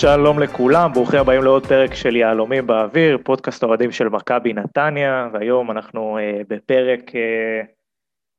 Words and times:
שלום 0.00 0.38
לכולם, 0.38 0.92
ברוכים 0.92 1.20
הבאים 1.20 1.42
לעוד 1.42 1.66
פרק 1.66 1.94
של 1.94 2.16
יהלומים 2.16 2.66
באוויר, 2.66 3.18
פודקאסט 3.24 3.64
אוהדים 3.64 3.92
של 3.92 4.08
מכבי 4.08 4.52
נתניה, 4.52 5.28
והיום 5.32 5.70
אנחנו 5.70 6.18
uh, 6.18 6.44
בפרק 6.48 7.10
uh, 7.10 7.66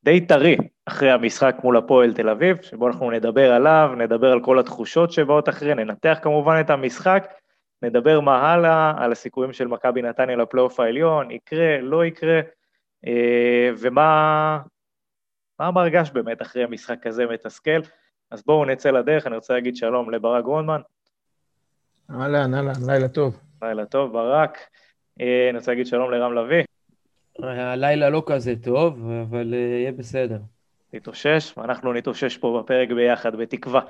די 0.04 0.26
טרי 0.26 0.58
אחרי 0.86 1.12
המשחק 1.12 1.56
מול 1.64 1.78
הפועל 1.78 2.14
תל 2.14 2.30
אביב, 2.30 2.62
שבו 2.62 2.88
אנחנו 2.88 3.12
נדבר 3.12 3.52
עליו, 3.54 3.92
נדבר 3.98 4.32
על 4.32 4.44
כל 4.44 4.60
התחושות 4.60 5.12
שבאות 5.12 5.50
אחרי, 5.50 5.76
ננתח 5.76 6.20
כמובן 6.22 6.58
את 6.60 6.70
המשחק, 6.70 7.28
נדבר 7.82 8.20
מה 8.20 8.52
הלאה, 8.52 8.94
על 8.98 9.12
הסיכויים 9.12 9.54
של 9.54 9.68
מכבי 9.68 10.02
נתניה 10.02 10.36
לפלייאוף 10.36 10.80
העליון, 10.80 11.32
יקרה, 11.32 11.82
לא 11.82 12.06
יקרה, 12.06 12.40
uh, 13.06 13.10
ומה 13.80 14.60
מה 15.60 15.72
מרגש 15.72 16.12
באמת 16.12 16.42
אחרי 16.42 16.64
המשחק 16.64 16.98
כזה 17.02 17.26
מתסכל. 17.26 17.80
אז 18.32 18.44
בואו 18.46 18.66
נצא 18.66 18.92
לדרך, 18.92 19.28
אני 19.28 19.36
רוצה 19.36 19.54
להגיד 19.54 19.76
שלום 19.76 20.10
לברק 20.10 20.44
גרונמן. 20.44 20.82
אהלן, 22.12 22.54
אהלן, 22.54 22.74
לילה 22.88 23.08
טוב. 23.08 23.40
לילה 23.62 23.86
טוב, 23.86 24.14
ברק. 24.14 24.58
אה, 25.22 25.50
אני 25.50 25.58
רוצה 25.58 25.72
להגיד 25.72 25.88
שלום 25.88 26.12
לרם 26.12 26.34
לביא. 26.34 26.64
הלילה 27.44 28.10
לא 28.10 28.24
כזה 28.26 28.54
טוב, 28.64 29.12
אבל 29.22 29.54
אה, 29.54 29.60
יהיה 29.60 29.92
בסדר. 29.92 30.38
נתאושש, 30.94 31.54
ואנחנו 31.58 31.94
נתאושש 31.94 32.38
פה 32.38 32.62
בפרק 32.64 32.92
ביחד, 32.92 33.36
בתקווה. 33.36 33.82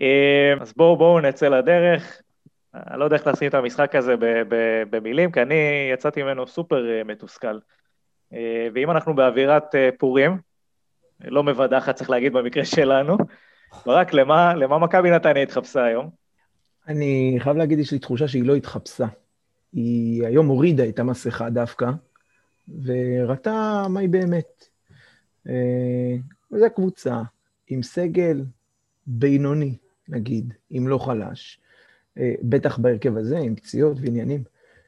אה, 0.00 0.54
אז 0.60 0.72
בואו, 0.76 0.96
בואו 0.96 1.20
נצא 1.20 1.48
לדרך. 1.48 2.22
אני 2.74 3.00
לא 3.00 3.04
יודע 3.04 3.16
איך 3.16 3.26
לשים 3.26 3.48
את 3.48 3.54
המשחק 3.54 3.94
הזה 3.94 4.14
במילים, 4.90 5.32
כי 5.32 5.42
אני 5.42 5.90
יצאתי 5.92 6.22
ממנו 6.22 6.46
סופר 6.46 6.84
מתוסכל. 7.04 7.58
ואם 8.74 8.90
אנחנו 8.90 9.14
באווירת 9.14 9.74
פורים, 9.98 10.38
לא 11.20 11.42
מבדחת, 11.42 11.94
צריך 11.94 12.10
להגיד 12.10 12.32
במקרה 12.32 12.64
שלנו, 12.64 13.16
ברק, 13.86 14.14
למה, 14.14 14.54
למה 14.54 14.78
מכבי 14.78 15.10
נתניה 15.10 15.42
התחפשה 15.42 15.84
היום? 15.84 16.21
אני 16.88 17.36
חייב 17.38 17.56
להגיד, 17.56 17.78
יש 17.78 17.92
לי 17.92 17.98
תחושה 17.98 18.28
שהיא 18.28 18.44
לא 18.44 18.56
התחפשה. 18.56 19.06
היא 19.72 20.26
היום 20.26 20.46
הורידה 20.46 20.88
את 20.88 20.98
המסכה 20.98 21.50
דווקא, 21.50 21.90
וראתה 22.82 23.86
מהי 23.88 24.08
באמת. 24.08 24.68
אה, 25.48 26.16
וזו 26.52 26.66
קבוצה 26.74 27.22
עם 27.68 27.82
סגל 27.82 28.44
בינוני, 29.06 29.76
נגיד, 30.08 30.54
אם 30.72 30.88
לא 30.88 30.98
חלש, 30.98 31.60
אה, 32.18 32.34
בטח 32.42 32.78
בהרכב 32.78 33.16
הזה, 33.16 33.38
עם 33.38 33.54
פציעות 33.54 33.96
ועניינים, 34.00 34.44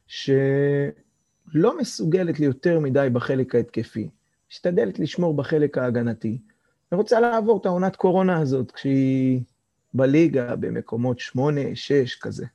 שלא 0.07 1.79
מסוגלת 1.81 2.41
ליותר 2.41 2.81
מדי 2.81 3.09
בחלק 3.13 3.55
ההתקפי, 3.55 4.09
משתדלת 4.51 4.99
לשמור 4.99 5.35
בחלק 5.35 5.79
ההגנתי, 5.79 6.39
ורוצה 6.93 7.21
לעבור 7.21 7.61
את 7.61 7.67
העונת 7.67 7.97
קורונה 7.97 8.39
הזאת, 8.39 8.71
כשהיא 8.71 9.41
בליגה, 9.95 10.57
במקומות 10.57 11.19
שמונה, 11.19 11.61
שש, 11.75 12.15
כזה. 12.15 12.47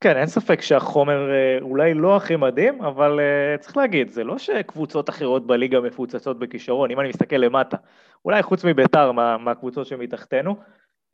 כן, 0.00 0.16
אין 0.16 0.26
ספק 0.26 0.60
שהחומר 0.60 1.30
אה, 1.30 1.58
אולי 1.60 1.94
לא 1.94 2.16
הכי 2.16 2.36
מדהים, 2.36 2.82
אבל 2.82 3.18
uh, 3.18 3.60
צריך 3.60 3.76
להגיד, 3.76 4.08
זה 4.08 4.24
לא 4.24 4.38
שקבוצות 4.38 5.10
אחרות 5.10 5.46
בליגה 5.46 5.80
מפוצצות 5.80 6.38
בכישרון, 6.38 6.90
אם 6.90 7.00
אני 7.00 7.08
מסתכל 7.08 7.36
למטה, 7.36 7.76
אולי 8.24 8.42
חוץ 8.42 8.64
מביתר, 8.64 9.12
מה, 9.12 9.38
מהקבוצות 9.38 9.86
שמתחתנו. 9.86 10.56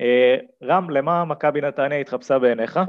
Uh, 0.03 0.05
רם, 0.63 0.91
למה 0.91 1.25
מכבי 1.25 1.61
נתניה 1.61 1.99
התחפשה 1.99 2.39
בעיניך? 2.39 2.81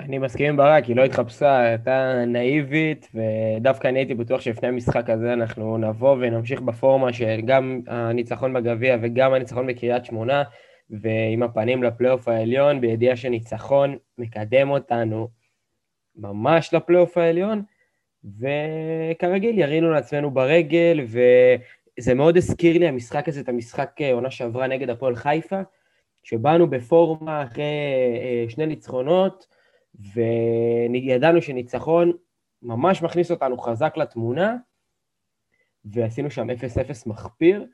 אני 0.00 0.18
מסכים 0.18 0.46
עם 0.46 0.56
ברק, 0.56 0.84
היא 0.84 0.96
לא 0.96 1.04
התחפשה, 1.04 1.58
הייתה 1.58 2.24
נאיבית, 2.26 3.08
ודווקא 3.14 3.88
אני 3.88 3.98
הייתי 3.98 4.14
בטוח 4.14 4.40
שלפני 4.40 4.68
המשחק 4.68 5.10
הזה 5.10 5.32
אנחנו 5.32 5.78
נבוא 5.78 6.16
ונמשיך 6.20 6.60
בפורמה 6.60 7.12
של 7.12 7.40
גם 7.44 7.80
הניצחון 7.86 8.52
בגביע 8.52 8.96
וגם 9.02 9.34
הניצחון 9.34 9.66
בקריית 9.66 10.04
שמונה, 10.04 10.42
ועם 10.90 11.42
הפנים 11.42 11.82
לפלייאוף 11.82 12.28
העליון, 12.28 12.80
בידיעה 12.80 13.16
שניצחון 13.16 13.96
מקדם 14.18 14.70
אותנו 14.70 15.28
ממש 16.16 16.74
לפלייאוף 16.74 17.18
העליון, 17.18 17.62
וכרגיל 18.24 19.58
ירינו 19.58 19.90
לעצמנו 19.90 20.30
ברגל, 20.30 21.00
וזה 21.06 22.14
מאוד 22.14 22.36
הזכיר 22.36 22.78
לי 22.78 22.88
המשחק 22.88 23.28
הזה, 23.28 23.40
את 23.40 23.48
המשחק 23.48 23.90
אה, 24.00 24.12
עונה 24.12 24.30
שעברה 24.30 24.66
נגד 24.66 24.90
הפועל 24.90 25.16
חיפה, 25.16 25.60
שבאנו 26.22 26.70
בפורמה 26.70 27.42
אחרי 27.42 27.64
אה, 28.22 28.44
שני 28.48 28.66
ניצחונות, 28.66 29.46
וידענו 30.14 31.42
שניצחון 31.42 32.12
ממש 32.62 33.02
מכניס 33.02 33.30
אותנו 33.30 33.58
חזק 33.58 33.96
לתמונה, 33.96 34.56
ועשינו 35.84 36.30
שם 36.30 36.50
0-0 36.50 36.54
מחפיר, 37.06 37.66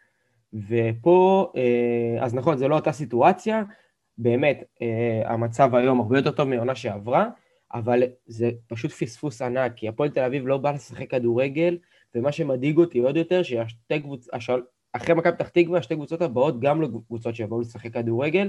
ופה, 0.54 1.52
אה, 1.56 2.24
אז 2.24 2.34
נכון, 2.34 2.56
זו 2.56 2.68
לא 2.68 2.76
אותה 2.76 2.92
סיטואציה, 2.92 3.62
באמת, 4.18 4.64
אה, 4.82 5.32
המצב 5.32 5.74
היום 5.74 6.00
הרבה 6.00 6.18
יותר 6.18 6.30
טוב 6.30 6.48
מעונה 6.48 6.74
שעברה, 6.74 7.28
אבל 7.74 8.02
זה 8.26 8.50
פשוט 8.66 8.90
פספוס 8.90 9.42
ענק, 9.42 9.72
כי 9.76 9.88
הפועל 9.88 10.10
תל 10.10 10.20
אביב 10.20 10.46
לא 10.46 10.58
בא 10.58 10.72
לשחק 10.72 11.10
כדורגל, 11.10 11.78
ומה 12.14 12.32
שמדאיג 12.32 12.78
אותי 12.78 12.98
עוד 12.98 13.16
יותר, 13.16 13.42
שהשתי 13.42 14.00
קבוצות, 14.00 14.34
אחרי 14.92 15.14
מכבי 15.14 15.32
פתח 15.32 15.48
תקווה, 15.48 15.78
השתי 15.78 15.94
קבוצות 15.94 16.22
הבאות 16.22 16.60
גם 16.60 16.80
לא 16.80 16.88
קבוצות 17.06 17.34
שיבואו 17.34 17.60
לשחק 17.60 17.92
כדורגל, 17.92 18.48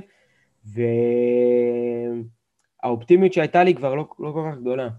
והאופטימיות 2.84 3.34
שהייתה 3.34 3.64
לי 3.64 3.76
כבר 3.76 3.96
לא, 3.96 4.08
לא 4.20 4.32
כל 4.32 4.50
כך 4.52 4.58
גדולה. 4.58 4.90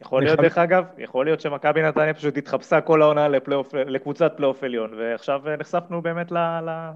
יכול 0.00 0.22
להיות, 0.22 0.40
דרך 0.40 0.58
אגב, 0.58 0.84
יכול 0.98 1.26
להיות 1.26 1.40
שמכבי 1.40 1.82
נתניה 1.82 2.14
פשוט 2.14 2.36
התחפשה 2.36 2.80
כל 2.80 3.02
העונה 3.02 3.28
לפלייאוף, 3.28 3.74
לקבוצת 3.74 4.32
פלייאוף 4.36 4.64
עליון, 4.64 4.94
ועכשיו 4.98 5.40
נחשפנו 5.58 6.02
באמת 6.02 6.32
ל, 6.32 6.38
ל, 6.38 6.90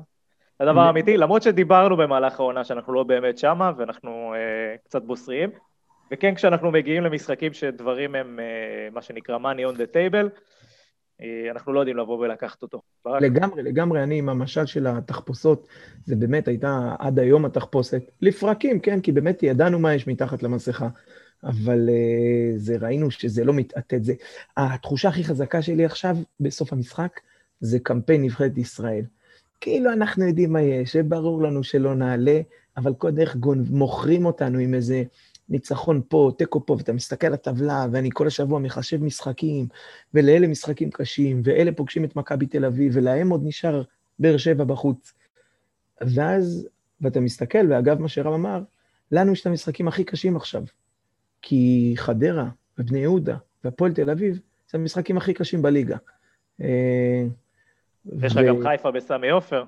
לדבר 0.60 0.80
האמיתי, 0.80 1.16
למרות 1.16 1.42
שדיברנו 1.42 1.96
במהלך 1.96 2.40
העונה 2.40 2.64
שאנחנו 2.64 2.92
לא 2.92 3.02
באמת 3.02 3.38
שמה, 3.38 3.72
ואנחנו 3.76 4.34
אה, 4.34 4.76
קצת 4.84 5.02
בוסריים, 5.02 5.50
וכן, 6.12 6.34
כשאנחנו 6.34 6.70
מגיעים 6.70 7.02
למשחקים 7.02 7.52
שדברים 7.52 8.14
הם 8.14 8.40
אה, 8.40 8.88
מה 8.92 9.02
שנקרא 9.02 9.38
money 9.38 9.74
on 9.74 9.76
the 9.76 9.94
table, 9.94 10.40
אה, 11.22 11.50
אנחנו 11.50 11.72
לא 11.72 11.80
יודעים 11.80 11.96
לבוא 11.96 12.18
ולקחת 12.18 12.62
אותו. 12.62 12.82
ברק. 13.04 13.22
לגמרי, 13.22 13.62
לגמרי, 13.62 14.02
אני 14.02 14.18
עם 14.18 14.28
המשל 14.28 14.66
של 14.66 14.86
התחפושות, 14.86 15.68
זה 16.04 16.16
באמת 16.16 16.48
הייתה 16.48 16.94
עד 16.98 17.18
היום 17.18 17.44
התחפושת, 17.44 18.02
לפרקים, 18.22 18.80
כן, 18.80 19.00
כי 19.00 19.12
באמת 19.12 19.42
ידענו 19.42 19.78
מה 19.78 19.94
יש 19.94 20.06
מתחת 20.06 20.42
למסכה. 20.42 20.88
אבל 21.44 21.88
uh, 21.88 22.58
זה, 22.58 22.76
ראינו 22.80 23.10
שזה 23.10 23.44
לא 23.44 23.52
מתעתד. 23.52 24.04
זה, 24.04 24.14
התחושה 24.56 25.08
הכי 25.08 25.24
חזקה 25.24 25.62
שלי 25.62 25.84
עכשיו, 25.84 26.16
בסוף 26.40 26.72
המשחק, 26.72 27.20
זה 27.60 27.78
קמפיין 27.78 28.22
נבחרת 28.22 28.58
ישראל. 28.58 29.04
כאילו 29.60 29.92
אנחנו 29.92 30.26
יודעים 30.26 30.52
מה 30.52 30.62
יש, 30.62 30.96
וברור 30.98 31.42
לנו 31.42 31.64
שלא 31.64 31.94
נעלה, 31.94 32.40
אבל 32.76 32.94
כל 32.94 33.10
דרך 33.10 33.36
גון, 33.36 33.64
מוכרים 33.70 34.26
אותנו 34.26 34.58
עם 34.58 34.74
איזה 34.74 35.02
ניצחון 35.48 36.02
פה, 36.08 36.30
תיקו 36.38 36.66
פה, 36.66 36.72
ואתה 36.72 36.92
מסתכל 36.92 37.26
על 37.26 37.34
הטבלה, 37.34 37.86
ואני 37.92 38.08
כל 38.12 38.26
השבוע 38.26 38.58
מחשב 38.58 39.02
משחקים, 39.02 39.66
ולאלה 40.14 40.46
משחקים 40.46 40.90
קשים, 40.90 41.40
ואלה 41.44 41.72
פוגשים 41.72 42.04
את 42.04 42.16
מכבי 42.16 42.46
תל 42.46 42.64
אביב, 42.64 42.92
ולהם 42.94 43.30
עוד 43.30 43.40
נשאר 43.44 43.82
באר 44.18 44.36
שבע 44.36 44.64
בחוץ. 44.64 45.12
ואז, 46.00 46.68
ואתה 47.00 47.20
מסתכל, 47.20 47.66
ואגב, 47.70 48.00
מה 48.00 48.08
שרם 48.08 48.32
אמר, 48.32 48.62
לנו 49.12 49.32
יש 49.32 49.40
את 49.40 49.46
המשחקים 49.46 49.88
הכי 49.88 50.04
קשים 50.04 50.36
עכשיו. 50.36 50.62
כי 51.42 51.92
חדרה 51.96 52.48
ובני 52.78 52.98
יהודה 52.98 53.36
והפועל 53.64 53.92
תל 53.92 54.10
אביב, 54.10 54.40
זה 54.70 54.78
המשחקים 54.78 55.16
הכי 55.16 55.34
קשים 55.34 55.62
בליגה. 55.62 55.96
אה, 56.60 57.24
יש 58.22 58.36
לך 58.36 58.42
ו... 58.44 58.48
גם 58.48 58.62
חיפה 58.62 58.90
בסמי 58.90 59.30
עופר. 59.30 59.64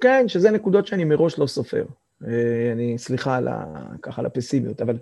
כן, 0.00 0.24
שזה 0.28 0.50
נקודות 0.50 0.86
שאני 0.86 1.04
מראש 1.04 1.38
לא 1.38 1.46
סופר. 1.46 1.84
אה, 2.26 2.72
אני, 2.72 2.98
סליחה 2.98 3.36
על 3.36 3.48
ה, 3.48 3.64
ככה 4.02 4.22
על 4.22 4.26
הפסימיות, 4.26 4.82
אבל 4.82 4.98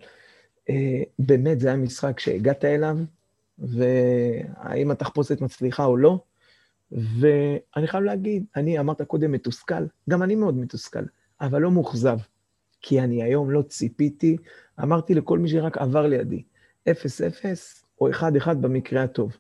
אה, 0.70 1.03
באמת 1.19 1.61
זה 1.61 1.69
היה 1.69 1.76
משחק 1.76 2.20
שהגעת 2.20 2.64
אליו, 2.64 2.96
והאם 3.58 4.90
התחפושת 4.90 5.40
מצליחה 5.40 5.84
או 5.84 5.96
לא. 5.96 6.19
ואני 6.93 7.87
חייב 7.87 8.05
להגיד, 8.05 8.44
אני 8.56 8.79
אמרת 8.79 9.02
קודם 9.02 9.32
מתוסכל, 9.32 9.87
גם 10.11 10.22
אני 10.22 10.34
מאוד 10.34 10.56
מתוסכל, 10.56 11.05
אבל 11.40 11.62
לא 11.62 11.70
מאוכזב. 11.70 12.19
כי 12.81 13.00
אני 13.00 13.22
היום 13.22 13.50
לא 13.50 13.62
ציפיתי, 13.62 14.37
אמרתי 14.82 15.14
לכל 15.14 15.38
מי 15.38 15.49
שרק 15.49 15.78
עבר 15.78 16.06
לידי, 16.06 16.43
0-0 16.88 16.93
או 18.00 18.11
1-1 18.11 18.55
במקרה 18.61 19.02
הטוב. 19.02 19.37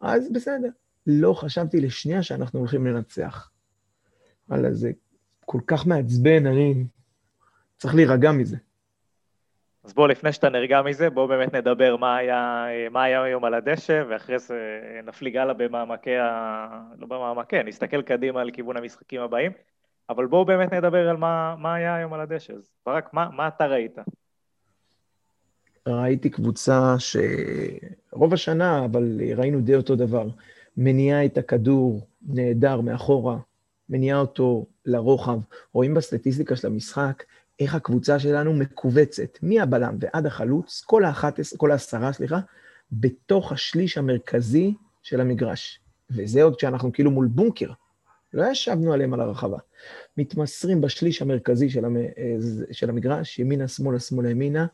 אז 0.00 0.32
בסדר, 0.32 0.68
לא 1.06 1.32
חשבתי 1.32 1.80
לשנייה 1.80 2.22
שאנחנו 2.22 2.58
הולכים 2.58 2.86
לנצח. 2.86 3.50
וואלה, 4.48 4.72
זה 4.72 4.90
כל 5.44 5.60
כך 5.66 5.86
מעצבן, 5.86 6.46
אני 6.46 6.84
צריך 7.76 7.94
להירגע 7.94 8.32
מזה. 8.32 8.56
אז 9.84 9.94
בוא, 9.94 10.08
לפני 10.08 10.32
שאתה 10.32 10.48
נרגע 10.48 10.82
מזה, 10.82 11.10
בוא 11.10 11.26
באמת 11.26 11.54
נדבר 11.54 11.96
מה 11.96 12.16
היה, 12.16 12.66
מה 12.90 13.02
היה 13.02 13.22
היום 13.22 13.44
על 13.44 13.54
הדשא, 13.54 14.02
ואחרי 14.08 14.38
זה 14.38 14.80
נפליג 15.04 15.36
הלאה 15.36 15.54
במעמקי 15.54 16.16
ה... 16.16 16.68
לא 16.98 17.06
במעמקי, 17.06 17.62
נסתכל 17.62 18.02
קדימה 18.02 18.44
לכיוון 18.44 18.76
המשחקים 18.76 19.20
הבאים. 19.20 19.52
אבל 20.08 20.26
בואו 20.26 20.44
באמת 20.44 20.72
נדבר 20.72 21.08
על 21.08 21.16
מה, 21.16 21.54
מה 21.58 21.74
היה 21.74 21.94
היום 21.94 22.12
על 22.12 22.20
הדשא. 22.20 22.52
אז 22.52 22.70
ברק, 22.86 23.14
מה, 23.14 23.28
מה 23.30 23.48
אתה 23.48 23.66
ראית? 23.66 23.98
ראיתי 25.88 26.30
קבוצה 26.30 26.96
שרוב 26.98 28.34
השנה, 28.34 28.84
אבל 28.84 29.20
ראינו 29.36 29.60
די 29.60 29.74
אותו 29.74 29.96
דבר, 29.96 30.28
מניעה 30.76 31.24
את 31.24 31.38
הכדור 31.38 32.06
נהדר 32.22 32.80
מאחורה, 32.80 33.38
מניעה 33.88 34.18
אותו 34.18 34.66
לרוחב. 34.86 35.38
רואים 35.72 35.94
בסטטיסטיקה 35.94 36.56
של 36.56 36.66
המשחק 36.66 37.24
איך 37.60 37.74
הקבוצה 37.74 38.18
שלנו 38.18 38.52
מכווצת, 38.52 39.38
מהבלם 39.42 39.96
ועד 40.00 40.26
החלוץ, 40.26 40.82
כל 40.86 41.04
האחת, 41.04 41.40
כל 41.56 41.70
העשרה, 41.70 42.12
סליחה, 42.12 42.40
בתוך 42.92 43.52
השליש 43.52 43.98
המרכזי 43.98 44.74
של 45.02 45.20
המגרש. 45.20 45.80
וזה 46.10 46.42
עוד 46.42 46.56
כשאנחנו 46.56 46.92
כאילו 46.92 47.10
מול 47.10 47.26
בונקר. 47.26 47.70
לא 48.34 48.46
ישבנו 48.46 48.92
עליהם 48.92 49.14
על 49.14 49.20
הרחבה. 49.20 49.58
מתמסרים 50.16 50.80
בשליש 50.80 51.22
המרכזי 51.22 51.70
של, 51.70 51.84
המ... 51.84 51.96
של 52.72 52.90
המגרש, 52.90 53.38
ימינה, 53.38 53.68
שמאלה, 53.68 54.00
שמאלה, 54.00 54.30
ימינה, 54.30 54.66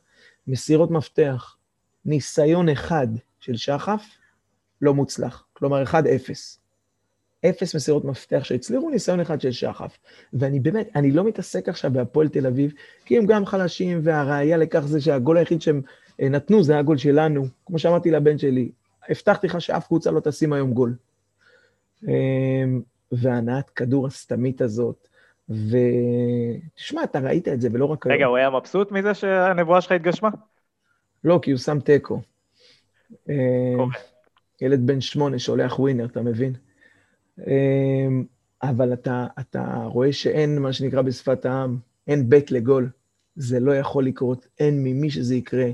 מסירות 0.48 0.90
מפתח, 0.90 1.56
ניסיון 2.04 2.68
אחד 2.68 3.06
של 3.40 3.56
שחף, 3.56 4.02
לא 4.82 4.94
מוצלח. 4.94 5.44
כלומר, 5.52 5.84
1-0. 5.84 5.94
אפס 7.46 7.74
מסירות 7.74 8.04
מפתח 8.04 8.40
שהצליחו, 8.44 8.90
ניסיון 8.90 9.20
אחד 9.20 9.40
של 9.40 9.52
שחף. 9.52 9.98
ואני 10.32 10.60
באמת, 10.60 10.88
אני 10.96 11.10
לא 11.10 11.24
מתעסק 11.24 11.68
עכשיו 11.68 11.92
בהפועל 11.92 12.28
תל 12.28 12.46
אביב, 12.46 12.72
כי 13.04 13.18
הם 13.18 13.26
גם 13.26 13.46
חלשים, 13.46 14.00
והראיה 14.02 14.56
לכך 14.56 14.80
זה 14.86 15.00
שהגול 15.00 15.36
היחיד 15.36 15.62
שהם 15.62 15.82
אה, 16.22 16.28
נתנו 16.28 16.62
זה 16.62 16.78
הגול 16.78 16.96
שלנו. 16.96 17.46
כמו 17.66 17.78
שאמרתי 17.78 18.10
לבן 18.10 18.38
שלי, 18.38 18.70
הבטחתי 19.08 19.46
לך 19.46 19.60
שאף 19.60 19.86
קבוצה 19.86 20.10
לא 20.10 20.20
תשים 20.20 20.52
היום 20.52 20.72
גול. 20.72 20.94
אמ, 22.08 22.80
והנעת 23.12 23.70
כדור 23.70 24.06
הסתמית 24.06 24.60
הזאת, 24.60 25.08
ותשמע, 25.50 27.04
אתה 27.04 27.18
ראית 27.18 27.48
את 27.48 27.60
זה, 27.60 27.68
ולא 27.72 27.84
רק... 27.84 28.06
רגע, 28.06 28.26
הוא 28.26 28.36
היה 28.36 28.50
מבסוט 28.50 28.92
מזה 28.92 29.14
שהנבואה 29.14 29.80
שלך 29.80 29.92
התגשמה? 29.92 30.28
לא, 31.24 31.38
כי 31.42 31.50
הוא 31.50 31.58
שם 31.58 31.80
תיקו. 31.80 32.20
אמ, 33.28 33.34
ילד 34.60 34.86
בן 34.86 35.00
שמונה 35.00 35.38
שולח 35.38 35.78
ווינר, 35.78 36.06
אתה 36.06 36.22
מבין? 36.22 36.52
אמ, 37.46 38.24
אבל 38.62 38.92
אתה, 38.92 39.26
אתה 39.40 39.82
רואה 39.84 40.12
שאין, 40.12 40.58
מה 40.58 40.72
שנקרא 40.72 41.02
בשפת 41.02 41.46
העם, 41.46 41.78
אין 42.06 42.30
בית 42.30 42.50
לגול. 42.50 42.90
זה 43.36 43.60
לא 43.60 43.76
יכול 43.76 44.04
לקרות, 44.04 44.46
אין 44.60 44.84
ממי 44.84 45.10
שזה 45.10 45.34
יקרה. 45.34 45.70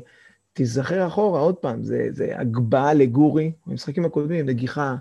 תיזכר 0.53 1.06
אחורה, 1.06 1.41
עוד 1.41 1.56
פעם, 1.56 1.82
זה, 1.82 2.09
זה 2.11 2.38
הגבהה 2.38 2.94
לגורי, 2.94 3.53
במשחקים 3.67 4.05
הקודמים, 4.05 4.47
נגיחה, 4.47 4.97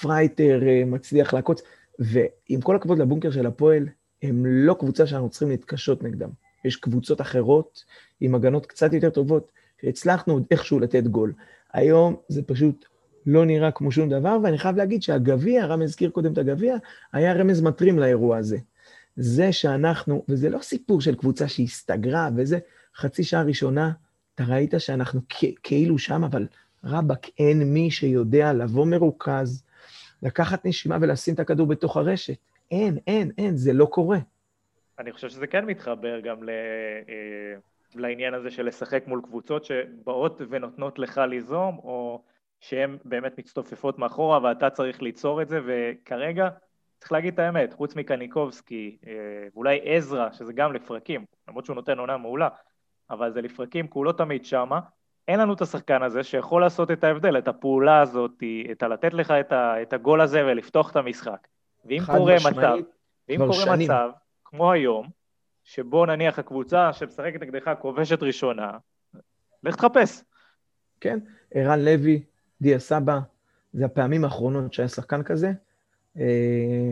פרייטר 0.00 0.60
אה, 0.66 0.82
מצליח 0.86 1.34
לעקוץ, 1.34 1.62
ועם 1.98 2.60
כל 2.60 2.76
הכבוד 2.76 2.98
לבונקר 2.98 3.30
של 3.30 3.46
הפועל, 3.46 3.88
הם 4.26 4.46
לא 4.46 4.76
קבוצה 4.78 5.06
שאנחנו 5.06 5.28
צריכים 5.28 5.48
להתקשות 5.48 6.02
נגדם. 6.02 6.30
יש 6.64 6.76
קבוצות 6.76 7.20
אחרות 7.20 7.84
עם 8.20 8.34
הגנות 8.34 8.66
קצת 8.66 8.92
יותר 8.92 9.10
טובות, 9.10 9.52
שהצלחנו 9.80 10.32
עוד 10.32 10.44
איכשהו 10.50 10.80
לתת 10.80 11.02
גול. 11.04 11.32
היום 11.72 12.16
זה 12.28 12.42
פשוט 12.42 12.86
לא 13.26 13.44
נראה 13.44 13.70
כמו 13.70 13.92
שום 13.92 14.08
דבר, 14.08 14.38
ואני 14.42 14.58
חייב 14.58 14.76
להגיד 14.76 15.02
שהגביע, 15.02 15.66
רם 15.66 15.82
הזכיר 15.82 16.10
קודם 16.10 16.32
את 16.32 16.38
הגביע, 16.38 16.76
היה 17.12 17.32
רמז 17.32 17.60
מטרים 17.60 17.98
לאירוע 17.98 18.36
הזה. 18.36 18.58
זה 19.16 19.52
שאנחנו, 19.52 20.24
וזה 20.28 20.50
לא 20.50 20.58
סיפור 20.62 21.00
של 21.00 21.14
קבוצה 21.14 21.48
שהסתגרה 21.48 22.28
וזה, 22.36 22.58
חצי 22.96 23.24
שעה 23.24 23.42
ראשונה, 23.42 23.92
אתה 24.34 24.44
ראית 24.44 24.74
שאנחנו 24.78 25.20
כאילו 25.62 25.98
שם, 25.98 26.24
אבל 26.24 26.46
רבאק, 26.84 27.26
אין 27.38 27.72
מי 27.72 27.90
שיודע 27.90 28.52
לבוא 28.52 28.86
מרוכז, 28.86 29.62
לקחת 30.22 30.66
נשימה 30.66 30.98
ולשים 31.00 31.34
את 31.34 31.40
הכדור 31.40 31.66
בתוך 31.66 31.96
הרשת. 31.96 32.36
אין, 32.70 32.98
אין, 33.06 33.30
אין, 33.38 33.56
זה 33.56 33.72
לא 33.72 33.84
קורה. 33.84 34.18
אני 34.98 35.12
חושב 35.12 35.28
שזה 35.28 35.46
כן 35.46 35.64
מתחבר 35.64 36.20
גם 36.20 36.42
ל... 36.42 36.50
אה, 37.08 37.54
לעניין 37.94 38.34
הזה 38.34 38.50
של 38.50 38.66
לשחק 38.66 39.04
מול 39.06 39.20
קבוצות 39.22 39.64
שבאות 39.64 40.40
ונותנות 40.48 40.98
לך 40.98 41.18
ליזום, 41.18 41.78
או 41.78 42.22
שהן 42.60 42.96
באמת 43.04 43.38
מצטופפות 43.38 43.98
מאחורה 43.98 44.42
ואתה 44.42 44.70
צריך 44.70 45.02
ליצור 45.02 45.42
את 45.42 45.48
זה, 45.48 45.60
וכרגע 45.66 46.48
צריך 46.98 47.12
להגיד 47.12 47.32
את 47.32 47.38
האמת, 47.38 47.72
חוץ 47.72 47.96
מקניקובסקי, 47.96 48.98
אה, 49.06 49.12
ואולי 49.54 49.80
עזרא, 49.84 50.32
שזה 50.32 50.52
גם 50.52 50.72
לפרקים, 50.72 51.24
למרות 51.48 51.64
שהוא 51.64 51.74
נותן 51.74 51.98
עונה 51.98 52.16
מעולה, 52.16 52.48
אבל 53.10 53.32
זה 53.32 53.40
לפרקים, 53.40 53.86
כי 53.86 53.92
הוא 53.94 54.04
לא 54.04 54.12
תמיד 54.12 54.44
שמה, 54.44 54.80
אין 55.28 55.40
לנו 55.40 55.52
את 55.52 55.60
השחקן 55.60 56.02
הזה 56.02 56.22
שיכול 56.22 56.62
לעשות 56.62 56.90
את 56.90 57.04
ההבדל, 57.04 57.38
את 57.38 57.48
הפעולה 57.48 58.00
הזאת, 58.00 58.42
את 58.70 58.82
הלתת 58.82 59.14
לך 59.14 59.30
את 59.52 59.92
הגול 59.92 60.20
הזה 60.20 60.46
ולפתוח 60.46 60.90
את 60.90 60.96
המשחק. 60.96 61.46
ואם 61.88 62.00
קורה 62.06 62.34
מצב, 62.50 62.76
ואם 63.28 63.38
קורה 63.38 63.64
שנים. 63.64 63.90
מצב, 63.90 64.10
כמו 64.44 64.72
היום, 64.72 65.08
שבו 65.64 66.06
נניח 66.06 66.38
הקבוצה 66.38 66.92
שמשחקת 66.92 67.40
נגדך 67.42 67.70
כובשת 67.80 68.22
ראשונה, 68.22 68.70
לך 69.62 69.76
תחפש. 69.76 70.22
כן, 71.00 71.18
ערן 71.54 71.80
לוי, 71.80 72.22
דיה 72.60 72.78
סבא, 72.78 73.18
זה 73.72 73.84
הפעמים 73.84 74.24
האחרונות 74.24 74.72
שהיה 74.72 74.88
שחקן 74.88 75.22
כזה, 75.22 75.52
אה, 76.16 76.90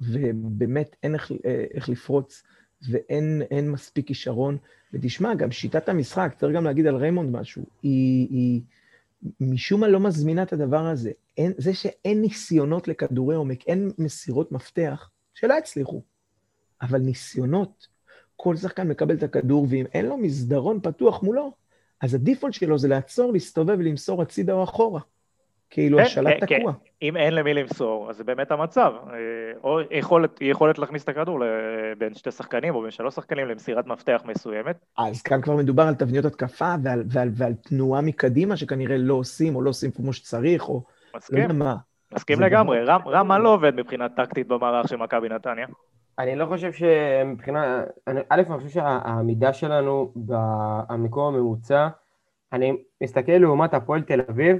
ובאמת 0.00 0.96
אין 1.02 1.14
איך, 1.14 1.32
אה, 1.44 1.64
איך 1.74 1.88
לפרוץ, 1.88 2.42
ואין 2.90 3.70
מספיק 3.70 4.06
כישרון. 4.06 4.58
ותשמע, 4.92 5.34
גם 5.34 5.50
שיטת 5.50 5.88
המשחק, 5.88 6.34
צריך 6.36 6.56
גם 6.56 6.64
להגיד 6.64 6.86
על 6.86 6.96
ריימונד 6.96 7.36
משהו, 7.36 7.62
היא, 7.82 8.28
היא 8.30 8.60
משום 9.40 9.80
מה 9.80 9.88
לא 9.88 10.00
מזמינה 10.00 10.42
את 10.42 10.52
הדבר 10.52 10.86
הזה. 10.86 11.10
אין, 11.36 11.52
זה 11.58 11.74
שאין 11.74 12.20
ניסיונות 12.20 12.88
לכדורי 12.88 13.34
עומק, 13.34 13.66
אין 13.66 13.90
מסירות 13.98 14.52
מפתח, 14.52 15.10
שלא 15.34 15.58
הצליחו, 15.58 16.02
אבל 16.82 16.98
ניסיונות, 16.98 17.86
כל 18.36 18.56
שחקן 18.56 18.88
מקבל 18.88 19.14
את 19.14 19.22
הכדור, 19.22 19.66
ואם 19.70 19.86
אין 19.94 20.06
לו 20.06 20.16
מסדרון 20.16 20.80
פתוח 20.82 21.22
מולו, 21.22 21.52
אז 22.00 22.14
הדיפולט 22.14 22.54
שלו 22.54 22.78
זה 22.78 22.88
לעצור, 22.88 23.32
להסתובב 23.32 23.76
ולמסור 23.78 24.22
הצידה 24.22 24.52
או 24.52 24.64
אחורה. 24.64 25.00
כאילו 25.70 25.98
כן, 25.98 26.04
השלט 26.04 26.34
כן, 26.40 26.58
תקוע. 26.58 26.72
כן. 26.72 26.78
אם 27.02 27.16
אין 27.16 27.34
למי 27.34 27.54
למסור, 27.54 28.10
אז 28.10 28.16
זה 28.16 28.24
באמת 28.24 28.50
המצב. 28.50 28.92
אה, 29.10 29.16
או 29.64 29.78
יכולת, 29.90 30.38
יכולת 30.40 30.78
להכניס 30.78 31.04
את 31.04 31.08
הכדור 31.08 31.38
בין 31.98 32.14
שתי 32.14 32.30
שחקנים 32.30 32.74
או 32.74 32.82
בין 32.82 32.90
שלוש 32.90 33.14
שחקנים 33.14 33.48
למסירת 33.48 33.86
מפתח 33.86 34.22
מסוימת. 34.24 34.76
אז 34.98 35.22
כאן 35.22 35.42
כבר 35.42 35.56
מדובר 35.56 35.82
על 35.82 35.94
תבניות 35.94 36.24
התקפה 36.24 36.74
ועל, 36.82 37.02
ועל, 37.06 37.28
ועל 37.32 37.54
תנועה 37.54 38.00
מקדימה 38.00 38.56
שכנראה 38.56 38.96
לא 38.96 39.14
עושים 39.14 39.56
או 39.56 39.62
לא 39.62 39.70
עושים 39.70 39.90
כמו 39.90 40.12
שצריך, 40.12 40.68
או 40.68 40.82
מסכים, 41.16 41.38
לא 41.38 41.42
יודע 41.42 41.54
מה. 41.54 41.76
מסכים 42.14 42.40
לגמרי. 42.40 42.84
רם, 42.84 43.00
רם, 43.06 43.28
מה 43.28 43.38
לא 43.38 43.54
עובד 43.54 43.74
מבחינה 43.74 44.08
טקטית 44.08 44.46
במערך 44.46 44.88
של 44.88 44.96
מכבי 44.96 45.28
נתניה? 45.28 45.66
אני 46.18 46.36
לא 46.36 46.46
חושב 46.46 46.72
שמבחינה... 46.72 47.82
א', 48.06 48.14
אני 48.30 48.44
חושב 48.44 48.68
שהעמידה 48.68 49.52
שלנו 49.52 50.12
במקום 50.16 51.34
הממוצע, 51.34 51.88
אני 52.52 52.76
מסתכל 53.02 53.32
לעומת 53.32 53.74
הפועל 53.74 54.02
תל 54.02 54.20
אביב, 54.30 54.56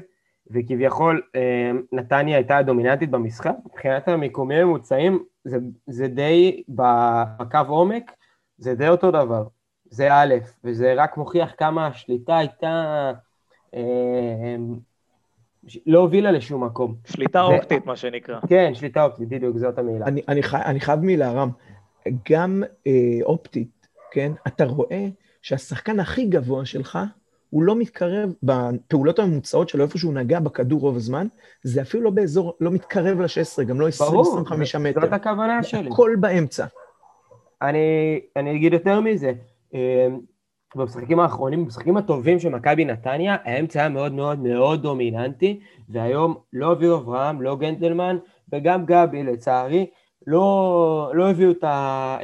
וכביכול 0.51 1.23
אה, 1.37 1.71
נתניה 1.93 2.37
הייתה 2.37 2.57
הדומיננטית 2.57 3.11
במשחק, 3.11 3.55
מבחינת 3.67 4.09
המיקומים 4.09 4.59
הממוצעים 4.59 5.25
זה, 5.45 5.57
זה 5.87 6.09
די 6.09 6.63
בקו 6.69 7.59
עומק, 7.69 8.13
זה 8.59 8.75
די 8.75 8.89
אותו 8.89 9.11
דבר, 9.11 9.45
זה 9.85 10.09
א', 10.13 10.35
וזה 10.65 10.95
רק 10.97 11.17
מוכיח 11.17 11.53
כמה 11.59 11.87
השליטה 11.87 12.39
הייתה, 12.39 13.13
אה, 13.75 14.57
לא 15.87 15.99
הובילה 15.99 16.31
לשום 16.31 16.65
מקום. 16.65 16.95
שליטה 17.05 17.45
ו... 17.45 17.57
אופטית, 17.57 17.87
מה 17.87 17.97
שנקרא. 17.97 18.41
כן, 18.49 18.75
שליטה 18.75 19.05
אופטית, 19.05 19.29
בדיוק, 19.29 19.57
זאת 19.57 19.79
המילה. 19.79 20.07
אני, 20.07 20.23
אני, 20.29 20.43
חי, 20.43 20.57
אני 20.65 20.81
חייב 20.81 21.01
מילה, 21.01 21.33
רם, 21.33 21.51
גם 22.31 22.63
אה, 22.87 22.93
אופטית, 23.23 23.87
כן, 24.11 24.33
אתה 24.47 24.65
רואה 24.65 25.09
שהשחקן 25.43 26.01
הכי 26.01 26.25
גבוה 26.25 26.65
שלך, 26.65 26.99
הוא 27.51 27.63
לא 27.63 27.77
מתקרב, 27.77 28.33
בפעולות 28.43 29.19
הממוצעות 29.19 29.69
שלו, 29.69 29.85
איפה 29.85 29.99
שהוא 29.99 30.15
נגע 30.15 30.41
בכדור 30.41 30.81
רוב 30.81 30.97
הזמן, 30.97 31.27
זה 31.63 31.83
אפילו 31.83 32.03
לא 32.03 32.11
באזור, 32.11 32.57
לא 32.61 32.71
מתקרב 32.71 33.21
ל-16, 33.21 33.63
גם 33.63 33.81
לא 33.81 33.89
20-25 33.89 34.79
מטר. 34.79 35.01
זאת 35.01 35.13
הכוונה 35.13 35.63
שלי. 35.63 35.89
הכל 35.89 36.17
באמצע. 36.21 36.67
אני, 37.63 38.21
אני 38.37 38.57
אגיד 38.57 38.73
יותר 38.73 39.01
מזה, 39.01 39.33
אה, 39.75 40.07
במשחקים 40.77 41.21
האחרונים, 41.21 41.65
במשחקים 41.65 41.97
הטובים 41.97 42.39
של 42.39 42.49
מכבי 42.49 42.85
נתניה, 42.85 43.37
האמצע 43.45 43.81
היה 43.81 43.89
מאוד 43.89 44.13
מאוד 44.13 44.39
מאוד 44.39 44.83
דומיננטי, 44.83 45.61
והיום 45.89 46.35
לא 46.53 46.73
אביב 46.73 46.91
אברהם, 46.93 47.43
לא 47.43 47.57
גנדלמן, 47.57 48.19
וגם 48.53 48.85
גבי, 48.85 49.23
לצערי, 49.23 49.87
לא, 50.27 51.13
לא 51.15 51.31
הביאו 51.31 51.51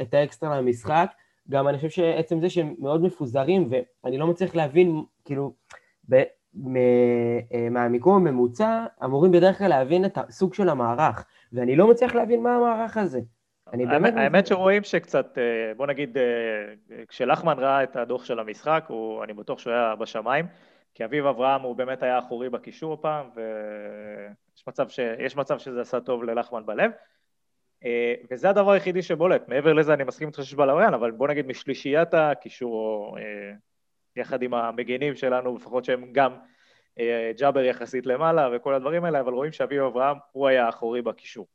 את 0.01 0.13
האקסטרה 0.13 0.61
למשחק. 0.61 1.11
גם 1.49 1.67
אני 1.67 1.77
חושב 1.77 1.89
שעצם 1.89 2.39
זה 2.39 2.49
שהם 2.49 2.75
מאוד 2.79 3.03
מפוזרים, 3.03 3.69
ואני 4.03 4.17
לא 4.17 4.27
מצליח 4.27 4.55
להבין, 4.55 5.03
כאילו, 5.25 5.53
ב, 6.09 6.23
מ, 6.53 6.75
אה, 6.75 7.69
מהמיקום 7.71 8.15
הממוצע, 8.27 8.85
אמורים 9.05 9.31
בדרך 9.31 9.57
כלל 9.57 9.67
להבין 9.67 10.05
את 10.05 10.17
הסוג 10.17 10.53
של 10.53 10.69
המערך, 10.69 11.25
ואני 11.53 11.75
לא 11.75 11.89
מצליח 11.89 12.15
להבין 12.15 12.43
מה 12.43 12.55
המערך 12.55 12.97
הזה. 12.97 13.19
אני 13.73 13.85
באמת... 13.85 14.13
האמת 14.17 14.47
שרואים 14.47 14.83
שקצת, 14.83 15.37
אה, 15.37 15.73
בוא 15.77 15.87
נגיד, 15.87 16.17
אה, 16.17 17.03
כשלחמן 17.07 17.59
ראה 17.59 17.83
את 17.83 17.95
הדוח 17.95 18.25
של 18.25 18.39
המשחק, 18.39 18.85
הוא, 18.87 19.23
אני 19.23 19.33
בטוח 19.33 19.59
שהוא 19.59 19.73
היה 19.73 19.95
בשמיים, 19.95 20.45
כי 20.93 21.05
אביב 21.05 21.25
אברהם 21.25 21.61
הוא 21.61 21.75
באמת 21.75 22.03
היה 22.03 22.19
אחורי 22.19 22.49
בקישור 22.49 22.97
פעם, 23.01 23.29
ויש 23.35 24.67
מצב, 24.67 24.89
ש... 24.89 24.99
מצב 25.35 25.59
שזה 25.59 25.81
עשה 25.81 25.99
טוב 25.99 26.23
ללחמן 26.23 26.65
בלב. 26.65 26.91
אה, 27.85 28.13
וזה 28.31 28.49
הדבר 28.49 28.71
היחידי 28.71 29.01
שבולט. 29.01 29.47
מעבר 29.47 29.73
לזה 29.73 29.93
אני 29.93 30.03
מסכים 30.03 30.27
איתך 30.27 30.43
שיש 30.43 30.53
בלריין, 30.53 30.93
אבל 30.93 31.11
בוא 31.11 31.27
נגיד 31.27 31.47
משלישיית 31.47 32.13
הקישור, 32.13 33.17
אה, 33.19 33.23
יחד 34.15 34.41
עם 34.41 34.53
המגינים 34.53 35.15
שלנו, 35.15 35.55
לפחות 35.55 35.85
שהם 35.85 36.09
גם 36.11 36.33
אה, 36.99 37.31
ג'אבר 37.37 37.63
יחסית 37.63 38.05
למעלה 38.05 38.49
וכל 38.55 38.73
הדברים 38.73 39.03
האלה, 39.03 39.19
אבל 39.19 39.33
רואים 39.33 39.51
שאביב 39.51 39.81
אברהם 39.81 40.17
הוא 40.31 40.47
היה 40.47 40.65
האחורי 40.65 41.01
בקישור. 41.01 41.47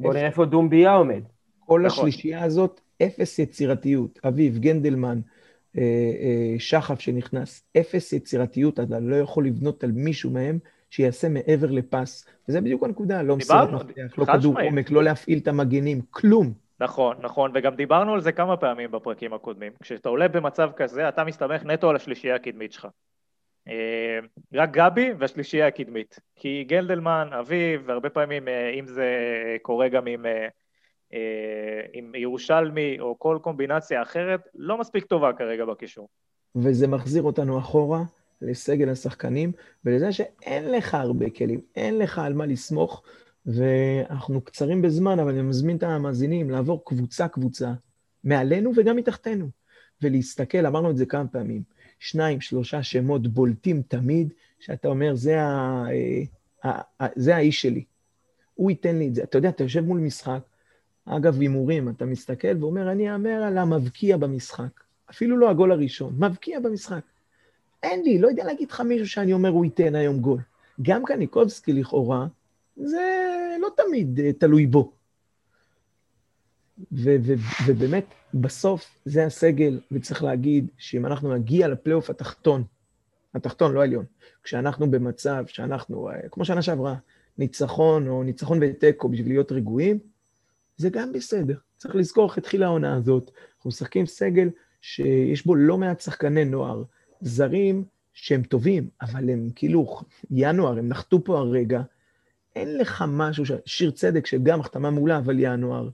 בוא 0.00 0.14
נראה 0.14 0.26
איפה 0.26 0.44
דומביה 0.44 0.92
עומד. 0.92 1.22
כל 1.68 1.82
נכון. 1.86 2.08
השלישייה 2.08 2.44
הזאת 2.44 2.80
אפס 3.02 3.38
יצירתיות. 3.38 4.20
אביב, 4.24 4.58
גנדלמן, 4.58 5.20
אה, 5.78 5.82
אה, 5.82 6.54
שחף 6.58 7.00
שנכנס, 7.00 7.62
אפס 7.80 8.12
יצירתיות, 8.12 8.80
אתה 8.80 9.00
לא 9.00 9.16
יכול 9.16 9.46
לבנות 9.46 9.84
על 9.84 9.92
מישהו 9.92 10.30
מהם 10.30 10.58
שיעשה 10.90 11.28
מעבר 11.28 11.70
לפס. 11.70 12.26
וזה 12.48 12.60
בדיוק 12.60 12.82
הנקודה, 12.82 13.22
לא 13.22 13.36
מסירת 13.36 13.68
מפתח, 13.72 14.18
לא 14.18 14.24
כדור 14.24 14.60
עומק, 14.60 14.90
לא 14.90 15.04
להפעיל 15.04 15.38
את 15.38 15.48
המגנים, 15.48 16.00
כלום. 16.10 16.52
נכון, 16.80 17.16
נכון, 17.20 17.50
וגם 17.54 17.74
דיברנו 17.74 18.14
על 18.14 18.20
זה 18.20 18.32
כמה 18.32 18.56
פעמים 18.56 18.90
בפרקים 18.90 19.32
הקודמים. 19.32 19.72
כשאתה 19.82 20.08
עולה 20.08 20.28
במצב 20.28 20.70
כזה, 20.76 21.08
אתה 21.08 21.24
מסתמך 21.24 21.64
נטו 21.64 21.90
על 21.90 21.96
השלישייה 21.96 22.34
הקדמית 22.34 22.72
שלך. 22.72 22.86
אה, 23.68 24.18
רק 24.54 24.70
גבי 24.70 25.12
והשלישייה 25.18 25.66
הקדמית. 25.66 26.18
כי 26.36 26.64
גלדלמן, 26.68 27.28
אביב, 27.40 27.82
והרבה 27.86 28.10
פעמים, 28.10 28.48
אם 28.78 28.86
זה 28.86 29.06
קורה 29.62 29.88
גם 29.88 30.06
עם, 30.06 30.26
עם 31.92 32.14
ירושלמי 32.14 33.00
או 33.00 33.18
כל 33.18 33.38
קומבינציה 33.42 34.02
אחרת, 34.02 34.40
לא 34.54 34.78
מספיק 34.78 35.04
טובה 35.04 35.32
כרגע 35.32 35.64
בקישור. 35.64 36.08
וזה 36.56 36.86
מחזיר 36.86 37.22
אותנו 37.22 37.58
אחורה 37.58 38.02
לסגל 38.42 38.88
השחקנים, 38.88 39.52
ולזה 39.84 40.12
שאין 40.12 40.70
לך 40.70 40.94
הרבה 40.94 41.30
כלים, 41.30 41.60
אין 41.76 41.98
לך 41.98 42.18
על 42.18 42.32
מה 42.32 42.46
לסמוך, 42.46 43.02
ואנחנו 43.46 44.40
קצרים 44.40 44.82
בזמן, 44.82 45.18
אבל 45.18 45.30
אני 45.30 45.42
מזמין 45.42 45.76
את 45.76 45.82
המאזינים 45.82 46.50
לעבור 46.50 46.84
קבוצה-קבוצה, 46.84 47.72
מעלינו 48.24 48.72
וגם 48.76 48.96
מתחתנו, 48.96 49.48
ולהסתכל, 50.02 50.66
אמרנו 50.66 50.90
את 50.90 50.96
זה 50.96 51.06
כמה 51.06 51.28
פעמים, 51.28 51.62
שניים, 51.98 52.40
שלושה 52.40 52.82
שמות 52.82 53.26
בולטים 53.26 53.82
תמיד, 53.82 54.32
שאתה 54.60 54.88
אומר, 54.88 55.14
זה, 55.14 55.42
ה, 55.42 55.84
ה, 56.64 56.68
ה, 57.02 57.06
זה 57.16 57.36
האיש 57.36 57.62
שלי. 57.62 57.84
הוא 58.54 58.70
ייתן 58.70 58.98
לי 58.98 59.08
את 59.08 59.14
זה. 59.14 59.22
אתה 59.22 59.38
יודע, 59.38 59.48
אתה 59.48 59.62
יושב 59.62 59.80
מול 59.80 60.00
משחק, 60.00 60.40
אגב, 61.10 61.40
הימורים, 61.40 61.88
אתה 61.88 62.04
מסתכל 62.04 62.56
ואומר, 62.60 62.92
אני 62.92 63.12
אאמר 63.12 63.42
על 63.42 63.58
המבקיע 63.58 64.16
במשחק. 64.16 64.80
אפילו 65.10 65.36
לא 65.36 65.50
הגול 65.50 65.72
הראשון, 65.72 66.14
מבקיע 66.18 66.60
במשחק. 66.60 67.00
אין 67.82 68.02
לי, 68.02 68.18
לא 68.18 68.28
יודע 68.28 68.44
להגיד 68.44 68.70
לך 68.70 68.80
מישהו 68.80 69.08
שאני 69.08 69.32
אומר, 69.32 69.48
הוא 69.48 69.64
ייתן 69.64 69.94
היום 69.94 70.20
גול. 70.20 70.40
גם 70.82 71.04
קניקובסקי 71.04 71.72
לכאורה, 71.72 72.26
זה 72.76 73.26
לא 73.60 73.68
תמיד 73.76 74.18
uh, 74.18 74.22
תלוי 74.38 74.66
בו. 74.66 74.92
ו- 76.92 77.16
ו- 77.22 77.34
ובאמת, 77.66 78.04
בסוף 78.34 78.98
זה 79.04 79.26
הסגל, 79.26 79.80
וצריך 79.92 80.22
להגיד 80.22 80.66
שאם 80.78 81.06
אנחנו 81.06 81.34
נגיע 81.34 81.68
לפלייאוף 81.68 82.10
התחתון, 82.10 82.64
התחתון, 83.34 83.72
לא 83.72 83.80
העליון, 83.80 84.04
כשאנחנו 84.42 84.90
במצב 84.90 85.44
שאנחנו, 85.46 86.10
uh, 86.10 86.28
כמו 86.30 86.44
שנה 86.44 86.62
שעברה, 86.62 86.94
ניצחון 87.38 88.08
או 88.08 88.22
ניצחון 88.22 88.58
ותיקו 88.62 89.08
בשביל 89.08 89.28
להיות 89.28 89.52
רגועים, 89.52 89.98
זה 90.78 90.90
גם 90.90 91.12
בסדר. 91.12 91.56
צריך 91.76 91.96
לזכור 91.96 92.28
איך 92.28 92.38
התחילה 92.38 92.66
העונה 92.66 92.96
הזאת. 92.96 93.30
אנחנו 93.56 93.68
משחקים 93.68 94.06
סגל 94.06 94.48
שיש 94.80 95.46
בו 95.46 95.54
לא 95.54 95.78
מעט 95.78 96.00
שחקני 96.00 96.44
נוער, 96.44 96.82
זרים 97.20 97.84
שהם 98.12 98.42
טובים, 98.42 98.88
אבל 99.02 99.30
הם 99.30 99.48
כאילו, 99.54 100.00
ינואר, 100.30 100.78
הם 100.78 100.88
נחתו 100.88 101.24
פה 101.24 101.38
הרגע, 101.38 101.82
אין 102.56 102.78
לך 102.78 103.04
משהו, 103.08 103.46
ש... 103.46 103.52
שיר 103.66 103.90
צדק, 103.90 104.26
שגם 104.26 104.60
החתמה 104.60 104.90
מעולה, 104.90 105.18
אבל 105.18 105.36
ינואר. 105.38 105.88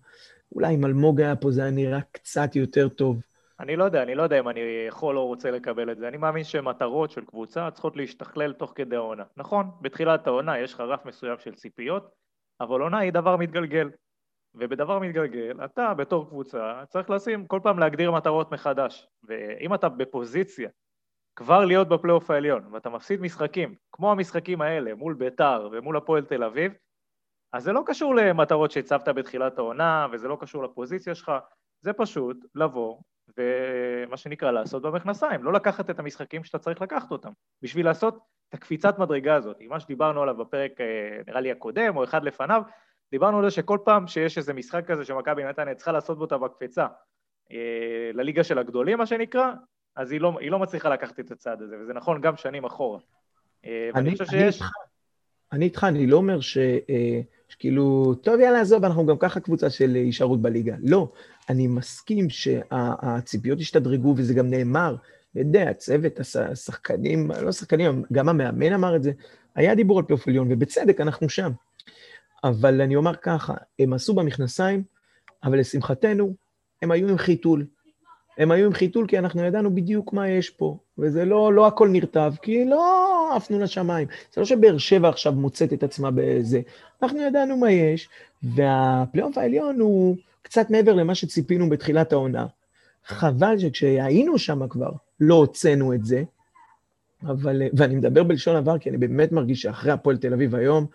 אולי 0.54 0.74
אם 0.74 0.84
אלמוג 0.84 1.20
היה 1.20 1.36
פה 1.36 1.50
זה 1.50 1.62
היה 1.62 1.70
נראה 1.70 2.00
קצת 2.12 2.56
יותר 2.56 2.88
טוב. 2.88 3.20
אני 3.60 3.76
לא 3.76 3.84
יודע, 3.84 4.02
אני 4.02 4.14
לא 4.14 4.22
יודע 4.22 4.38
אם 4.38 4.48
אני 4.48 4.60
יכול 4.88 5.18
או 5.18 5.26
רוצה 5.26 5.50
לקבל 5.50 5.92
את 5.92 5.98
זה. 5.98 6.08
אני 6.08 6.16
מאמין 6.16 6.44
שמטרות 6.44 7.10
של 7.10 7.24
קבוצה 7.24 7.70
צריכות 7.70 7.96
להשתכלל 7.96 8.52
תוך 8.52 8.72
כדי 8.74 8.96
העונה. 8.96 9.24
נכון, 9.36 9.70
בתחילת 9.80 10.26
העונה 10.26 10.58
יש 10.58 10.74
לך 10.74 10.80
רף 10.80 11.06
מסוים 11.06 11.36
של 11.38 11.54
ציפיות, 11.54 12.10
אבל 12.60 12.80
עונה 12.80 12.98
היא 12.98 13.12
דבר 13.12 13.36
מתגלגל. 13.36 13.90
ובדבר 14.54 14.98
מתגלגל, 14.98 15.64
אתה 15.64 15.94
בתור 15.94 16.28
קבוצה 16.28 16.82
צריך 16.88 17.10
לשים, 17.10 17.46
כל 17.46 17.60
פעם 17.62 17.78
להגדיר 17.78 18.10
מטרות 18.10 18.52
מחדש. 18.52 19.06
ואם 19.22 19.74
אתה 19.74 19.88
בפוזיציה 19.88 20.68
כבר 21.36 21.64
להיות 21.64 21.88
בפלייאוף 21.88 22.30
העליון, 22.30 22.66
ואתה 22.72 22.90
מפסיד 22.90 23.20
משחקים, 23.20 23.74
כמו 23.92 24.12
המשחקים 24.12 24.62
האלה, 24.62 24.94
מול 24.94 25.14
ביתר 25.14 25.68
ומול 25.72 25.96
הפועל 25.96 26.24
תל 26.24 26.44
אביב, 26.44 26.72
אז 27.52 27.64
זה 27.64 27.72
לא 27.72 27.82
קשור 27.86 28.14
למטרות 28.14 28.70
שהצבת 28.70 29.08
בתחילת 29.08 29.58
העונה, 29.58 30.06
וזה 30.12 30.28
לא 30.28 30.36
קשור 30.40 30.64
לפוזיציה 30.64 31.14
שלך, 31.14 31.32
זה 31.80 31.92
פשוט 31.92 32.36
לבוא 32.54 32.98
ומה 33.38 34.16
שנקרא 34.16 34.50
לעשות 34.50 34.82
במכנסיים, 34.82 35.44
לא 35.44 35.52
לקחת 35.52 35.90
את 35.90 35.98
המשחקים 35.98 36.44
שאתה 36.44 36.58
צריך 36.58 36.82
לקחת 36.82 37.10
אותם, 37.10 37.30
בשביל 37.62 37.86
לעשות 37.86 38.18
את 38.48 38.54
הקפיצת 38.54 38.98
מדרגה 38.98 39.34
הזאת, 39.34 39.56
מה 39.68 39.80
שדיברנו 39.80 40.22
עליו 40.22 40.36
בפרק 40.36 40.80
אה, 40.80 41.20
נראה 41.26 41.40
לי 41.40 41.50
הקודם 41.50 41.96
או 41.96 42.04
אחד 42.04 42.24
לפניו, 42.24 42.62
דיברנו 43.14 43.38
על 43.38 43.44
זה 43.44 43.50
שכל 43.50 43.78
פעם 43.84 44.06
שיש 44.06 44.38
איזה 44.38 44.52
משחק 44.52 44.86
כזה 44.86 45.04
שמכבי 45.04 45.44
נתניה 45.44 45.74
צריכה 45.74 45.92
לעשות 45.92 46.18
בו 46.18 46.24
את 46.24 46.32
המקפצה 46.32 46.86
אה, 47.52 48.10
לליגה 48.14 48.44
של 48.44 48.58
הגדולים 48.58 48.98
מה 48.98 49.06
שנקרא, 49.06 49.52
אז 49.96 50.12
היא 50.12 50.20
לא, 50.20 50.32
היא 50.40 50.50
לא 50.50 50.58
מצליחה 50.58 50.88
לקחת 50.88 51.20
את 51.20 51.30
הצעד 51.30 51.62
הזה, 51.62 51.76
וזה 51.82 51.92
נכון 51.92 52.20
גם 52.20 52.36
שנים 52.36 52.64
אחורה. 52.64 52.98
אה, 53.64 53.90
אני, 53.94 54.10
חושב 54.10 54.24
שיש... 54.24 54.62
אני 55.52 55.64
איתך, 55.64 55.84
אני 55.84 56.06
לא 56.06 56.16
אומר 56.16 56.40
ש... 56.40 56.58
אה, 56.58 57.20
שכאילו, 57.48 58.14
טוב, 58.14 58.40
יאללה, 58.40 58.60
עזוב, 58.60 58.84
אנחנו 58.84 59.06
גם 59.06 59.18
ככה 59.18 59.40
קבוצה 59.40 59.70
של 59.70 59.94
הישארות 59.94 60.42
בליגה. 60.42 60.74
לא, 60.82 61.12
אני 61.48 61.66
מסכים 61.66 62.30
שהציפיות 62.30 63.60
השתדרגו, 63.60 64.14
וזה 64.16 64.34
גם 64.34 64.50
נאמר, 64.50 64.96
אתה 65.32 65.40
יודע, 65.40 65.70
הצוות, 65.70 66.12
השחקנים, 66.50 67.30
לא 67.42 67.52
שחקנים, 67.52 68.02
גם 68.12 68.28
המאמן 68.28 68.72
אמר 68.72 68.96
את 68.96 69.02
זה, 69.02 69.12
היה 69.54 69.74
דיבור 69.74 69.98
על 69.98 70.04
פלייאוף 70.04 70.28
עליון, 70.28 70.52
ובצדק, 70.52 71.00
אנחנו 71.00 71.28
שם. 71.28 71.50
אבל 72.44 72.80
אני 72.80 72.96
אומר 72.96 73.16
ככה, 73.16 73.54
הם 73.78 73.92
עשו 73.92 74.14
במכנסיים, 74.14 74.82
אבל 75.44 75.60
לשמחתנו, 75.60 76.34
הם 76.82 76.90
היו 76.90 77.08
עם 77.08 77.18
חיתול. 77.18 77.66
הם 78.38 78.50
היו 78.50 78.66
עם 78.66 78.72
חיתול 78.72 79.06
כי 79.06 79.18
אנחנו 79.18 79.44
ידענו 79.44 79.74
בדיוק 79.74 80.12
מה 80.12 80.28
יש 80.28 80.50
פה, 80.50 80.78
וזה 80.98 81.24
לא, 81.24 81.54
לא 81.54 81.66
הכל 81.66 81.88
נרטב, 81.88 82.32
כי 82.42 82.64
לא 82.64 83.36
עפנו 83.36 83.58
לשמיים. 83.58 84.08
זה 84.32 84.40
לא 84.40 84.44
שבאר 84.44 84.78
שבע 84.78 85.08
עכשיו 85.08 85.32
מוצאת 85.32 85.72
את 85.72 85.82
עצמה 85.82 86.10
בזה. 86.14 86.60
אנחנו 87.02 87.22
ידענו 87.22 87.56
מה 87.56 87.70
יש, 87.70 88.08
והפלייאוף 88.42 89.38
העליון 89.38 89.80
הוא 89.80 90.16
קצת 90.42 90.70
מעבר 90.70 90.92
למה 90.92 91.14
שציפינו 91.14 91.68
בתחילת 91.68 92.12
העונה. 92.12 92.46
חבל 93.06 93.58
שכשהיינו 93.58 94.38
שם 94.38 94.68
כבר, 94.68 94.90
לא 95.20 95.34
הוצאנו 95.34 95.94
את 95.94 96.04
זה, 96.04 96.22
אבל, 97.22 97.62
ואני 97.76 97.96
מדבר 97.96 98.22
בלשון 98.22 98.56
עבר, 98.56 98.78
כי 98.78 98.90
אני 98.90 98.98
באמת 98.98 99.32
מרגיש 99.32 99.62
שאחרי 99.62 99.92
הפועל 99.92 100.16
תל 100.16 100.32
אביב 100.32 100.54
היום, 100.54 100.86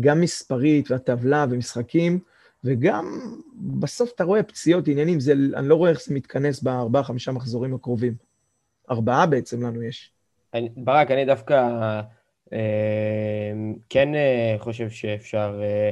גם 0.00 0.20
מספרית 0.20 0.90
והטבלה 0.90 1.46
ומשחקים, 1.50 2.18
וגם 2.64 3.20
בסוף 3.56 4.12
אתה 4.14 4.24
רואה 4.24 4.42
פציעות, 4.42 4.88
עניינים, 4.88 5.20
זה, 5.20 5.32
אני 5.32 5.68
לא 5.68 5.74
רואה 5.74 5.90
איך 5.90 6.02
זה 6.02 6.14
מתכנס 6.14 6.62
בארבעה, 6.62 7.02
חמישה 7.02 7.32
מחזורים 7.32 7.74
הקרובים. 7.74 8.14
ארבעה 8.90 9.26
בעצם 9.26 9.62
לנו 9.62 9.82
יש. 9.82 10.12
אני, 10.54 10.68
ברק, 10.76 11.10
אני 11.10 11.24
דווקא 11.24 11.70
אה, 12.52 13.52
כן 13.88 14.14
אה, 14.14 14.56
חושב 14.58 14.90
שאפשר 14.90 15.60
אה, 15.62 15.90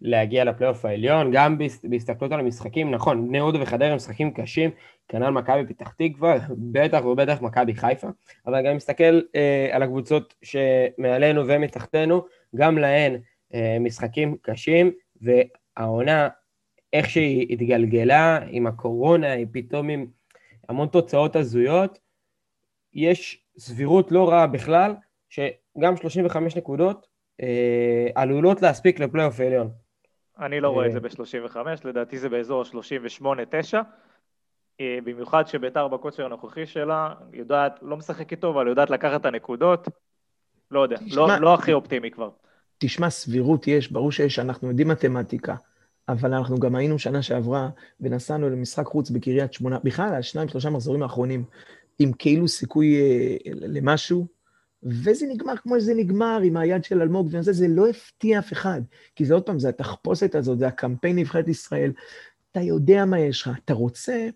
להגיע 0.00 0.44
לפלייאוף 0.44 0.84
העליון, 0.84 1.30
גם 1.32 1.58
בהסתכלות 1.84 2.32
על 2.32 2.40
המשחקים, 2.40 2.90
נכון, 2.90 3.28
בני 3.28 3.38
יהודה 3.38 3.62
וחדרה 3.62 3.88
הם 3.88 3.96
משחקים 3.96 4.30
קשים, 4.30 4.70
כנ"ל 5.08 5.30
מכבי 5.30 5.66
פתח 5.74 5.92
תקווה, 5.98 6.38
בטח 6.72 7.04
ובטח 7.04 7.42
מכבי 7.42 7.74
חיפה, 7.74 8.08
אבל 8.46 8.66
גם 8.66 8.76
מסתכל 8.76 9.20
אה, 9.34 9.68
על 9.72 9.82
הקבוצות 9.82 10.34
שמעלינו 10.42 11.46
ומתחתנו, 11.46 12.24
גם 12.56 12.78
להן 12.78 13.16
משחקים 13.80 14.36
קשים, 14.42 14.92
והעונה, 15.20 16.28
איך 16.92 17.10
שהיא 17.10 17.46
התגלגלה 17.50 18.38
עם 18.48 18.66
הקורונה, 18.66 19.32
היא 19.32 19.46
פתאום 19.52 19.88
עם 19.88 20.06
המון 20.68 20.88
תוצאות 20.88 21.36
הזויות, 21.36 21.98
יש 22.94 23.44
סבירות 23.58 24.12
לא 24.12 24.28
רעה 24.28 24.46
בכלל, 24.46 24.94
שגם 25.28 25.96
35 25.96 26.56
נקודות 26.56 27.06
אה, 27.42 28.08
עלולות 28.14 28.62
להספיק 28.62 29.00
לפלייאוף 29.00 29.40
העליון. 29.40 29.70
אני 30.38 30.60
לא 30.60 30.68
רואה 30.68 30.86
את 30.86 30.92
זה 30.92 31.00
ב-35, 31.00 31.56
לדעתי 31.84 32.18
זה 32.18 32.28
באזור 32.28 32.62
ה-38-9. 32.62 33.74
אה, 34.80 34.98
במיוחד 35.04 35.46
שביתר 35.46 35.88
בכושר 35.88 36.24
הנוכחי 36.24 36.66
שלה 36.66 37.14
יודעת, 37.32 37.78
לא 37.82 37.96
משחקת 37.96 38.40
טוב, 38.40 38.56
אבל 38.56 38.68
יודעת 38.68 38.90
לקחת 38.90 39.20
את 39.20 39.26
הנקודות. 39.26 39.88
לא 40.70 40.80
יודע, 40.80 40.96
לא, 41.14 41.28
לא 41.40 41.54
הכי 41.54 41.72
אופטימי 41.72 42.10
כבר. 42.10 42.30
תשמע, 42.78 43.10
סבירות 43.10 43.66
יש, 43.66 43.92
ברור 43.92 44.12
שיש, 44.12 44.38
אנחנו 44.38 44.68
יודעים 44.68 44.88
מתמטיקה, 44.88 45.54
אבל 46.08 46.34
אנחנו 46.34 46.58
גם 46.58 46.74
היינו 46.74 46.98
שנה 46.98 47.22
שעברה 47.22 47.68
ונסענו 48.00 48.50
למשחק 48.50 48.86
חוץ 48.86 49.10
בקריית 49.10 49.52
שמונה, 49.52 49.78
בכלל 49.84 50.14
על 50.14 50.22
שניים, 50.22 50.48
שלושה 50.48 50.70
מחזורים 50.70 51.02
האחרונים, 51.02 51.44
עם 51.98 52.12
כאילו 52.12 52.48
סיכוי 52.48 52.96
אה, 52.96 53.36
למשהו, 53.52 54.26
וזה 54.82 55.26
נגמר 55.26 55.56
כמו 55.56 55.80
שזה 55.80 55.94
נגמר 55.94 56.40
עם 56.44 56.56
היד 56.56 56.84
של 56.84 57.02
אלמוג 57.02 57.28
וזה, 57.30 57.52
זה 57.52 57.68
לא 57.68 57.88
הפתיע 57.88 58.38
אף 58.38 58.52
אחד. 58.52 58.80
כי 59.14 59.24
זה 59.24 59.34
עוד 59.34 59.42
פעם, 59.42 59.58
זה 59.58 59.68
התחפושת 59.68 60.34
הזאת, 60.34 60.58
זה 60.58 60.66
הקמפיין 60.66 61.18
נבחרת 61.18 61.48
ישראל. 61.48 61.92
אתה 62.52 62.60
יודע 62.60 63.04
מה 63.04 63.20
יש 63.20 63.42
לך, 63.42 63.50
אתה 63.64 63.74
רוצה 63.74 64.28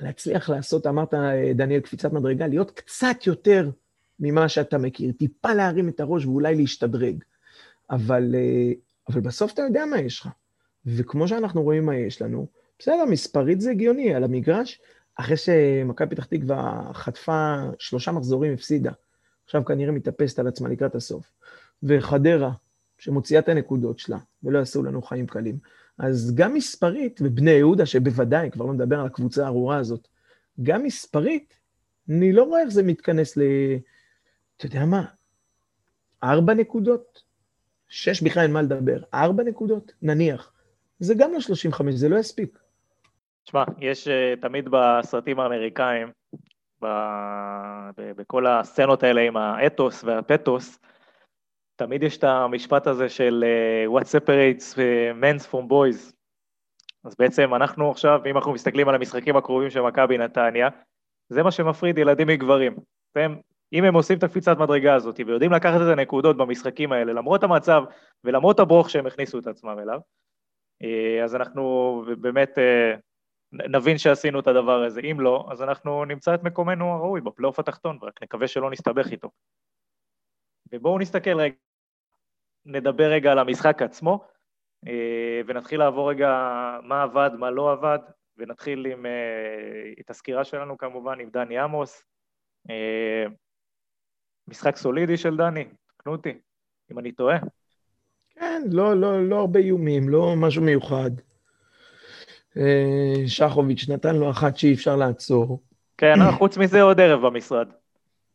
להצליח 0.00 0.50
לעשות, 0.50 0.86
אמרת, 0.86 1.14
אה, 1.14 1.52
דניאל, 1.54 1.80
קפיצת 1.80 2.12
מדרגה, 2.12 2.46
להיות 2.46 2.70
קצת 2.70 3.16
יותר 3.26 3.70
ממה 4.20 4.48
שאתה 4.48 4.78
מכיר, 4.78 5.12
טיפה 5.12 5.54
להרים 5.54 5.88
את 5.88 6.00
הראש 6.00 6.26
ואולי 6.26 6.54
להשתדרג. 6.54 7.24
אבל, 7.90 8.34
אה, 8.34 8.72
אבל 9.08 9.20
בסוף 9.20 9.52
אתה 9.52 9.62
יודע 9.62 9.86
מה 9.86 10.00
יש 10.00 10.20
לך. 10.20 10.28
וכמו 10.86 11.28
שאנחנו 11.28 11.62
רואים 11.62 11.86
מה 11.86 11.96
יש 11.96 12.22
לנו, 12.22 12.46
בסדר, 12.78 13.04
מספרית 13.04 13.60
זה 13.60 13.70
הגיוני, 13.70 14.14
על 14.14 14.24
המגרש, 14.24 14.80
אחרי 15.16 15.36
שמכבי 15.36 16.14
פתח 16.14 16.24
תקווה 16.24 16.90
חטפה 16.92 17.56
שלושה 17.78 18.12
מחזורים, 18.12 18.52
הפסידה. 18.52 18.92
עכשיו 19.44 19.64
כנראה 19.64 19.92
מתאפסת 19.92 20.38
על 20.38 20.46
עצמה 20.46 20.68
לקראת 20.68 20.94
הסוף. 20.94 21.32
וחדרה, 21.82 22.52
שמוציאה 22.98 23.40
את 23.40 23.48
הנקודות 23.48 23.98
שלה, 23.98 24.18
ולא 24.42 24.58
יעשו 24.58 24.82
לנו 24.82 25.02
חיים 25.02 25.26
קלים. 25.26 25.58
אז 25.98 26.34
גם 26.34 26.54
מספרית, 26.54 27.20
ובני 27.24 27.50
יהודה, 27.50 27.86
שבוודאי, 27.86 28.50
כבר 28.50 28.64
לא 28.64 28.72
מדבר 28.72 29.00
על 29.00 29.06
הקבוצה 29.06 29.44
הארורה 29.44 29.76
הזאת, 29.76 30.08
גם 30.62 30.82
מספרית, 30.82 31.54
אני 32.08 32.32
לא 32.32 32.42
רואה 32.42 32.60
איך 32.60 32.68
זה 32.68 32.82
מתכנס 32.82 33.36
ל... 33.36 33.42
אתה 34.56 34.66
יודע 34.66 34.84
מה? 34.84 35.04
ארבע 36.22 36.54
נקודות? 36.54 37.22
שש 37.88 38.22
בכלל 38.22 38.42
אין 38.42 38.52
מה 38.52 38.62
לדבר. 38.62 38.98
ארבע 39.14 39.42
נקודות? 39.42 39.92
נניח. 40.02 40.52
זה 40.98 41.14
גם 41.14 41.32
לא 41.32 41.40
35, 41.40 41.94
זה 41.94 42.08
לא 42.08 42.16
יספיק. 42.16 42.58
תשמע, 43.44 43.64
יש 43.78 44.08
uh, 44.08 44.40
תמיד 44.40 44.68
בסרטים 44.70 45.40
האמריקאים, 45.40 46.08
ב... 46.82 46.86
ב... 47.96 48.12
בכל 48.16 48.46
הסצנות 48.46 49.02
האלה 49.02 49.20
עם 49.20 49.36
האתוס 49.36 50.04
והפתוס, 50.04 50.78
תמיד 51.76 52.02
יש 52.02 52.16
את 52.16 52.24
המשפט 52.24 52.86
הזה 52.86 53.08
של 53.08 53.44
uh, 53.44 53.98
what 54.00 54.04
separates 54.04 54.74
men's 55.20 55.52
from 55.52 55.70
boys. 55.70 56.12
אז 57.04 57.14
בעצם 57.18 57.54
אנחנו 57.54 57.90
עכשיו, 57.90 58.20
אם 58.26 58.36
אנחנו 58.36 58.52
מסתכלים 58.52 58.88
על 58.88 58.94
המשחקים 58.94 59.36
הקרובים 59.36 59.70
של 59.70 59.80
מכבי 59.80 60.18
נתניה, 60.18 60.68
זה 61.28 61.42
מה 61.42 61.50
שמפריד 61.50 61.98
ילדים 61.98 62.26
מגברים. 62.26 62.76
והם, 63.14 63.40
אם 63.72 63.84
הם 63.84 63.94
עושים 63.94 64.18
את 64.18 64.22
הקפיצת 64.22 64.56
מדרגה 64.58 64.94
הזאת 64.94 65.20
ויודעים 65.26 65.52
לקחת 65.52 65.80
את 65.80 65.98
הנקודות 65.98 66.36
במשחקים 66.36 66.92
האלה, 66.92 67.12
למרות 67.12 67.42
המצב 67.42 67.82
ולמרות 68.24 68.60
הברוך 68.60 68.90
שהם 68.90 69.06
הכניסו 69.06 69.38
את 69.38 69.46
עצמם 69.46 69.78
אליו, 69.78 70.00
אה, 70.82 71.24
אז 71.24 71.34
אנחנו 71.34 72.04
באמת 72.20 72.58
אה, 72.58 72.94
נבין 73.52 73.98
שעשינו 73.98 74.40
את 74.40 74.46
הדבר 74.46 74.82
הזה. 74.82 75.00
אם 75.00 75.20
לא, 75.20 75.48
אז 75.50 75.62
אנחנו 75.62 76.04
נמצא 76.04 76.34
את 76.34 76.42
מקומנו 76.42 76.92
הראוי 76.92 77.20
בפלייאוף 77.20 77.58
התחתון, 77.58 77.98
ורק 78.02 78.22
נקווה 78.22 78.48
שלא 78.48 78.70
נסתבך 78.70 79.10
איתו. 79.12 79.30
ובואו 80.72 80.98
נסתכל 80.98 81.40
רגע, 81.40 81.54
נדבר 82.64 83.10
רגע 83.10 83.32
על 83.32 83.38
המשחק 83.38 83.82
עצמו, 83.82 84.24
אה, 84.86 85.40
ונתחיל 85.46 85.78
לעבור 85.78 86.10
רגע 86.10 86.30
מה 86.82 87.02
עבד, 87.02 87.30
מה 87.38 87.50
לא 87.50 87.72
עבד, 87.72 87.98
ונתחיל 88.36 88.86
עם 88.86 89.06
את 90.00 90.10
הסקירה 90.10 90.44
שלנו 90.44 90.78
כמובן 90.78 91.20
עם 91.20 91.30
דני 91.30 91.58
עמוס. 91.58 92.04
משחק 94.48 94.76
סולידי 94.76 95.16
של 95.16 95.36
דני, 95.36 95.64
תקנו 95.96 96.12
אותי, 96.12 96.32
אם 96.92 96.98
אני 96.98 97.12
טועה. 97.12 97.38
כן, 98.30 98.62
לא, 98.70 98.94
לא, 98.94 99.28
לא 99.28 99.36
הרבה 99.36 99.60
איומים, 99.60 100.08
לא 100.08 100.34
משהו 100.36 100.62
מיוחד. 100.62 101.10
אה, 102.56 103.14
שחוביץ' 103.26 103.88
נתן 103.88 104.16
לו 104.16 104.30
אחת 104.30 104.56
שאי 104.56 104.74
אפשר 104.74 104.96
לעצור. 104.96 105.62
כן, 105.98 106.14
חוץ 106.38 106.58
מזה 106.58 106.82
עוד 106.82 107.00
ערב 107.00 107.26
במשרד. 107.26 107.68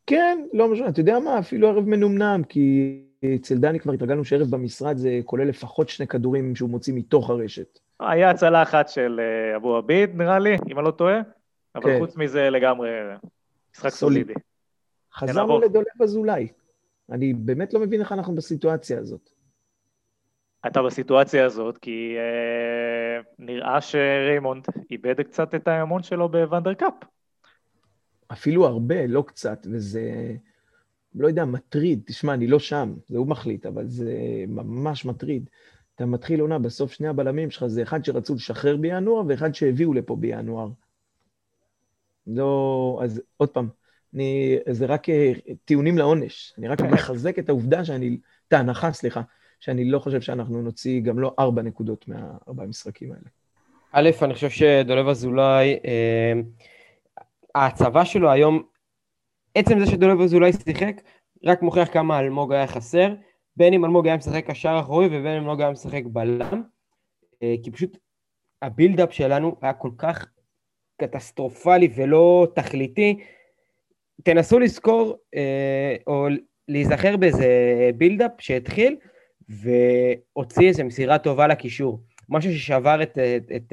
כן, 0.06 0.46
לא 0.52 0.68
משנה, 0.68 0.88
אתה 0.88 1.00
יודע 1.00 1.18
מה, 1.18 1.38
אפילו 1.38 1.68
ערב 1.68 1.88
מנומנם, 1.88 2.42
כי 2.48 2.98
אצל 3.34 3.58
דני 3.58 3.80
כבר 3.80 3.92
התרגלנו 3.92 4.24
שערב 4.24 4.50
במשרד 4.50 4.96
זה 4.96 5.20
כולל 5.24 5.48
לפחות 5.48 5.88
שני 5.88 6.06
כדורים 6.06 6.56
שהוא 6.56 6.70
מוציא 6.70 6.94
מתוך 6.94 7.30
הרשת. 7.30 7.78
היה 8.00 8.30
הצלה 8.30 8.62
אחת 8.62 8.88
של 8.88 9.20
אה, 9.20 9.56
אבו 9.56 9.76
עביד, 9.76 10.16
נראה 10.16 10.38
לי, 10.38 10.56
אם 10.70 10.78
אני 10.78 10.86
לא 10.86 10.90
טועה, 10.90 11.20
אבל 11.74 11.84
כן. 11.84 11.98
חוץ 11.98 12.16
מזה 12.16 12.50
לגמרי 12.50 12.90
משחק 13.74 13.90
סולידי. 13.90 14.34
חזרנו 15.14 15.60
לדולב 15.60 16.02
אזולאי. 16.02 16.48
אני 17.10 17.34
באמת 17.34 17.74
לא 17.74 17.80
מבין 17.80 18.00
איך 18.00 18.12
אנחנו 18.12 18.34
בסיטואציה 18.34 18.98
הזאת. 18.98 19.30
אתה 20.66 20.82
בסיטואציה 20.82 21.46
הזאת, 21.46 21.78
כי 21.78 22.14
אה, 22.18 23.22
נראה 23.38 23.80
שריימונד 23.80 24.66
איבד 24.90 25.20
קצת 25.20 25.54
את 25.54 25.68
האמון 25.68 26.02
שלו 26.02 26.28
בוונדר 26.28 26.74
קאפ. 26.74 26.94
אפילו 28.32 28.66
הרבה, 28.66 29.06
לא 29.06 29.24
קצת, 29.26 29.66
וזה, 29.72 30.34
לא 31.14 31.28
יודע, 31.28 31.44
מטריד. 31.44 32.02
תשמע, 32.06 32.34
אני 32.34 32.46
לא 32.46 32.58
שם, 32.58 32.94
זה 33.08 33.18
הוא 33.18 33.26
מחליט, 33.26 33.66
אבל 33.66 33.86
זה 33.86 34.14
ממש 34.48 35.04
מטריד. 35.04 35.50
אתה 35.94 36.06
מתחיל 36.06 36.40
עונה, 36.40 36.58
בסוף 36.58 36.92
שני 36.92 37.08
הבלמים 37.08 37.50
שלך 37.50 37.66
זה 37.66 37.82
אחד 37.82 38.04
שרצו 38.04 38.34
לשחרר 38.34 38.76
בינואר 38.76 39.22
ואחד 39.28 39.54
שהביאו 39.54 39.94
לפה 39.94 40.16
בינואר. 40.16 40.68
לא, 42.26 43.00
אז 43.04 43.22
עוד 43.36 43.48
פעם, 43.48 43.68
אני, 44.14 44.58
זה 44.70 44.86
רק 44.86 45.08
אה, 45.08 45.32
טיעונים 45.64 45.98
לעונש. 45.98 46.54
אני 46.58 46.68
רק 46.68 46.80
מחזק 46.80 47.38
את 47.38 47.48
העובדה 47.48 47.84
שאני, 47.84 48.18
את 48.48 48.52
ההנחה, 48.52 48.92
סליחה, 48.92 49.20
שאני 49.60 49.84
לא 49.84 49.98
חושב 49.98 50.20
שאנחנו 50.20 50.62
נוציא 50.62 51.00
גם 51.00 51.18
לא 51.18 51.34
ארבע 51.38 51.62
נקודות 51.62 52.08
מהארבעה 52.08 52.66
המשחקים 52.66 53.12
האלה. 53.12 53.28
א', 53.92 54.10
אני 54.22 54.34
חושב 54.34 54.50
שדולב 54.50 55.08
אזולאי, 55.08 55.78
אה, 55.84 56.32
ההצבה 57.54 58.04
שלו 58.04 58.30
היום, 58.30 58.62
עצם 59.54 59.78
זה 59.78 59.86
שדולב 59.86 60.20
אזולאי 60.20 60.52
שיחק, 60.52 61.00
רק 61.44 61.62
מוכיח 61.62 61.88
כמה 61.92 62.20
אלמוג 62.20 62.52
היה 62.52 62.66
חסר, 62.66 63.14
בין 63.56 63.74
אם 63.74 63.84
אלמוג 63.84 64.06
היה 64.06 64.16
משחק 64.16 64.46
קשר 64.46 64.78
אחורי 64.80 65.06
ובין 65.06 65.26
אם 65.26 65.42
אלמוג 65.42 65.60
היה 65.60 65.70
משחק 65.70 66.02
בלם, 66.06 66.62
אה, 67.42 67.54
כי 67.62 67.70
פשוט 67.70 67.98
ה 68.62 68.68
build-up 68.68 69.12
שלנו 69.12 69.56
היה 69.62 69.72
כל 69.72 69.90
כך 69.98 70.26
קטסטרופלי 71.00 71.88
ולא 71.94 72.46
תכליתי. 72.54 73.18
תנסו 74.24 74.58
לזכור, 74.58 75.18
אה, 75.34 75.96
או 76.06 76.26
להיזכר 76.68 77.16
באיזה 77.16 77.46
build-up 77.96 78.30
שהתחיל, 78.38 78.96
והוציא 79.48 80.68
איזו 80.68 80.84
מסירה 80.84 81.18
טובה 81.18 81.46
לקישור. 81.46 82.00
משהו 82.28 82.52
ששבר 82.52 83.02
את, 83.02 83.18
את, 83.18 83.52
את, 83.56 83.72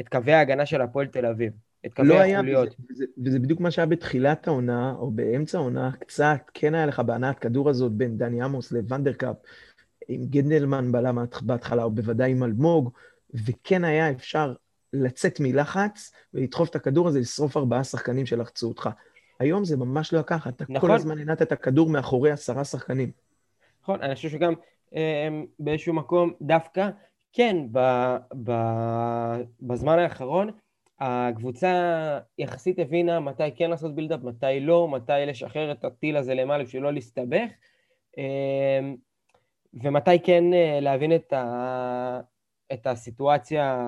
את 0.00 0.08
קווי 0.08 0.32
ההגנה 0.32 0.66
של 0.66 0.80
הפועל 0.80 1.06
תל 1.06 1.26
אביב. 1.26 1.52
את 1.86 1.94
קווי 1.94 2.08
לא 2.08 2.14
החוליות. 2.14 2.68
היה, 2.68 2.86
וזה, 2.90 3.04
וזה 3.24 3.38
בדיוק 3.38 3.60
מה 3.60 3.70
שהיה 3.70 3.86
בתחילת 3.86 4.48
העונה, 4.48 4.94
או 4.98 5.10
באמצע 5.10 5.58
העונה, 5.58 5.90
קצת 6.00 6.50
כן 6.54 6.74
היה 6.74 6.86
לך 6.86 7.00
בהנעת 7.00 7.38
כדור 7.38 7.70
הזאת 7.70 7.92
בין 7.92 8.18
דני 8.18 8.42
עמוס 8.42 8.72
לוונדרקאפ, 8.72 9.36
עם 10.08 10.26
גנדלמן 10.26 10.92
בלם 10.92 11.18
בהתחלה, 11.42 11.82
או 11.82 11.90
בוודאי 11.90 12.30
עם 12.30 12.42
אלמוג, 12.42 12.90
וכן 13.46 13.84
היה 13.84 14.10
אפשר 14.10 14.54
לצאת 14.92 15.40
מלחץ 15.40 16.12
ולדחוף 16.34 16.70
את 16.70 16.76
הכדור 16.76 17.08
הזה, 17.08 17.20
לשרוף 17.20 17.56
ארבעה 17.56 17.84
שחקנים 17.84 18.26
שלחצו 18.26 18.68
אותך. 18.68 18.88
היום 19.42 19.64
זה 19.64 19.76
ממש 19.76 20.12
לא 20.12 20.22
ככה, 20.26 20.50
אתה 20.50 20.64
נכון. 20.68 20.88
כל 20.88 20.94
הזמן 20.94 21.18
הנעת 21.18 21.42
את 21.42 21.52
הכדור 21.52 21.88
מאחורי 21.88 22.30
עשרה 22.30 22.64
שחקנים. 22.64 23.10
נכון, 23.82 24.02
אני 24.02 24.14
חושב 24.14 24.28
שגם 24.28 24.54
אה, 24.94 25.28
באיזשהו 25.58 25.94
מקום 25.94 26.32
דווקא, 26.40 26.90
כן, 27.32 27.56
ב, 27.72 27.78
ב, 28.44 28.52
בזמן 29.60 29.98
האחרון, 29.98 30.50
הקבוצה 31.00 32.18
יחסית 32.38 32.78
הבינה 32.78 33.20
מתי 33.20 33.50
כן 33.56 33.70
לעשות 33.70 33.94
בילדאפ, 33.94 34.20
מתי 34.22 34.60
לא, 34.60 34.88
מתי 34.88 35.12
לשחרר 35.26 35.72
את 35.72 35.84
הטיל 35.84 36.16
הזה 36.16 36.34
למעלה 36.34 36.64
בשביל 36.64 36.82
לא 36.82 36.92
להסתבך, 36.92 37.50
אה, 38.18 38.80
ומתי 39.74 40.18
כן 40.18 40.54
אה, 40.54 40.78
להבין 40.80 41.14
את, 41.14 41.32
ה, 41.32 42.20
את 42.72 42.86
הסיטואציה 42.86 43.78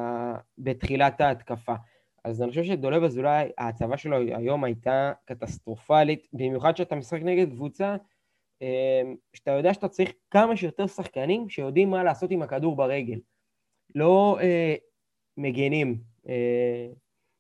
בתחילת 0.59 1.21
ההתקפה. 1.21 1.75
אז 2.25 2.43
אני 2.43 2.51
חושב 2.51 2.65
שדולב 2.65 3.05
אזולאי, 3.05 3.49
ההצבה 3.59 3.97
שלו 3.97 4.17
היום 4.17 4.65
הייתה 4.65 5.13
קטסטרופלית, 5.25 6.29
במיוחד 6.33 6.77
שאתה 6.77 6.95
משחק 6.95 7.21
נגד 7.23 7.51
קבוצה 7.51 7.97
אמ, 8.63 9.15
שאתה 9.33 9.51
יודע 9.51 9.75
שאתה 9.75 9.89
צריך 9.89 10.13
כמה 10.31 10.57
שיותר 10.57 10.87
שחקנים 10.87 11.49
שיודעים 11.49 11.91
מה 11.91 12.05
לעשות 12.05 12.31
עם 12.31 12.43
הכדור 12.43 12.77
ברגל. 12.77 13.19
לא 13.95 14.39
אה, 14.41 14.75
מגנים, 15.37 15.99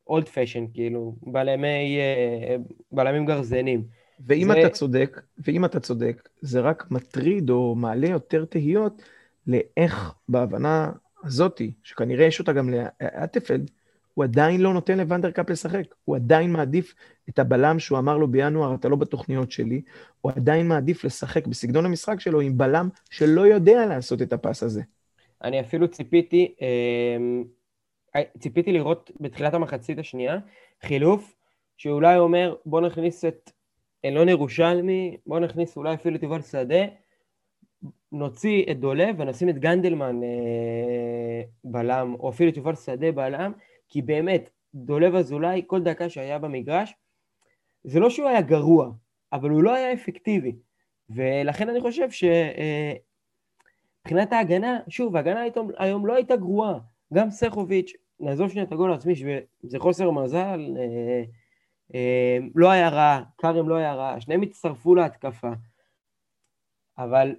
old 0.06 0.26
אה, 0.26 0.32
fashion, 0.32 0.64
כאילו, 0.74 1.16
בלמי, 1.22 1.98
אה, 1.98 2.56
בלמים 2.92 3.26
גרזנים. 3.26 3.84
ואם 4.26 4.48
זה... 4.52 4.60
אתה 4.60 4.68
צודק, 4.68 5.20
ואם 5.38 5.64
אתה 5.64 5.80
צודק, 5.80 6.28
זה 6.40 6.60
רק 6.60 6.90
מטריד 6.90 7.50
או 7.50 7.74
מעלה 7.74 8.08
יותר 8.08 8.44
תהיות 8.44 9.02
לאיך 9.46 10.14
בהבנה 10.28 10.92
הזאתי, 11.24 11.72
שכנראה 11.82 12.26
יש 12.26 12.40
אותה 12.40 12.52
גם 12.52 12.70
לאטפלד, 12.70 13.70
הוא 14.14 14.24
עדיין 14.24 14.60
לא 14.60 14.72
נותן 14.72 14.98
לוונדרקאפ 14.98 15.50
לשחק, 15.50 15.94
הוא 16.04 16.16
עדיין 16.16 16.52
מעדיף 16.52 16.94
את 17.28 17.38
הבלם 17.38 17.78
שהוא 17.78 17.98
אמר 17.98 18.16
לו 18.16 18.28
בינואר, 18.28 18.74
אתה 18.74 18.88
לא 18.88 18.96
בתוכניות 18.96 19.50
שלי, 19.50 19.82
הוא 20.20 20.32
עדיין 20.36 20.68
מעדיף 20.68 21.04
לשחק 21.04 21.46
בסגנון 21.46 21.86
המשחק 21.86 22.20
שלו 22.20 22.40
עם 22.40 22.58
בלם 22.58 22.88
שלא 23.10 23.46
יודע 23.46 23.86
לעשות 23.86 24.22
את 24.22 24.32
הפס 24.32 24.62
הזה. 24.62 24.82
אני 25.44 25.60
אפילו 25.60 25.88
ציפיתי, 25.88 26.54
אה, 28.16 28.22
ציפיתי 28.38 28.72
לראות 28.72 29.10
בתחילת 29.20 29.54
המחצית 29.54 29.98
השנייה 29.98 30.38
חילוף 30.82 31.36
שאולי 31.76 32.18
אומר 32.18 32.54
בוא 32.66 32.80
נכניס 32.80 33.24
את 33.24 33.50
אלון 34.04 34.28
ירושלמי, 34.28 35.16
בוא 35.26 35.40
נכניס 35.40 35.76
אולי 35.76 35.94
אפילו 35.94 36.16
את 36.16 36.22
יובל 36.22 36.42
שדה, 36.42 36.84
נוציא 38.12 38.64
את 38.70 38.80
דולב 38.80 39.14
ונשים 39.18 39.48
את 39.48 39.58
גנדלמן 39.58 40.22
אה, 40.22 41.42
בלם, 41.64 42.14
או 42.20 42.30
אפילו 42.30 42.50
את 42.50 42.56
יובל 42.56 42.74
שדה 42.74 43.12
בלם, 43.12 43.52
כי 43.88 44.02
באמת, 44.02 44.50
דולב 44.74 45.14
אזולאי, 45.14 45.62
כל 45.66 45.82
דקה 45.82 46.08
שהיה 46.08 46.38
במגרש, 46.38 46.94
זה 47.84 48.00
לא 48.00 48.10
שהוא 48.10 48.28
היה 48.28 48.40
גרוע, 48.40 48.90
אבל 49.32 49.50
הוא 49.50 49.62
לא 49.62 49.74
היה 49.74 49.92
אפקטיבי. 49.92 50.56
ולכן 51.10 51.68
אני 51.68 51.80
חושב 51.80 52.08
שמבחינת 52.10 53.02
אה, 54.32 54.38
ההגנה, 54.38 54.78
שוב, 54.88 55.16
ההגנה 55.16 55.40
היום, 55.40 55.70
היום 55.78 56.06
לא 56.06 56.14
הייתה 56.14 56.36
גרועה. 56.36 56.78
גם 57.14 57.30
סכוביץ' 57.30 57.92
נעזוב 58.20 58.50
שנייה 58.50 58.66
את 58.66 58.72
הגול 58.72 58.92
העצמי, 58.92 59.16
שזה 59.16 59.78
חוסר 59.78 60.10
מזל, 60.10 60.60
אה, 60.78 61.22
אה, 61.94 62.38
לא 62.54 62.70
היה 62.70 62.88
רע, 62.88 63.22
כרם 63.38 63.68
לא 63.68 63.74
היה 63.74 63.94
רע, 63.94 64.20
שניהם 64.20 64.42
הצטרפו 64.42 64.94
להתקפה. 64.94 65.50
אבל 66.98 67.36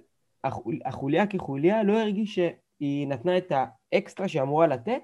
החוליה 0.84 1.26
כחוליה 1.26 1.82
לא 1.82 1.98
הרגיש 2.00 2.34
שהיא 2.34 3.08
נתנה 3.08 3.38
את 3.38 3.52
האקסטרה 3.92 4.28
שאמורה 4.28 4.66
לתת 4.66 5.02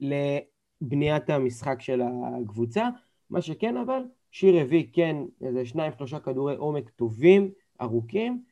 לבניית 0.00 1.30
המשחק 1.30 1.80
של 1.80 2.02
הקבוצה. 2.42 2.88
מה 3.30 3.42
שכן 3.42 3.76
אבל, 3.76 4.02
שיר 4.30 4.60
הביא 4.60 4.86
כן 4.92 5.16
איזה 5.42 5.64
שניים 5.64 5.92
שלושה 5.98 6.18
כדורי 6.18 6.56
עומק 6.56 6.90
טובים, 6.90 7.50
ארוכים, 7.80 8.42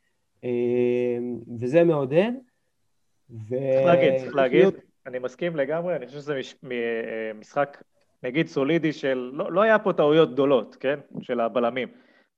אה, 0.44 1.18
וזה 1.60 1.84
מעודד. 1.84 2.32
ו... 3.30 3.48
צריך 3.48 3.86
להגיד, 3.86 4.16
צריך 4.18 4.34
להגיד, 4.34 4.66
אני 5.06 5.18
מסכים 5.18 5.56
לגמרי, 5.56 5.96
אני 5.96 6.06
חושב 6.06 6.18
שזה 6.18 6.38
מש... 6.38 6.54
משחק 7.34 7.82
נגיד 8.22 8.46
סולידי 8.46 8.92
של, 8.92 9.30
לא, 9.34 9.52
לא 9.52 9.62
היה 9.62 9.78
פה 9.78 9.92
טעויות 9.92 10.32
גדולות, 10.32 10.76
כן? 10.80 10.98
של 11.20 11.40
הבלמים, 11.40 11.88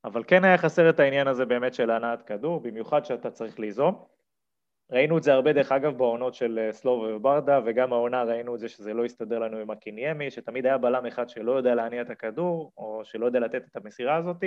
אבל 0.04 0.24
כן 0.26 0.44
היה 0.44 0.58
חסר 0.58 0.90
את 0.90 1.00
העניין 1.00 1.26
הזה 1.26 1.44
באמת 1.44 1.74
של 1.74 1.90
הנעת 1.90 2.22
כדור, 2.22 2.60
במיוחד 2.60 3.04
שאתה 3.04 3.30
צריך 3.30 3.58
ליזום. 3.58 3.94
ראינו 4.90 5.18
את 5.18 5.22
זה 5.22 5.32
הרבה 5.32 5.52
דרך 5.52 5.72
אגב 5.72 5.98
בעונות 5.98 6.34
של 6.34 6.58
אה, 6.58 6.72
סלוב 6.72 7.02
וברדה, 7.02 7.60
וגם 7.64 7.92
העונה 7.92 8.22
ראינו 8.22 8.54
את 8.54 8.60
זה 8.60 8.68
שזה 8.68 8.94
לא 8.94 9.04
הסתדר 9.04 9.38
לנו 9.38 9.58
עם 9.58 9.70
הקיניימי, 9.70 10.30
שתמיד 10.30 10.66
היה 10.66 10.78
בלם 10.78 11.06
אחד 11.06 11.28
שלא 11.28 11.52
יודע 11.52 11.74
להניע 11.74 12.02
את 12.02 12.10
הכדור, 12.10 12.72
או 12.76 13.00
שלא 13.04 13.26
יודע 13.26 13.40
לתת 13.40 13.62
את 13.70 13.76
המסירה 13.76 14.16
הזאת, 14.16 14.44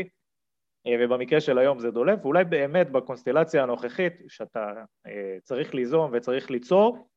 אה, 0.87 0.95
ובמקרה 0.99 1.41
של 1.41 1.57
היום 1.57 1.79
זה 1.79 1.91
דולב, 1.91 2.25
ואולי 2.25 2.43
באמת 2.43 2.89
בקונסטלציה 2.91 3.63
הנוכחית, 3.63 4.13
שאתה 4.27 4.73
אה, 5.07 5.37
צריך 5.43 5.75
ליזום 5.75 6.11
וצריך 6.13 6.51
ליצור, 6.51 7.07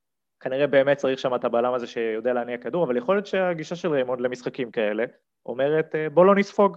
כנראה 0.40 0.66
באמת 0.66 0.96
צריך 0.96 1.18
שם 1.18 1.35
את 1.35 1.44
הבלם 1.44 1.74
הזה 1.74 1.87
שיודע 1.87 2.33
להניע 2.33 2.59
כדור, 2.59 2.85
אבל 2.85 2.96
יכול 2.96 3.16
להיות 3.16 3.26
שהגישה 3.26 3.76
של 3.76 3.92
ריימונד 3.92 4.20
למשחקים 4.20 4.70
כאלה 4.70 5.04
אומרת 5.46 5.94
בוא 6.14 6.24
לא 6.24 6.35
נספוג, 6.35 6.76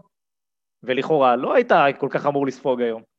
ולכאורה 0.83 1.35
לא 1.35 1.53
היית 1.53 1.71
כל 1.99 2.07
כך 2.09 2.25
אמור 2.25 2.47
לספוג 2.47 2.81
היום. 2.81 3.12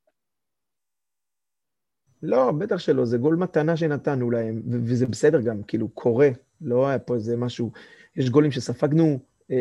לא, 2.25 2.53
בטח 2.53 2.79
שלא, 2.79 3.05
זה 3.05 3.19
גול 3.19 3.37
מתנה 3.37 3.77
שנתנו 3.77 4.31
להם, 4.31 4.63
וזה 4.67 5.07
בסדר 5.07 5.41
גם, 5.41 5.63
כאילו, 5.63 5.89
קורה, 5.89 6.29
לא 6.61 6.89
היה 6.89 6.99
פה 6.99 7.15
איזה 7.15 7.37
משהו, 7.37 7.71
יש 8.17 8.31
גולים 8.31 8.53
שספגנו, 8.53 9.19
אה, 9.51 9.57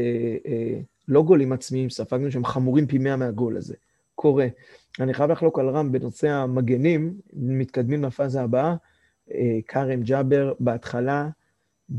אה, 0.45 0.79
לא 1.07 1.23
גולים 1.23 1.51
עצמיים, 1.51 1.89
ספגנו 1.89 2.31
שהם 2.31 2.45
חמורים 2.45 2.87
פי 2.87 2.97
מאה 2.97 3.15
מהגול 3.15 3.57
הזה, 3.57 3.75
קורה. 4.15 4.47
אני 4.99 5.13
חייב 5.13 5.31
לחלוק 5.31 5.59
על 5.59 5.69
רם 5.69 5.91
בנושא 5.91 6.29
המגנים, 6.29 7.13
מתקדמים 7.33 8.03
לפאזה 8.03 8.41
הבאה, 8.41 8.75
אה, 9.31 9.59
כרם 9.67 10.01
ג'אבר 10.01 10.53
בהתחלה, 10.59 11.29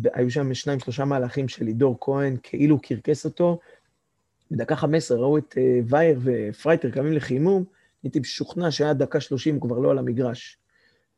היו 0.05 0.31
שם 0.31 0.55
שניים, 0.55 0.81
שלושה 0.81 1.05
מהלכים 1.05 1.48
של 1.48 1.64
לידור 1.64 1.98
כהן, 2.00 2.37
כאילו 2.42 2.79
קרקס 2.83 3.24
אותו, 3.24 3.59
בדקה 4.50 4.77
15 4.77 5.18
ראו 5.18 5.38
את 5.38 5.55
אה, 5.59 5.81
וייר 5.88 6.20
ופרייטר 6.22 6.90
קמים 6.90 7.12
לחימום, 7.12 7.64
הייתי 8.05 8.21
משוכנע 8.21 8.71
שהיה 8.71 8.95
דקה 8.95 9.21
30 9.21 9.61
כבר 9.61 9.79
לא 9.79 9.90
על 9.90 9.99
המגרש. 9.99 10.59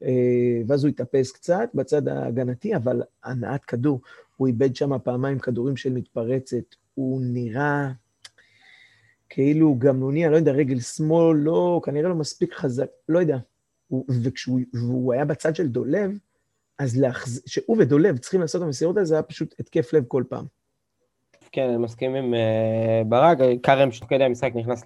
אה, 0.02 0.62
ואז 0.66 0.84
הוא 0.84 0.88
התאפס 0.88 1.32
קצת 1.32 1.68
בצד 1.74 2.08
ההגנתי, 2.08 2.76
אבל 2.76 3.02
הנעת 3.24 3.64
כדור, 3.64 4.00
הוא 4.36 4.48
איבד 4.48 4.76
שם 4.76 4.98
פעמיים 4.98 5.38
כדורים 5.38 5.76
של 5.76 5.92
מתפרצת, 5.92 6.74
הוא 6.94 7.20
נראה 7.24 7.90
כאילו 9.28 9.74
גמלוני, 9.78 10.24
אני 10.24 10.32
לא 10.32 10.36
יודע, 10.36 10.52
רגל 10.52 10.80
שמאל, 10.80 11.36
לא, 11.36 11.80
כנראה 11.84 12.08
לא 12.08 12.14
מספיק 12.14 12.54
חזק, 12.54 12.86
לא 13.08 13.18
יודע. 13.18 13.38
וכשהוא 14.22 14.60
והוא 14.74 15.12
היה 15.12 15.24
בצד 15.24 15.56
של 15.56 15.68
דולב, 15.68 16.18
אז 16.78 17.00
להחז... 17.00 17.42
שהוא 17.46 17.76
ודולב 17.78 18.18
צריכים 18.18 18.40
לעשות 18.40 18.62
את 18.62 18.66
המסירות 18.66 18.96
האלה, 18.96 19.06
זה 19.06 19.14
היה 19.14 19.22
פשוט 19.22 19.54
התקף 19.60 19.92
לב 19.92 20.04
כל 20.08 20.24
פעם. 20.28 20.44
כן, 21.52 21.68
אני 21.68 21.76
מסכים 21.76 22.14
עם 22.14 22.34
uh, 22.34 23.08
ברק, 23.08 23.38
כרם 23.62 23.92
שתוך 23.92 24.08
כדי 24.08 24.24
המשחק 24.24 24.52
נכנס 24.54 24.84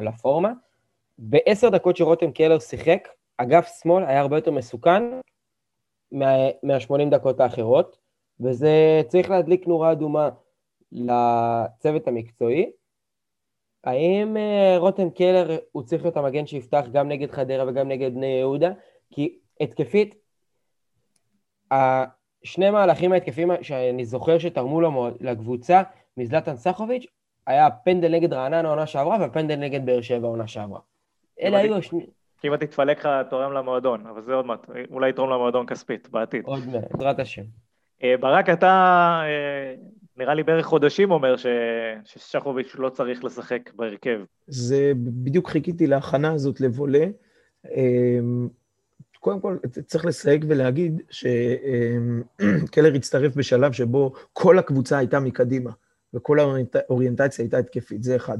לפורמה. 0.00 0.52
בעשר 1.18 1.68
דקות 1.68 1.96
שרותם 1.96 2.32
קלר 2.32 2.58
שיחק, 2.58 3.08
אגף 3.36 3.68
שמאל 3.82 4.04
היה 4.04 4.20
הרבה 4.20 4.36
יותר 4.36 4.50
מסוכן 4.50 5.02
מה-80 6.12 6.90
מה 6.90 7.04
דקות 7.10 7.40
האחרות, 7.40 7.98
וזה 8.40 9.02
צריך 9.08 9.30
להדליק 9.30 9.66
נורה 9.66 9.92
אדומה 9.92 10.28
לצוות 10.92 12.08
המקצועי. 12.08 12.70
האם 13.84 14.36
uh, 14.36 14.78
רותם 14.78 15.10
קלר 15.10 15.58
הוא 15.72 15.82
צריך 15.82 16.02
להיות 16.02 16.16
המגן 16.16 16.46
שיפתח 16.46 16.84
גם 16.92 17.08
נגד 17.08 17.30
חדרה 17.30 17.68
וגם 17.68 17.88
נגד 17.88 18.14
בני 18.14 18.26
יהודה? 18.26 18.70
כי 19.10 19.38
התקפית, 19.60 20.14
שני 22.42 22.70
מהלכים 22.70 23.12
ההתקפיים 23.12 23.50
שאני 23.62 24.04
זוכר 24.04 24.38
שתרמו 24.38 25.08
לקבוצה 25.20 25.82
מזלטן 26.16 26.56
סחוביץ', 26.56 27.06
היה 27.46 27.70
פנדל 27.70 28.12
נגד 28.12 28.32
רעננה 28.32 28.68
עונה 28.68 28.86
שעברה 28.86 29.16
והפנדל 29.20 29.56
נגד 29.56 29.86
באר 29.86 30.00
שבע 30.00 30.28
עונה 30.28 30.46
שעברה. 30.46 30.80
אלה 31.42 31.58
היו 31.58 31.76
השני... 31.76 32.06
אם 32.44 32.54
אתה 32.54 32.66
תתפלק 32.66 32.98
לך, 32.98 33.08
תורם 33.30 33.52
למועדון, 33.52 34.06
אבל 34.06 34.22
זה 34.22 34.34
עוד 34.34 34.46
מעט, 34.46 34.66
אולי 34.90 35.10
יתרום 35.10 35.30
למועדון 35.30 35.66
כספית 35.66 36.08
בעתיד. 36.08 36.44
עוד 36.44 36.66
מעט, 36.66 36.84
בעזרת 36.92 37.18
השם. 37.18 37.42
אה, 38.02 38.14
ברק, 38.20 38.48
אתה 38.48 38.66
אה, 39.24 39.74
נראה 40.16 40.34
לי 40.34 40.42
בערך 40.42 40.66
חודשים 40.66 41.10
אומר 41.10 41.36
ש... 41.36 41.46
ששחוביץ' 42.04 42.74
לא 42.78 42.88
צריך 42.88 43.24
לשחק 43.24 43.70
בהרכב. 43.76 44.20
זה 44.46 44.92
בדיוק 44.96 45.48
חיכיתי 45.48 45.86
להכנה 45.86 46.32
הזאת 46.32 46.60
לבולה. 46.60 47.06
אה, 47.66 48.18
קודם 49.20 49.40
כל, 49.40 49.56
צריך 49.86 50.04
לסייג 50.04 50.44
ולהגיד 50.48 51.02
שקלר 51.10 52.94
הצטרף 52.96 53.36
בשלב 53.36 53.72
שבו 53.72 54.12
כל 54.32 54.58
הקבוצה 54.58 54.98
הייתה 54.98 55.20
מקדימה, 55.20 55.70
וכל 56.14 56.38
האוריינטציה 56.40 57.42
הייתה 57.44 57.58
התקפית, 57.58 58.02
זה 58.02 58.16
אחד. 58.16 58.38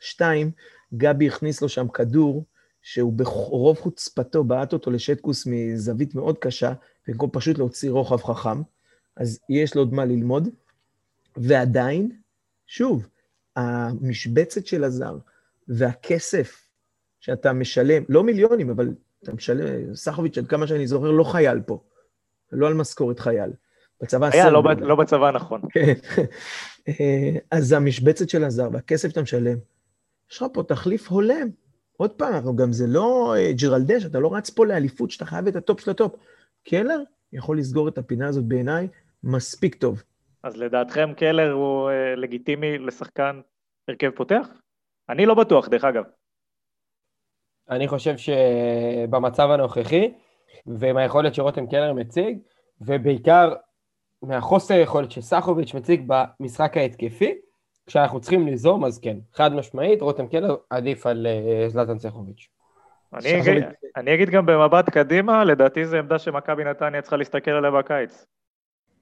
שתיים, 0.00 0.50
גבי 0.94 1.28
הכניס 1.28 1.62
לו 1.62 1.68
שם 1.68 1.88
כדור, 1.88 2.44
שהוא 2.82 3.12
ברוב 3.12 3.78
חוצפתו 3.78 4.44
בעט 4.44 4.72
אותו 4.72 4.90
לשטקוס 4.90 5.46
מזווית 5.46 6.14
מאוד 6.14 6.38
קשה, 6.38 6.72
במקום 7.08 7.30
פשוט 7.32 7.58
להוציא 7.58 7.90
רוחב 7.90 8.22
חכם, 8.22 8.62
אז 9.16 9.40
יש 9.48 9.74
לו 9.74 9.82
עוד 9.82 9.94
מה 9.94 10.04
ללמוד. 10.04 10.48
ועדיין, 11.36 12.10
שוב, 12.66 13.08
המשבצת 13.56 14.66
של 14.66 14.84
הזר 14.84 15.18
והכסף 15.68 16.68
שאתה 17.20 17.52
משלם, 17.52 18.02
לא 18.08 18.24
מיליונים, 18.24 18.70
אבל 18.70 18.94
אתה 19.22 19.32
משלם, 19.32 19.94
סחוביץ', 19.94 20.38
עד 20.38 20.46
כמה 20.46 20.66
שאני 20.66 20.86
זוכר, 20.86 21.10
לא 21.10 21.24
חייל 21.24 21.60
פה, 21.60 21.82
לא 22.52 22.66
על 22.66 22.74
משכורת 22.74 23.20
חייל. 23.20 23.50
בצבא 24.00 24.28
היה, 24.32 24.50
לא, 24.50 24.62
לא 24.80 24.96
בצבא 24.96 25.30
נכון. 25.30 25.60
כן. 25.70 25.92
אז 27.50 27.72
המשבצת 27.72 28.28
של 28.28 28.44
הזר 28.44 28.68
והכסף 28.72 29.08
שאתה 29.08 29.22
משלם, 29.22 29.58
יש 30.30 30.42
לך 30.42 30.44
פה 30.52 30.62
תחליף 30.62 31.08
הולם. 31.08 31.48
עוד 31.96 32.10
פעם, 32.10 32.56
גם 32.56 32.72
זה 32.72 32.86
לא 32.86 33.34
אה, 33.36 33.52
ג'רלדש, 33.52 34.04
אתה 34.04 34.18
לא 34.18 34.34
רץ 34.34 34.50
פה 34.50 34.66
לאליפות 34.66 35.10
שאתה 35.10 35.24
חייב 35.24 35.46
את 35.46 35.56
הטופ 35.56 35.80
של 35.80 35.90
הטופ. 35.90 36.14
קלר 36.64 37.02
יכול 37.32 37.58
לסגור 37.58 37.88
את 37.88 37.98
הפינה 37.98 38.28
הזאת 38.28 38.44
בעיניי 38.44 38.88
מספיק 39.24 39.74
טוב. 39.74 40.02
אז 40.42 40.56
לדעתכם 40.56 41.12
קלר 41.16 41.52
הוא 41.52 41.90
אה, 41.90 42.14
לגיטימי 42.16 42.78
לשחקן 42.78 43.40
הרכב 43.88 44.10
פותח? 44.10 44.48
אני 45.08 45.26
לא 45.26 45.34
בטוח, 45.34 45.68
דרך 45.68 45.84
אגב. 45.84 46.04
אני 47.70 47.88
חושב 47.88 48.14
שבמצב 48.16 49.50
הנוכחי, 49.50 50.12
ועם 50.66 50.96
היכולת 50.96 51.34
שרותם 51.34 51.66
קלר 51.66 51.92
מציג, 51.92 52.38
ובעיקר 52.80 53.54
מהחוסר 54.22 54.74
יכולת 54.74 55.10
שסחוביץ' 55.10 55.74
מציג 55.74 56.06
במשחק 56.06 56.76
ההתקפי, 56.76 57.38
כשאנחנו 57.88 58.20
צריכים 58.20 58.46
ליזום, 58.46 58.84
אז 58.84 58.98
כן, 58.98 59.16
חד 59.34 59.54
משמעית, 59.54 60.02
רותם 60.02 60.26
קלר 60.26 60.56
עדיף 60.70 61.06
על 61.06 61.26
uh, 61.26 61.70
זלטן 61.70 61.98
סחוביץ'. 61.98 62.48
אני, 63.14 63.40
אגיד, 63.40 63.64
אני 63.96 64.14
אגיד 64.14 64.30
גם 64.30 64.46
במבט 64.46 64.90
קדימה, 64.90 65.44
לדעתי 65.44 65.84
זו 65.84 65.96
עמדה 65.96 66.18
שמכבי 66.18 66.64
נתניה 66.64 67.02
צריכה 67.02 67.16
להסתכל 67.16 67.50
עליה 67.50 67.70
בקיץ. 67.70 68.26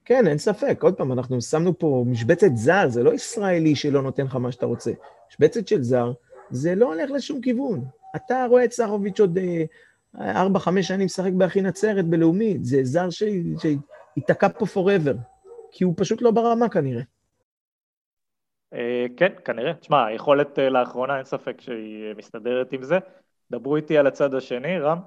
כן, 0.05 0.27
אין 0.27 0.38
ספק. 0.38 0.79
עוד 0.83 0.94
פעם, 0.94 1.12
אנחנו 1.12 1.40
שמנו 1.40 1.79
פה 1.79 2.05
משבצת 2.07 2.51
זר, 2.55 2.88
זה 2.88 3.03
לא 3.03 3.14
ישראלי 3.14 3.75
שלא 3.75 4.03
נותן 4.03 4.25
לך 4.25 4.37
מה 4.37 4.53
שאתה 4.53 4.66
רוצה. 4.66 4.90
משבצת 5.31 5.68
של 5.68 5.83
זר, 5.83 6.12
זה 6.51 6.75
לא 6.75 6.87
הולך 6.87 7.11
לשום 7.11 7.40
כיוון. 7.40 7.85
אתה 8.16 8.46
רואה 8.49 8.64
את 8.64 8.72
סחוביץ' 8.72 9.20
עוד 9.20 9.38
אה, 9.38 10.40
ארבע, 10.40 10.59
חמש 10.59 10.88
שנים 10.88 11.07
משחק 11.07 11.33
באחי 11.33 11.61
נצרת 11.61 12.05
בלאומית, 12.05 12.64
זה 12.64 12.81
זר 12.83 13.09
שייתקע 13.11 14.49
פה 14.49 14.66
forever, 14.75 15.16
כי 15.70 15.85
הוא 15.85 15.94
פשוט 15.96 16.22
לא 16.22 16.31
ברמה 16.31 16.68
כנראה. 16.68 17.03
אה, 18.74 19.07
כן, 19.16 19.33
כנראה. 19.44 19.74
תשמע, 19.74 20.07
היכולת 20.07 20.59
אה, 20.59 20.68
לאחרונה, 20.68 21.16
אין 21.16 21.24
ספק 21.24 21.61
שהיא 21.61 22.14
מסתדרת 22.16 22.72
עם 22.72 22.83
זה. 22.83 22.98
דברו 23.50 23.76
איתי 23.76 23.98
על 23.98 24.07
הצד 24.07 24.35
השני, 24.35 24.79
רם. 24.79 24.98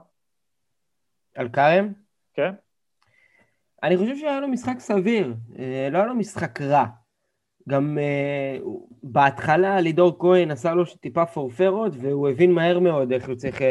על 1.36 1.50
כרם? 1.50 1.94
כן. 2.34 2.52
אני 3.84 3.98
חושב 3.98 4.16
שהיה 4.16 4.40
לו 4.40 4.48
משחק 4.48 4.80
סביר, 4.80 5.34
לא 5.92 5.98
היה 5.98 6.06
לו 6.06 6.16
משחק 6.16 6.62
רע. 6.62 6.86
גם 7.70 7.98
uh, 7.98 8.68
בהתחלה 9.04 9.82
לידור 9.82 10.20
כהן 10.20 10.52
עשה 10.52 10.74
לו 10.74 10.84
טיפה 10.86 11.26
פורפרות, 11.26 11.94
והוא 11.96 12.30
הבין 12.30 12.52
מהר 12.52 12.80
מאוד 12.80 13.12
איך 13.12 13.28
הוא 13.28 13.36
צריך 13.36 13.58
uh, 13.58 13.64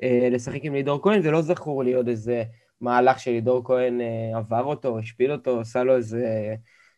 uh, 0.00 0.04
לשחק 0.30 0.60
עם 0.62 0.74
לידור 0.74 1.02
כהן, 1.02 1.20
ולא 1.24 1.42
זכור 1.42 1.84
לי 1.84 1.94
עוד 1.94 2.08
איזה 2.08 2.44
מהלך 2.80 3.20
שלידור 3.20 3.64
כהן 3.64 4.00
עבר 4.34 4.64
אותו, 4.64 4.98
השפיל 4.98 5.32
אותו, 5.32 5.60
עשה 5.60 5.84
לו 5.84 5.96
איזה 5.96 6.54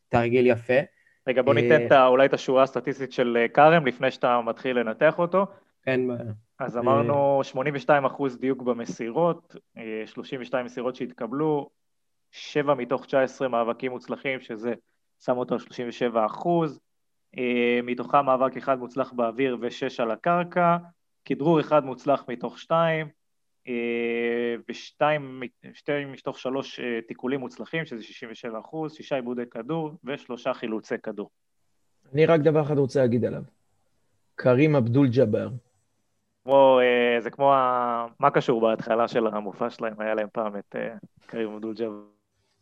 תרגיל 0.09 0.47
יפה. 0.47 0.81
רגע, 1.27 1.43
בוא 1.43 1.55
ניתן 1.55 2.07
אולי 2.07 2.27
את 2.27 2.35
השורה 2.35 2.63
הסטטיסטית 2.63 3.13
של 3.13 3.47
כרם 3.55 3.87
לפני 3.87 4.11
שאתה 4.11 4.41
מתחיל 4.41 4.79
לנתח 4.79 5.19
אותו. 5.19 5.47
אין 5.87 6.09
בעיה. 6.09 6.33
אז 6.59 6.79
אמרנו 6.79 7.41
82 7.43 8.05
אחוז 8.05 8.39
דיוק 8.39 8.63
במסירות, 8.63 9.57
32 10.07 10.67
מסירות 10.67 10.97
שהתקבלו, 10.97 11.71
7 12.31 12.75
מתוך 12.75 13.07
19 13.07 13.49
מאבקים 13.49 13.91
מוצלחים, 13.91 14.41
שזה 14.41 14.75
שם 15.25 15.37
אותו 15.37 15.55
על 15.55 15.61
37 15.61 16.27
אחוז, 16.27 16.81
אה, 17.39 17.81
מתוכם 17.83 18.27
מאבק 18.27 18.57
אחד 18.57 18.79
מוצלח 18.79 19.13
באוויר 19.13 19.57
ושש 19.61 20.01
על 20.01 20.11
הקרקע, 20.11 20.77
כדרור 21.25 21.61
אחד 21.61 21.85
מוצלח 21.85 22.25
מתוך 22.29 22.59
שתיים, 22.59 23.07
אה, 23.07 23.13
ושתיים 24.69 25.43
מתוך 26.13 26.39
שלוש 26.39 26.81
אה, 26.81 26.99
תיקולים 27.09 27.41
מוצלחים, 27.41 27.85
שזה 27.85 28.03
67 28.03 28.59
אחוז, 28.59 28.95
שישה 28.95 29.17
עיבודי 29.17 29.43
כדור 29.51 29.91
ושלושה 30.05 30.55
חילוצי 30.55 30.95
כדור. 31.03 31.31
אני 32.13 32.27
רק 32.27 32.41
דבר 32.41 32.63
אחד 32.63 32.79
רוצה 32.79 33.01
להגיד 33.01 33.25
עליו. 33.25 33.43
קרים 34.35 34.77
אבדול 34.77 35.09
ג'אבר. 35.09 35.49
כמו, 36.45 36.81
זה 37.21 37.31
כמו, 37.31 37.53
מה 38.21 38.31
קשור 38.31 38.61
בהתחלה 38.61 39.09
של 39.09 39.27
המופע 39.27 39.71
שלהם? 39.71 40.01
היה 40.01 40.15
להם 40.15 40.29
פעם 40.33 40.57
את 40.57 40.77
קרים 41.27 41.53
אבדול 41.53 41.75
ג'אבר. 41.75 42.01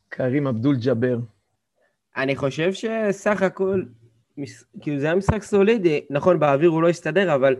קרים 0.09 0.47
אבדול 0.47 0.77
ג'אבר. 0.77 1.18
אני 2.16 2.37
חושב 2.37 2.73
שסך 2.73 3.42
הכל, 3.42 3.83
כאילו 4.81 4.99
זה 4.99 5.07
היה 5.07 5.14
משחק 5.14 5.42
סולידי, 5.42 6.07
נכון, 6.11 6.38
באוויר 6.38 6.71
הוא 6.71 6.83
לא 6.83 6.88
הסתדר, 6.88 7.35
אבל 7.35 7.57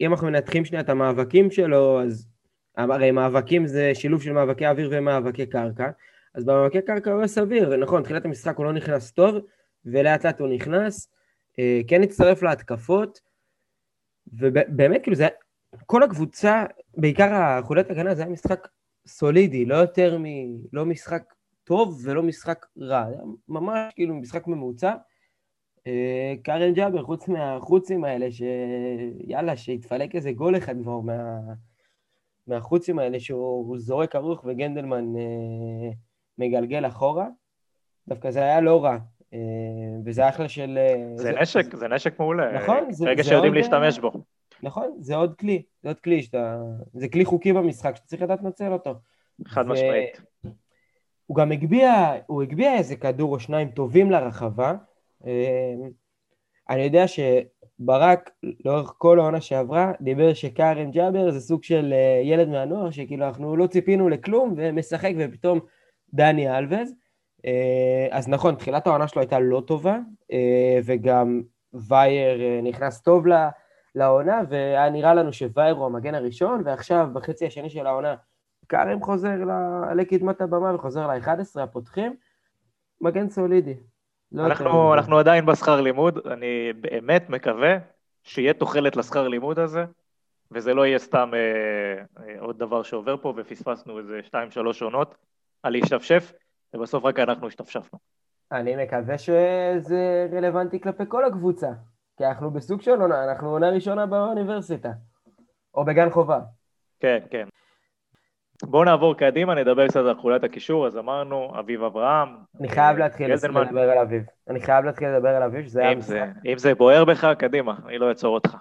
אם 0.00 0.10
אנחנו 0.10 0.26
מנתחים 0.26 0.64
שנייה 0.64 0.82
את 0.82 0.88
המאבקים 0.88 1.50
שלו, 1.50 2.02
אז 2.02 2.31
הרי 2.76 3.10
מאבקים 3.10 3.66
זה 3.66 3.90
שילוב 3.94 4.22
של 4.22 4.32
מאבקי 4.32 4.66
אוויר 4.66 4.88
ומאבקי 4.92 5.46
קרקע, 5.46 5.90
אז 6.34 6.44
במאבקי 6.44 6.82
קרקע 6.82 7.10
הוא 7.10 7.18
היה 7.18 7.28
סביר, 7.28 7.76
נכון, 7.76 8.02
תחילת 8.02 8.24
המשחק 8.24 8.56
הוא 8.56 8.66
לא 8.66 8.72
נכנס 8.72 9.10
טוב, 9.10 9.34
ולאט 9.84 10.26
לאט 10.26 10.40
הוא 10.40 10.48
נכנס, 10.48 11.08
אה, 11.58 11.80
כן 11.88 12.02
הצטרף 12.02 12.42
להתקפות, 12.42 13.20
ובאמת, 14.32 15.02
כאילו 15.02 15.16
זה 15.16 15.28
כל 15.86 16.02
הקבוצה, 16.02 16.64
בעיקר 16.96 17.34
החולת 17.34 17.90
הגנה, 17.90 18.14
זה 18.14 18.22
היה 18.22 18.30
משחק 18.32 18.68
סולידי, 19.06 19.64
לא 19.64 19.74
יותר 19.74 20.18
מ... 20.18 20.24
לא 20.72 20.86
משחק 20.86 21.22
טוב 21.64 22.00
ולא 22.04 22.22
משחק 22.22 22.66
רע, 22.80 23.04
היה 23.06 23.20
ממש 23.48 23.92
כאילו 23.94 24.14
משחק 24.14 24.46
ממוצע. 24.46 24.94
אה, 25.86 26.34
קארן 26.42 26.72
ג'אבר, 26.72 27.02
חוץ 27.02 27.28
מהחוצים 27.28 28.04
האלה, 28.04 28.26
שיאללה, 28.30 29.56
שיתפלק 29.56 30.14
איזה 30.14 30.32
גול 30.32 30.56
אחד 30.56 30.74
כבר 30.82 31.00
מה... 31.00 31.38
מהחוצים 32.46 32.98
האלה 32.98 33.20
שהוא 33.20 33.78
זורק 33.78 34.16
ארוך 34.16 34.44
וגנדלמן 34.44 35.16
אה, 35.16 35.90
מגלגל 36.38 36.86
אחורה, 36.86 37.26
דווקא 38.08 38.30
זה 38.30 38.40
היה 38.40 38.60
לא 38.60 38.84
רע, 38.84 38.96
אה, 39.34 39.38
וזה 40.04 40.28
אחלה 40.28 40.48
של... 40.48 40.78
אה, 40.78 41.16
זה, 41.16 41.22
זה 41.22 41.32
נשק, 41.40 41.72
זה, 41.72 41.78
זה 41.78 41.88
נשק 41.88 42.18
מעולה. 42.18 42.62
נכון. 42.62 42.92
זה, 42.92 43.08
רגע 43.08 43.24
שיודעים 43.24 43.54
להשתמש 43.54 43.98
בו. 43.98 44.12
נכון, 44.62 44.96
זה 45.00 45.16
עוד 45.16 45.34
כלי, 45.34 45.62
זה 45.82 45.88
עוד 45.88 46.00
כלי 46.00 46.22
שאתה... 46.22 46.62
זה 46.92 47.08
כלי 47.08 47.24
חוקי 47.24 47.52
במשחק 47.52 47.96
שאתה 47.96 48.06
צריך 48.06 48.22
לדעת 48.22 48.42
לנצל 48.42 48.72
אותו. 48.72 48.94
חד 49.48 49.64
ו... 49.66 49.72
משמעית. 49.72 50.22
הוא 51.26 51.36
גם 51.36 51.52
הגביה, 51.52 52.12
הוא 52.26 52.42
הגביה 52.42 52.74
איזה 52.74 52.96
כדור 52.96 53.34
או 53.34 53.40
שניים 53.40 53.70
טובים 53.70 54.10
לרחבה, 54.10 54.74
אמ, 55.26 55.30
אני 56.70 56.82
יודע 56.82 57.08
שברק, 57.80 58.30
לאורך 58.64 58.94
כל 58.98 59.20
העונה 59.20 59.40
שעברה, 59.40 59.92
דיבר 60.00 60.34
שקארם 60.34 60.90
ג'אבר 60.90 61.30
זה 61.30 61.40
סוג 61.40 61.62
של 61.64 61.92
אה, 61.92 62.20
ילד 62.24 62.48
מהנוער, 62.48 62.90
שכאילו 62.90 63.26
אנחנו 63.26 63.56
לא 63.56 63.66
ציפינו 63.66 64.08
לכלום, 64.08 64.54
ומשחק, 64.56 65.12
ופתאום 65.18 65.60
דני 66.14 66.58
אלווז. 66.58 66.92
אה, 67.46 68.08
אז 68.10 68.28
נכון, 68.28 68.54
תחילת 68.54 68.86
העונה 68.86 69.08
שלו 69.08 69.22
הייתה 69.22 69.38
לא 69.38 69.62
טובה, 69.66 69.98
אה, 70.32 70.80
וגם 70.84 71.42
וייר 71.88 72.60
נכנס 72.62 73.00
טוב 73.00 73.24
לעונה, 73.94 74.40
והיה 74.48 74.90
נראה 74.90 75.14
לנו 75.14 75.32
שווייר 75.32 75.74
הוא 75.74 75.86
המגן 75.86 76.14
הראשון, 76.14 76.62
ועכשיו, 76.64 77.08
בחצי 77.12 77.46
השני 77.46 77.70
של 77.70 77.86
העונה, 77.86 78.14
קארם 78.66 79.02
חוזר 79.02 79.36
לקדמת 79.96 80.40
הבמה 80.40 80.74
וחוזר 80.74 81.06
ל-11 81.06 81.60
הפותחים, 81.60 82.16
מגן 83.00 83.28
סולידי. 83.28 83.74
לא 84.32 84.46
אנחנו, 84.46 84.94
אנחנו 84.94 85.18
עדיין 85.18 85.46
בשכר 85.46 85.80
לימוד, 85.80 86.26
אני 86.26 86.72
באמת 86.80 87.30
מקווה 87.30 87.76
שיהיה 88.22 88.54
תוחלת 88.54 88.96
לשכר 88.96 89.28
לימוד 89.28 89.58
הזה, 89.58 89.84
וזה 90.50 90.74
לא 90.74 90.86
יהיה 90.86 90.98
סתם 90.98 91.30
אה, 91.34 92.24
אה, 92.24 92.40
עוד 92.40 92.58
דבר 92.58 92.82
שעובר 92.82 93.16
פה 93.16 93.34
ופספסנו 93.36 93.98
איזה 93.98 94.20
שתיים 94.22 94.50
שלוש 94.50 94.82
עונות 94.82 95.14
על 95.62 95.72
להשתפשף, 95.72 96.32
ובסוף 96.74 97.04
רק 97.04 97.18
אנחנו 97.18 97.46
השתפשפנו. 97.46 97.98
אני 98.52 98.84
מקווה 98.84 99.18
שזה 99.18 100.28
רלוונטי 100.32 100.80
כלפי 100.80 101.04
כל 101.08 101.24
הקבוצה, 101.24 101.70
כי 102.16 102.24
אנחנו 102.26 102.50
בסוג 102.50 102.82
של 102.82 103.00
עונה, 103.00 103.24
אנחנו 103.24 103.50
עונה 103.50 103.70
ראשונה 103.70 104.06
באוניברסיטה, 104.06 104.90
או 105.74 105.84
בגן 105.84 106.10
חובה. 106.10 106.40
כן, 107.00 107.18
כן. 107.30 107.48
בואו 108.64 108.84
נעבור 108.84 109.14
קדימה, 109.14 109.54
נדבר 109.54 109.88
קצת 109.88 110.00
על 110.00 110.14
חולת 110.14 110.44
הקישור, 110.44 110.86
אז 110.86 110.98
אמרנו, 110.98 111.52
אביב 111.58 111.82
אברהם. 111.82 112.28
אני 112.60 112.68
חייב 112.68 112.98
להתחיל 112.98 113.32
לדבר 113.32 113.90
על 113.90 113.98
אביב. 113.98 114.22
אני 114.48 114.60
חייב 114.60 114.84
להתחיל 114.84 115.08
לדבר 115.08 115.28
על 115.28 115.42
אביב, 115.42 115.66
שזה 115.66 115.80
היה 115.80 115.94
משחק. 115.94 116.28
אם 116.46 116.58
זה 116.58 116.74
בוער 116.74 117.04
בך, 117.04 117.32
קדימה, 117.38 117.74
אני 117.86 117.98
לא 117.98 118.08
אעצור 118.08 118.34
אותך. 118.34 118.56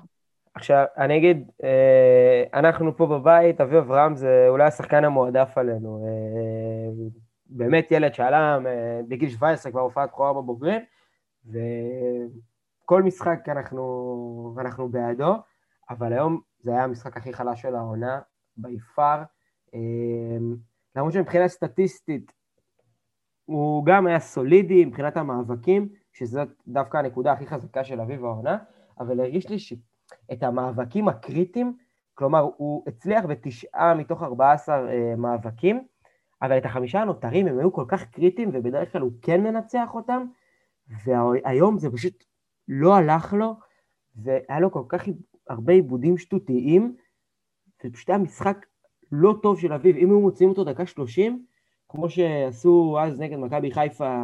עכשיו, 0.54 0.86
אני 0.98 1.18
אגיד, 1.18 1.52
אה, 1.64 2.44
אנחנו 2.54 2.98
פה 2.98 3.06
בבית, 3.06 3.62
אביב 3.62 3.76
אברהם 3.76 4.16
זה 4.16 4.46
אולי 4.48 4.64
השחקן 4.64 5.06
המועדף 5.06 5.58
עלינו. 5.58 6.06
אה, 6.06 7.08
באמת 7.46 7.88
ילד 7.92 8.14
שעלה 8.14 8.58
אה, 8.66 9.00
בגיל 9.08 9.30
17 9.30 9.72
כבר 9.72 9.82
הופעת 9.82 10.10
בכורה 10.10 10.34
בבוגרים, 10.34 10.82
וכל 11.46 13.04
משחק 13.04 13.50
אנחנו, 13.50 14.56
אנחנו 14.60 14.90
בעדו, 14.90 15.36
אבל 15.90 16.14
היום 16.14 16.42
זה 16.60 16.72
היה 16.72 16.84
המשחק 16.84 17.18
הכי 17.18 17.34
חלש 17.34 17.62
של 17.62 17.76
העונה, 17.76 18.20
ביפר. 18.58 19.22
אמ, 19.74 20.56
למרות 20.96 21.14
שמבחינה 21.14 21.48
סטטיסטית 21.48 22.32
הוא 23.46 23.86
גם 23.86 24.08
היה 24.08 24.20
סולידי 24.20 24.86
מבחינת 24.86 25.18
המאבקים, 25.18 25.90
שזאת 26.14 26.48
דווקא 26.68 26.98
הנקודה 26.98 27.32
הכי 27.32 27.48
חזקה 27.48 27.84
של 27.84 28.02
אביב 28.02 28.26
העונה, 28.26 28.58
אבל 29.00 29.20
הרגיש 29.20 29.50
לי 29.50 29.60
שאת 29.60 30.44
המאבקים 30.44 31.08
הקריטיים, 31.08 31.78
כלומר 32.14 32.50
הוא 32.58 32.84
הצליח 32.88 33.26
בתשעה 33.26 33.94
מתוך 33.96 34.24
ארבעה 34.24 34.54
עשר 34.54 34.88
אה, 34.90 35.16
מאבקים, 35.16 35.88
אבל 36.42 36.58
את 36.58 36.66
החמישה 36.66 37.02
הנותרים 37.02 37.48
הם 37.48 37.60
היו 37.60 37.74
כל 37.74 37.86
כך 37.88 38.06
קריטיים 38.06 38.50
ובדרך 38.54 38.92
כלל 38.92 39.02
הוא 39.02 39.12
כן 39.22 39.44
מנצח 39.44 39.90
אותם, 39.94 40.26
והיום 41.06 41.78
זה 41.78 41.92
פשוט 41.92 42.24
לא 42.68 42.96
הלך 42.96 43.34
לו, 43.34 43.56
והיה 44.16 44.60
לו 44.60 44.72
כל 44.72 44.84
כך 44.90 45.04
הרבה 45.50 45.74
עיבודים 45.74 46.18
שטותיים, 46.18 46.96
ופשוט 47.86 48.10
היה 48.10 48.18
משחק 48.18 48.66
לא 49.12 49.36
טוב 49.42 49.60
של 49.60 49.74
אביב, 49.74 49.96
אם 49.96 50.10
היו 50.10 50.20
מוציאים 50.20 50.50
אותו 50.50 50.64
דקה 50.64 50.86
שלושים, 50.86 51.46
כמו 51.90 52.10
שעשו 52.10 52.98
אז 53.02 53.20
נגד 53.20 53.38
מכבי 53.38 53.72
חיפה, 53.72 54.16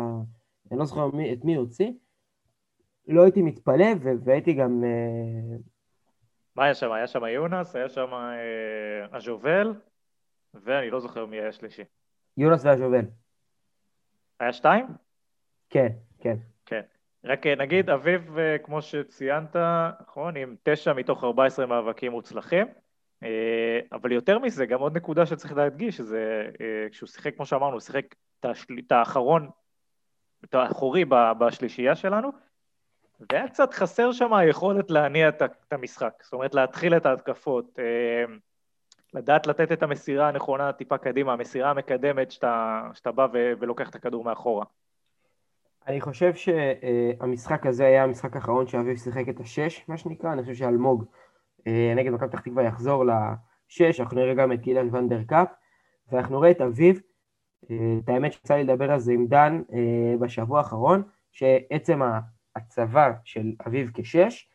אני 0.71 0.79
לא 0.79 0.85
זוכר 0.85 1.07
מי, 1.07 1.33
את 1.33 1.45
מי 1.45 1.55
הוציא, 1.55 1.91
לא 3.07 3.23
הייתי 3.23 3.41
מתפלא 3.41 3.87
והייתי 4.23 4.53
גם... 4.53 4.83
אה, 4.83 5.57
מה 6.55 6.63
היה 6.63 6.73
שם? 6.73 6.91
היה 6.91 7.07
שם 7.07 7.25
יונס, 7.25 7.75
היה 7.75 7.89
שם 7.89 8.13
אה, 8.13 9.17
אז'ובל, 9.17 9.73
ואני 10.53 10.89
לא 10.89 10.99
זוכר 10.99 11.25
מי 11.25 11.37
היה 11.37 11.51
שלישי. 11.51 11.83
יונס 12.37 12.65
ואז'ובל. 12.65 13.05
היה 14.39 14.53
שתיים? 14.53 14.85
כן, 15.69 15.87
כן. 16.19 16.35
כן. 16.65 16.81
רק 17.23 17.47
אה, 17.47 17.55
נגיד, 17.55 17.89
אביב, 17.89 18.37
כמו 18.63 18.81
שציינת, 18.81 19.55
נכון, 20.01 20.37
עם 20.37 20.55
תשע 20.63 20.93
מתוך 20.93 21.23
14 21.23 21.65
מאבקים 21.65 22.11
מוצלחים, 22.11 22.67
אה, 22.67 22.86
אבל 23.91 24.11
יותר 24.11 24.39
מזה, 24.39 24.65
גם 24.65 24.79
עוד 24.79 24.97
נקודה 24.97 25.25
שצריך 25.25 25.53
להדגיש, 25.53 25.97
שזה 25.97 26.49
אה, 26.61 26.89
כשהוא 26.91 27.07
שיחק, 27.07 27.35
כמו 27.35 27.45
שאמרנו, 27.45 27.73
הוא 27.73 27.79
שיחק 27.79 28.15
את 28.39 28.91
האחרון, 28.91 29.49
את 30.45 30.55
האחורי 30.55 31.05
בשלישייה 31.39 31.95
שלנו, 31.95 32.31
והיה 33.29 33.47
קצת 33.47 33.73
חסר 33.73 34.11
שם 34.11 34.33
היכולת 34.33 34.91
להניע 34.91 35.29
את 35.29 35.73
המשחק, 35.73 36.13
זאת 36.23 36.33
אומרת 36.33 36.55
להתחיל 36.55 36.97
את 36.97 37.05
ההתקפות, 37.05 37.79
אה, 37.79 38.33
לדעת 39.13 39.47
לתת 39.47 39.71
את 39.71 39.83
המסירה 39.83 40.27
הנכונה 40.27 40.71
טיפה 40.71 40.97
קדימה, 40.97 41.33
המסירה 41.33 41.69
המקדמת 41.69 42.31
שאתה, 42.31 42.81
שאתה 42.93 43.11
בא 43.11 43.27
ולוקח 43.33 43.89
את 43.89 43.95
הכדור 43.95 44.23
מאחורה. 44.23 44.65
אני 45.87 46.01
חושב 46.01 46.33
שהמשחק 46.33 47.65
הזה 47.65 47.85
היה 47.85 48.03
המשחק 48.03 48.35
האחרון 48.35 48.67
שאביב 48.67 48.97
שיחק 48.97 49.29
את 49.29 49.39
השש, 49.39 49.85
מה 49.87 49.97
שנקרא, 49.97 50.33
אני 50.33 50.41
חושב 50.41 50.53
שאלמוג 50.53 51.03
אה, 51.03 51.26
נגד 51.95 52.11
מכבי 52.11 52.27
פתח 52.27 52.39
תקווה 52.39 52.63
יחזור 52.63 53.05
לשש, 53.05 53.99
אנחנו 53.99 54.17
נראה 54.17 54.33
גם 54.33 54.51
את 54.51 54.61
קילן 54.61 54.95
ונדר 54.95 55.23
קאפ, 55.23 55.47
ואנחנו 56.11 56.39
נראה 56.39 56.51
את 56.51 56.61
אביב, 56.61 57.01
אה, 57.71 57.75
את 58.03 58.09
האמת 58.09 58.33
שיצא 58.33 58.55
לי 58.55 58.63
לדבר 58.63 58.91
על 58.91 58.99
זה 58.99 59.11
עם 59.11 59.27
דן 59.27 59.61
אה, 59.73 60.17
בשבוע 60.19 60.57
האחרון, 60.57 61.03
שעצם 61.31 62.01
ההצבה 62.55 63.13
של 63.23 63.51
אביב 63.67 63.91
כשש, 63.93 64.49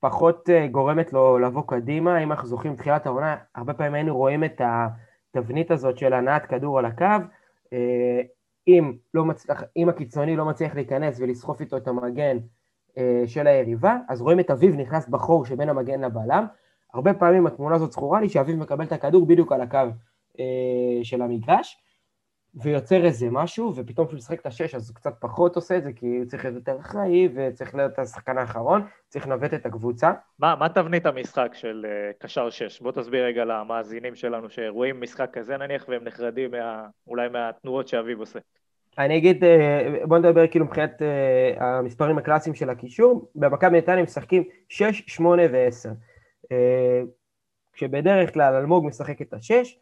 פחות 0.00 0.48
גורמת 0.70 1.12
לו 1.12 1.38
לבוא 1.38 1.62
קדימה, 1.66 2.22
אם 2.22 2.32
אנחנו 2.32 2.48
זוכרים 2.48 2.72
בתחילת 2.72 3.06
העונה, 3.06 3.36
הרבה 3.54 3.74
פעמים 3.74 3.94
היינו 3.94 4.16
רואים 4.16 4.44
את 4.44 4.60
התבנית 4.64 5.70
הזאת 5.70 5.98
של 5.98 6.12
הנעת 6.12 6.46
כדור 6.46 6.78
על 6.78 6.84
הקו, 6.84 7.04
אה, 7.72 8.22
אם, 8.68 8.92
לא 9.14 9.24
מצליח, 9.24 9.62
אם 9.76 9.88
הקיצוני 9.88 10.36
לא 10.36 10.44
מצליח 10.44 10.74
להיכנס 10.74 11.20
ולסחוף 11.20 11.60
איתו 11.60 11.76
את 11.76 11.88
המגן 11.88 12.38
של 13.26 13.46
היריבה, 13.46 13.96
אז 14.08 14.20
רואים 14.20 14.40
את 14.40 14.50
אביב 14.50 14.74
נכנס 14.74 15.08
בחור 15.08 15.46
שבין 15.46 15.68
המגן 15.68 16.04
לבלם. 16.04 16.46
הרבה 16.94 17.14
פעמים 17.14 17.46
התמונה 17.46 17.74
הזאת 17.74 17.92
זכורה 17.92 18.20
לי 18.20 18.28
שאביב 18.28 18.56
מקבל 18.56 18.84
את 18.84 18.92
הכדור 18.92 19.26
בדיוק 19.26 19.52
על 19.52 19.60
הקו 19.60 19.78
של 21.02 21.22
המגרש, 21.22 21.84
ויוצר 22.54 23.04
איזה 23.04 23.26
משהו, 23.30 23.72
ופתאום 23.76 24.06
כשהוא 24.06 24.18
משחק 24.18 24.40
את 24.40 24.46
השש 24.46 24.74
אז 24.74 24.88
הוא 24.88 24.96
קצת 24.96 25.14
פחות 25.20 25.56
עושה 25.56 25.76
את 25.76 25.82
זה, 25.82 25.92
כי 25.92 26.06
הוא 26.06 26.24
צריך 26.24 26.44
להיות 26.44 26.56
יותר 26.56 26.80
אחראי, 26.80 27.28
וצריך 27.34 27.74
להיות 27.74 27.98
השחקן 27.98 28.38
האחרון, 28.38 28.82
צריך 29.08 29.26
לנווט 29.26 29.54
את 29.54 29.66
הקבוצה. 29.66 30.12
מה, 30.38 30.54
מה 30.56 30.68
תבנית 30.68 31.06
המשחק 31.06 31.50
של 31.54 31.86
uh, 31.86 32.22
קשר 32.22 32.50
שש? 32.50 32.80
בוא 32.80 32.92
תסביר 32.92 33.24
רגע 33.24 33.44
למאזינים 33.44 34.14
שלנו 34.14 34.50
שרואים 34.50 35.00
משחק 35.00 35.30
כזה 35.32 35.56
נניח, 35.56 35.84
והם 35.88 36.04
נחרדים 36.04 36.50
מה, 36.50 36.86
אולי 37.06 37.28
מהתנועות 37.28 37.88
שאביב 37.88 38.20
עושה. 38.20 38.38
אני 38.98 39.18
אגיד, 39.18 39.44
uh, 39.44 40.06
בוא 40.06 40.18
נדבר 40.18 40.46
כאילו 40.46 40.64
מבחינת 40.64 41.02
uh, 41.02 41.62
המספרים 41.62 42.18
הקלאסיים 42.18 42.54
של 42.54 42.70
הקישור, 42.70 43.30
במכבי 43.34 43.78
נתניה 43.78 44.02
משחקים 44.02 44.44
6, 44.68 45.02
8 45.06 45.42
ו-10. 45.52 45.88
Uh, 46.44 47.06
כשבדרך 47.72 48.34
כלל 48.34 48.54
אלמוג 48.54 48.86
משחק 48.86 49.22
את 49.22 49.34
השש, 49.34 49.78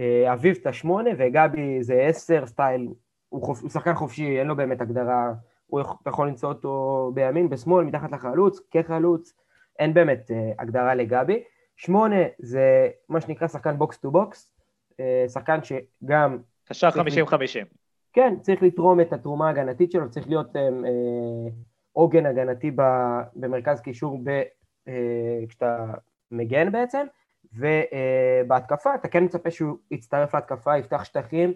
אה, 0.00 0.32
אביב 0.32 0.56
את 0.60 0.66
השמונה 0.66 1.10
וגבי 1.18 1.82
זה 1.82 2.02
עשר, 2.02 2.46
סטייל, 2.46 2.88
הוא, 3.28 3.42
חופ... 3.42 3.62
הוא 3.62 3.70
שחקן 3.70 3.94
חופשי, 3.94 4.38
אין 4.38 4.46
לו 4.46 4.56
באמת 4.56 4.80
הגדרה, 4.80 5.32
הוא 5.66 5.80
יכול 6.06 6.28
למצוא 6.28 6.48
אותו 6.48 7.10
בימין, 7.14 7.48
בשמאל, 7.48 7.84
מתחת 7.84 8.12
לחלוץ, 8.12 8.60
כחלוץ, 8.70 9.34
אין 9.78 9.94
באמת 9.94 10.30
הגדרה 10.58 10.94
לגבי. 10.94 11.42
שמונה 11.76 12.16
זה 12.38 12.88
מה 13.08 13.20
שנקרא 13.20 13.48
שחקן 13.48 13.78
box 13.78 13.98
to 13.98 14.10
box, 14.10 14.52
שחקן 15.28 15.58
שגם... 15.62 16.38
קשר 16.68 16.88
50-50. 16.88 16.92
כן, 18.18 18.34
צריך 18.40 18.62
לתרום 18.62 19.00
את 19.00 19.12
התרומה 19.12 19.46
ההגנתית 19.46 19.92
שלו, 19.92 20.10
צריך 20.10 20.28
להיות 20.28 20.56
אה, 20.56 20.58
עוגן 21.92 22.26
הגנתי 22.26 22.70
במרכז 23.36 23.80
קישור 23.80 24.20
ב, 24.24 24.42
אה, 24.88 24.90
כשאתה 25.48 25.84
מגן 26.30 26.72
בעצם, 26.72 27.06
ובהתקפה 27.52 28.94
אתה 28.94 29.08
כן 29.08 29.24
מצפה 29.24 29.50
שהוא 29.50 29.76
יצטרף 29.90 30.34
להתקפה, 30.34 30.78
יפתח 30.78 31.04
שטחים, 31.04 31.52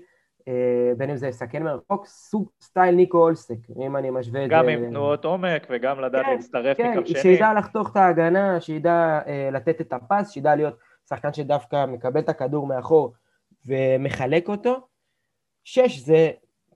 אה, 0.48 0.92
בין 0.96 1.10
אם 1.10 1.16
זה 1.16 1.28
יסכן 1.28 1.62
מרחוק, 1.62 2.06
סוג 2.06 2.48
סטייל 2.60 2.94
ניקו 2.94 3.18
אולסק, 3.18 3.70
אם 3.86 3.96
אני 3.96 4.10
משווה 4.10 4.44
את 4.44 4.48
זה... 4.50 4.54
גם 4.54 4.68
עם 4.68 4.88
תנועות 4.88 5.24
עומק 5.24 5.66
וגם 5.70 6.00
לדעת 6.00 6.24
כן, 6.24 6.32
להצטרף 6.32 6.76
כן, 6.76 6.98
מקו 6.98 7.06
שני. 7.06 7.20
שידע 7.20 7.54
לחתוך 7.54 7.90
את 7.90 7.96
ההגנה, 7.96 8.60
שידע 8.60 9.20
אה, 9.26 9.48
לתת 9.52 9.80
את 9.80 9.92
הפס, 9.92 10.30
שידע 10.30 10.54
להיות 10.54 10.74
שחקן 11.08 11.32
שדווקא 11.32 11.86
מקבל 11.86 12.20
את 12.20 12.28
הכדור 12.28 12.66
מאחור 12.66 13.12
ומחלק 13.66 14.48
אותו. 14.48 14.80
שש 15.64 15.98
זה 15.98 16.30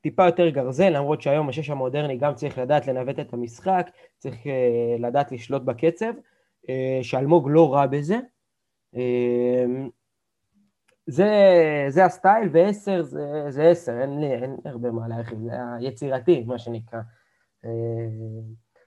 טיפה 0.07 0.27
יותר 0.27 0.49
גרזן, 0.49 0.93
למרות 0.93 1.23
שהיום 1.23 1.49
השש 1.49 1.71
המודרני 1.71 2.17
גם 2.17 2.35
צריך 2.35 2.59
לדעת 2.59 2.87
לנווט 2.87 3.19
את 3.19 3.33
המשחק, 3.33 3.91
צריך 4.19 4.47
אה, 4.47 4.97
לדעת 4.99 5.33
לשלוט 5.33 5.63
בקצב, 5.63 6.13
שאלמוג 7.03 7.49
לא 7.51 7.75
רע 7.75 7.87
בזה. 7.87 8.19
אמ, 8.95 9.89
זה, 11.07 11.31
זה 11.89 12.05
הסטייל, 12.05 12.49
ועשר 12.53 13.03
זה, 13.03 13.45
זה 13.49 13.69
עשר, 13.69 14.01
אין 14.01 14.21
לי, 14.21 14.35
אין 14.35 14.57
הרבה 14.65 14.91
מה 14.91 15.09
להרחיב, 15.09 15.39
זה 15.39 15.53
היצירתי, 15.79 16.45
מה 16.47 16.59
שנקרא. 16.59 17.01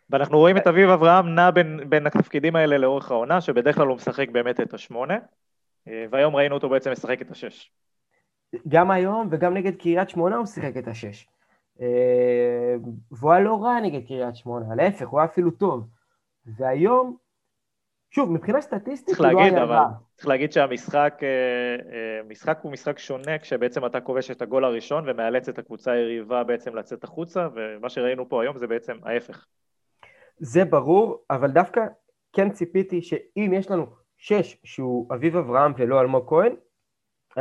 ואנחנו 0.10 0.38
רואים 0.38 0.58
את 0.58 0.68
אביב 0.68 0.90
אברהם 0.90 1.36
נע 1.36 1.52
בין, 1.52 1.90
בין 1.90 2.08
התפקידים 2.08 2.56
האלה 2.56 2.78
לאורך 2.78 3.12
העונה, 3.12 3.42
שבדרך 3.42 3.76
כלל 3.76 3.88
הוא 3.88 3.96
משחק 3.96 4.30
באמת 4.30 4.60
את 4.60 4.74
השמונה, 4.74 5.18
והיום 5.88 6.36
ראינו 6.36 6.56
אותו 6.56 6.70
בעצם 6.70 6.92
משחק 6.92 7.22
את 7.22 7.32
השש. 7.32 7.72
גם 8.68 8.92
היום 8.92 9.28
וגם 9.32 9.54
נגד 9.54 9.76
קריית 9.76 10.10
שמונה 10.10 10.36
הוא 10.36 10.46
שיחק 10.46 10.78
את 10.78 10.88
השש. 10.88 11.28
אה, 11.82 12.76
והוא 13.12 13.32
היה 13.32 13.44
לא 13.44 13.64
רע 13.64 13.80
נגד 13.80 14.08
קריית 14.08 14.36
שמונה, 14.36 14.76
להפך, 14.76 15.08
הוא 15.08 15.20
היה 15.20 15.30
אפילו 15.30 15.52
טוב. 15.52 15.88
והיום 16.46 17.18
שוב, 18.12 18.32
מבחינה 18.32 18.62
סטטיסטית 18.62 19.18
הוא 19.18 19.28
לא 19.28 19.40
היה 19.40 19.64
רע. 19.64 19.86
צריך 20.16 20.28
להגיד 20.28 20.52
שהמשחק 20.52 21.20
אה, 21.24 21.28
אה, 21.28 22.24
משחק 22.30 22.60
הוא 22.62 22.72
משחק 22.72 23.00
שונה, 23.00 23.38
כשבעצם 23.38 23.86
אתה 23.86 24.02
כובש 24.02 24.32
את 24.32 24.42
הגול 24.42 24.66
הראשון 24.66 25.10
ומאלץ 25.10 25.50
את 25.50 25.60
הקבוצה 25.60 25.92
היריבה 25.92 26.44
בעצם 26.44 26.76
לצאת 26.76 27.04
החוצה, 27.04 27.48
ומה 27.56 27.90
שראינו 27.90 28.30
פה 28.30 28.42
היום 28.42 28.58
זה 28.58 28.68
בעצם 28.68 28.98
ההפך. 29.04 29.46
זה 30.38 30.66
ברור, 30.66 31.24
אבל 31.30 31.52
דווקא 31.52 31.82
כן 32.34 32.50
ציפיתי 32.50 33.02
שאם 33.02 33.52
יש 33.54 33.72
לנו 33.72 33.86
שש 34.18 34.58
שהוא 34.64 35.14
אביב 35.14 35.36
אברהם 35.36 35.74
ולא 35.78 36.02
אלמוג 36.02 36.30
כהן, 36.30 36.56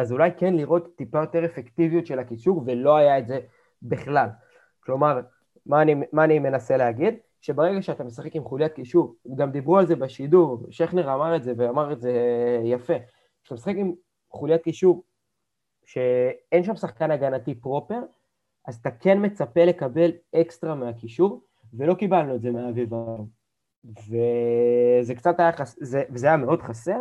אז 0.00 0.12
אולי 0.12 0.30
כן 0.36 0.54
לראות 0.54 0.96
טיפה 0.96 1.20
יותר 1.20 1.44
אפקטיביות 1.44 2.06
של 2.06 2.18
הקישור, 2.18 2.62
ולא 2.66 2.96
היה 2.96 3.18
את 3.18 3.26
זה 3.26 3.40
בכלל. 3.82 4.28
כלומר, 4.80 5.20
מה 5.66 5.82
אני, 5.82 5.94
מה 6.12 6.24
אני 6.24 6.38
מנסה 6.38 6.76
להגיד? 6.76 7.14
שברגע 7.40 7.82
שאתה 7.82 8.04
משחק 8.04 8.36
עם 8.36 8.44
חוליית 8.44 8.72
קישור, 8.72 9.14
גם 9.36 9.50
דיברו 9.50 9.78
על 9.78 9.86
זה 9.86 9.96
בשידור, 9.96 10.66
שכנר 10.70 11.14
אמר 11.14 11.36
את 11.36 11.42
זה 11.42 11.52
ואמר 11.56 11.92
את 11.92 12.00
זה 12.00 12.12
יפה, 12.64 12.94
כשאתה 13.42 13.54
משחק 13.54 13.74
עם 13.76 13.92
חוליית 14.30 14.62
קישור 14.62 15.04
שאין 15.84 16.64
שם 16.64 16.76
שחקן 16.76 17.10
הגנתי 17.10 17.54
פרופר, 17.54 18.00
אז 18.66 18.76
אתה 18.76 18.90
כן 18.90 19.24
מצפה 19.24 19.64
לקבל 19.64 20.10
אקסטרה 20.34 20.74
מהקישור, 20.74 21.42
ולא 21.74 21.94
קיבלנו 21.94 22.34
את 22.34 22.42
זה 22.42 22.50
מהאביב 22.50 22.90
וזה 23.84 25.14
קצת 25.14 25.40
היה 25.40 25.52
חסר, 25.52 25.80
וזה 26.10 26.26
היה 26.26 26.36
מאוד 26.36 26.62
חסר, 26.62 26.98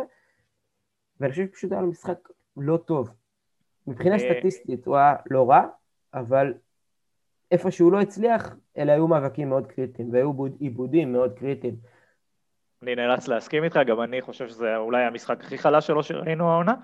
ואני 1.20 1.30
חושב 1.32 1.46
שפשוט 1.46 1.72
היה 1.72 1.80
לו 1.80 1.86
משחק 1.86 2.28
לא 2.60 2.76
טוב. 2.76 3.10
מבחינה 3.86 4.14
אה, 4.14 4.18
סטטיסטית 4.18 4.86
הוא 4.86 4.96
היה 4.96 5.14
לא 5.30 5.50
רע, 5.50 5.66
אבל 6.14 6.54
איפה 7.50 7.70
שהוא 7.70 7.92
לא 7.92 8.00
הצליח, 8.00 8.56
אלה 8.78 8.92
היו 8.92 9.08
מאבקים 9.08 9.48
מאוד 9.48 9.66
קריטיים, 9.66 10.12
והיו 10.12 10.32
עיבודים 10.60 11.12
מאוד 11.12 11.38
קריטיים. 11.38 11.76
אני 12.82 12.94
נאלץ 12.94 13.28
להסכים 13.28 13.64
איתך, 13.64 13.80
גם 13.86 14.00
אני 14.00 14.22
חושב 14.22 14.48
שזה 14.48 14.76
אולי 14.76 15.04
המשחק 15.04 15.40
הכי 15.40 15.58
חלש 15.58 15.86
שלו 15.86 16.02
שראינו 16.02 16.50
העונה. 16.50 16.74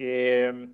אמ, 0.00 0.66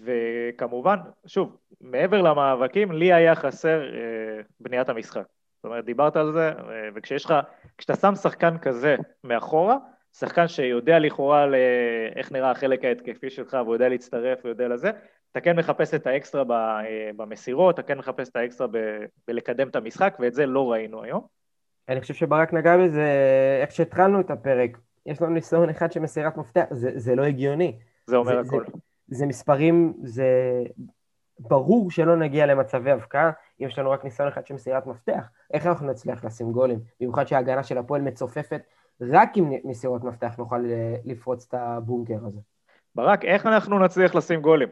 וכמובן, 0.00 0.98
שוב, 1.26 1.56
מעבר 1.80 2.22
למאבקים, 2.22 2.92
לי 2.92 3.12
היה 3.12 3.34
חסר 3.34 3.94
אה, 3.94 4.40
בניית 4.60 4.88
המשחק. 4.88 5.24
זאת 5.56 5.64
אומרת, 5.64 5.84
דיברת 5.84 6.16
על 6.16 6.32
זה, 6.32 6.48
אה, 6.48 6.88
וכשיש 6.94 7.24
לך, 7.24 7.34
כשאתה 7.78 7.96
שם 7.96 8.14
שחקן 8.14 8.58
כזה 8.58 8.96
מאחורה, 9.24 9.76
שחקן 10.12 10.48
שיודע 10.48 10.98
לכאורה 10.98 11.46
איך 12.16 12.32
נראה 12.32 12.50
החלק 12.50 12.84
ההתקפי 12.84 13.30
שלך, 13.30 13.56
והוא 13.64 13.74
יודע 13.74 13.88
להצטרף 13.88 14.44
ויודע 14.44 14.68
לזה, 14.68 14.90
אתה 15.32 15.40
כן 15.40 15.58
מחפש 15.58 15.94
את 15.94 16.06
האקסטרה 16.06 16.44
אה, 16.84 17.10
במסירות, 17.16 17.74
אתה 17.74 17.82
כן 17.82 17.98
מחפש 17.98 18.28
את 18.28 18.36
האקסטרה 18.36 18.66
ב, 18.66 18.76
בלקדם 19.28 19.68
את 19.68 19.76
המשחק, 19.76 20.16
ואת 20.20 20.34
זה 20.34 20.46
לא 20.46 20.72
ראינו 20.72 21.02
היום. 21.02 21.26
אני 21.88 22.00
חושב 22.00 22.14
שברק 22.14 22.52
נגע 22.52 22.76
בזה 22.76 23.06
איך 23.62 23.70
שהתחלנו 23.70 24.20
את 24.20 24.30
הפרק. 24.30 24.78
יש 25.06 25.22
לנו 25.22 25.30
ניסיון 25.30 25.68
אחד 25.68 25.92
של 25.92 26.00
מסירת 26.00 26.36
מפתח, 26.36 26.64
זה, 26.70 26.90
זה 26.94 27.14
לא 27.14 27.22
הגיוני. 27.22 27.78
זה 28.06 28.16
אומר 28.16 28.42
זה, 28.42 28.48
הכל. 28.48 28.64
זה, 28.66 28.72
זה 29.08 29.26
מספרים, 29.26 29.94
זה 30.02 30.26
ברור 31.38 31.90
שלא 31.90 32.16
נגיע 32.16 32.46
למצבי 32.46 32.92
הבקעה 32.92 33.30
אם 33.60 33.66
יש 33.66 33.78
לנו 33.78 33.90
רק 33.90 34.04
ניסיון 34.04 34.28
אחד 34.28 34.46
של 34.46 34.54
מסירת 34.54 34.86
מפתח. 34.86 35.30
איך 35.52 35.66
אנחנו 35.66 35.86
נצליח 35.86 36.24
לשים 36.24 36.52
גולים? 36.52 36.78
במיוחד 37.00 37.26
שההגנה 37.26 37.62
של 37.62 37.78
הפועל 37.78 38.02
מצופפת, 38.02 38.62
רק 39.00 39.36
עם 39.36 39.52
מסירות 39.64 40.04
מפתח 40.04 40.34
נוכל 40.38 40.64
אה, 40.70 40.96
לפרוץ 41.04 41.46
את 41.48 41.54
הבונקר 41.54 42.26
הזה. 42.26 42.40
ברק, 42.94 43.24
איך 43.24 43.46
אנחנו 43.46 43.78
נצליח 43.78 44.14
לשים 44.14 44.40
גולים? 44.40 44.68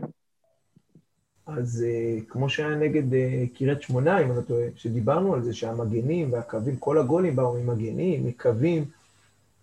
אז 1.47 1.85
uh, 1.87 2.25
כמו 2.29 2.49
שהיה 2.49 2.77
נגד 2.77 3.12
uh, 3.12 3.59
קריית 3.59 3.83
שמונה, 3.83 4.18
אם 4.18 4.31
אני 4.31 4.37
לא 4.37 4.43
טועה, 4.43 4.66
שדיברנו 4.76 5.35
על 5.35 5.43
זה 5.43 5.55
שהמגנים 5.55 6.33
והקווים, 6.33 6.76
כל 6.76 6.99
הגולים 6.99 7.37
באו 7.37 7.55
ממגנים, 7.55 8.26
מקווים, 8.26 8.85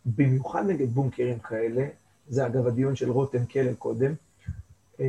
במיוחד 0.06 0.66
נגד 0.68 0.90
בונקרים 0.90 1.40
כאלה, 1.40 1.88
זה 2.30 2.46
אגב 2.46 2.68
הדיון 2.68 2.96
של 2.96 3.12
רותם 3.12 3.46
קלר 3.46 3.74
קודם, 3.74 4.14
uh, 4.98 5.02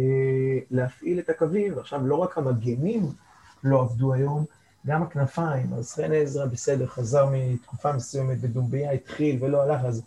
להפעיל 0.70 1.18
את 1.18 1.30
הקווים, 1.30 1.76
ועכשיו 1.76 2.06
לא 2.06 2.14
רק 2.14 2.38
המגנים 2.38 3.02
לא 3.64 3.80
עבדו 3.80 4.12
היום, 4.12 4.44
גם 4.86 5.02
הכנפיים, 5.02 5.72
אז 5.74 5.92
חן 5.92 6.12
עזרא 6.12 6.46
בסדר, 6.46 6.86
חזר 6.86 7.26
מתקופה 7.32 7.92
מסוימת 7.92 8.38
ודומביה 8.40 8.90
התחיל 8.90 9.44
ולא 9.44 9.62
הלך, 9.62 9.84
אז 9.84 10.02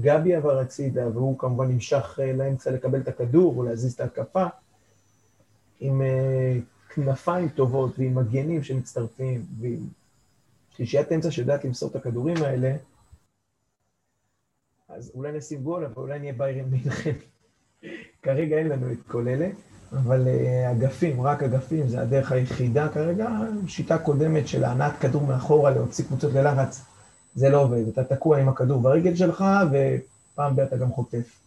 גבי 0.00 0.34
עבר 0.34 0.58
הצידה, 0.58 1.08
והוא 1.08 1.38
כמובן 1.38 1.68
נמשך 1.68 2.18
לאמצע 2.34 2.70
לקבל 2.70 3.00
את 3.00 3.08
הכדור 3.08 3.54
או 3.56 3.62
להזיז 3.62 3.92
את 3.92 4.00
ההתקפה. 4.00 4.46
עם 5.80 6.00
uh, 6.00 6.94
כנפיים 6.94 7.48
טובות 7.48 7.98
ועם 7.98 8.14
מגנים 8.14 8.62
שמצטרפים 8.64 9.46
ועם 9.60 9.86
שלישיית 10.76 11.12
אמצע 11.12 11.30
שיודעת 11.30 11.64
למסור 11.64 11.90
את 11.90 11.96
הכדורים 11.96 12.36
האלה, 12.36 12.76
אז 14.88 15.12
אולי 15.14 15.32
נשים 15.32 15.62
גול, 15.62 15.84
אבל 15.84 16.02
אולי 16.02 16.18
נהיה 16.18 16.32
ביירן 16.32 16.70
מינכן. 16.70 17.14
כרגע 18.22 18.56
אין 18.56 18.68
לנו 18.68 18.92
את 18.92 18.98
כל 19.06 19.28
אלה, 19.28 19.48
אבל 19.92 20.24
uh, 20.26 20.70
אגפים, 20.72 21.20
רק 21.20 21.42
אגפים, 21.42 21.88
זה 21.88 22.00
הדרך 22.00 22.32
היחידה 22.32 22.88
כרגע. 22.88 23.28
שיטה 23.66 23.98
קודמת 23.98 24.48
של 24.48 24.64
הענעת 24.64 24.96
כדור 25.00 25.26
מאחורה, 25.26 25.70
להוציא 25.70 26.04
קבוצות 26.04 26.32
ללחץ, 26.32 26.86
זה 27.34 27.48
לא 27.48 27.62
עובד. 27.62 27.88
אתה 27.88 28.04
תקוע 28.04 28.38
עם 28.38 28.48
הכדור 28.48 28.82
ברגל 28.82 29.14
שלך, 29.14 29.44
ופעם 29.70 30.56
בי 30.56 30.62
אתה 30.62 30.76
גם 30.76 30.88
חוטף. 30.88 31.40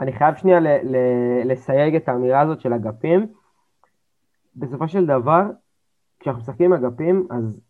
אני 0.00 0.12
חייב 0.12 0.34
שנייה 0.36 0.60
ל- 0.60 0.68
ל- 0.68 1.52
לסייג 1.52 1.94
את 1.94 2.08
האמירה 2.08 2.40
הזאת 2.40 2.60
של 2.60 2.72
אגפים. 2.72 3.26
בסופו 4.56 4.88
של 4.88 5.06
דבר, 5.06 5.42
כשאנחנו 6.20 6.42
משחקים 6.42 6.72
אגפים, 6.72 7.26
אז 7.30 7.60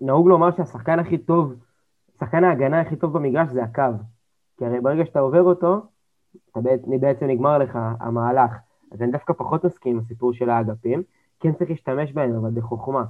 נהוג 0.00 0.28
לומר 0.28 0.56
שהשחקן 0.56 0.98
הכי 0.98 1.18
טוב, 1.18 1.54
שחקן 2.18 2.44
ההגנה 2.44 2.80
הכי 2.80 2.96
טוב 2.96 3.12
במגרש 3.12 3.48
זה 3.48 3.62
הקו. 3.62 3.82
כי 4.58 4.64
הרי 4.64 4.80
ברגע 4.80 5.04
שאתה 5.04 5.18
עובר 5.18 5.42
אותו, 5.42 5.82
אתה 6.50 6.60
בעצם 7.00 7.26
נגמר 7.26 7.58
לך 7.58 7.78
המהלך. 8.00 8.50
אז 8.92 9.02
אני 9.02 9.12
דווקא 9.12 9.32
פחות 9.32 9.64
מסכים 9.64 9.92
עם 9.92 9.98
הסיפור 9.98 10.32
של 10.32 10.50
האגפים, 10.50 11.02
כן 11.40 11.52
צריך 11.52 11.70
להשתמש 11.70 12.12
בהם, 12.12 12.34
אבל 12.34 12.50
בחוכמה. 12.50 13.04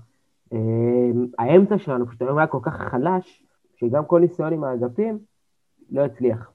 אמ, 0.52 1.26
האמצע 1.38 1.78
שלנו 1.78 2.06
פשוט 2.06 2.22
היום 2.22 2.38
היה 2.38 2.46
כל 2.46 2.58
כך 2.62 2.74
חלש, 2.76 3.46
שגם 3.76 4.06
כל 4.06 4.20
ניסיון 4.20 4.52
עם 4.52 4.64
האגפים 4.64 5.18
לא 5.90 6.04
הצליח. 6.04 6.52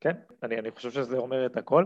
כן, 0.00 0.16
אני, 0.42 0.58
אני 0.58 0.70
חושב 0.70 0.90
שזה 0.90 1.18
אומר 1.18 1.46
את 1.46 1.56
הכל. 1.56 1.84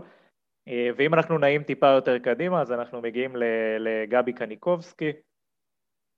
אה, 0.67 0.89
ואם 0.97 1.13
אנחנו 1.13 1.37
נעים 1.37 1.63
טיפה 1.63 1.87
יותר 1.87 2.19
קדימה, 2.19 2.61
אז 2.61 2.71
אנחנו 2.71 3.01
מגיעים 3.01 3.35
לגבי 3.79 4.33
קניקובסקי. 4.33 5.11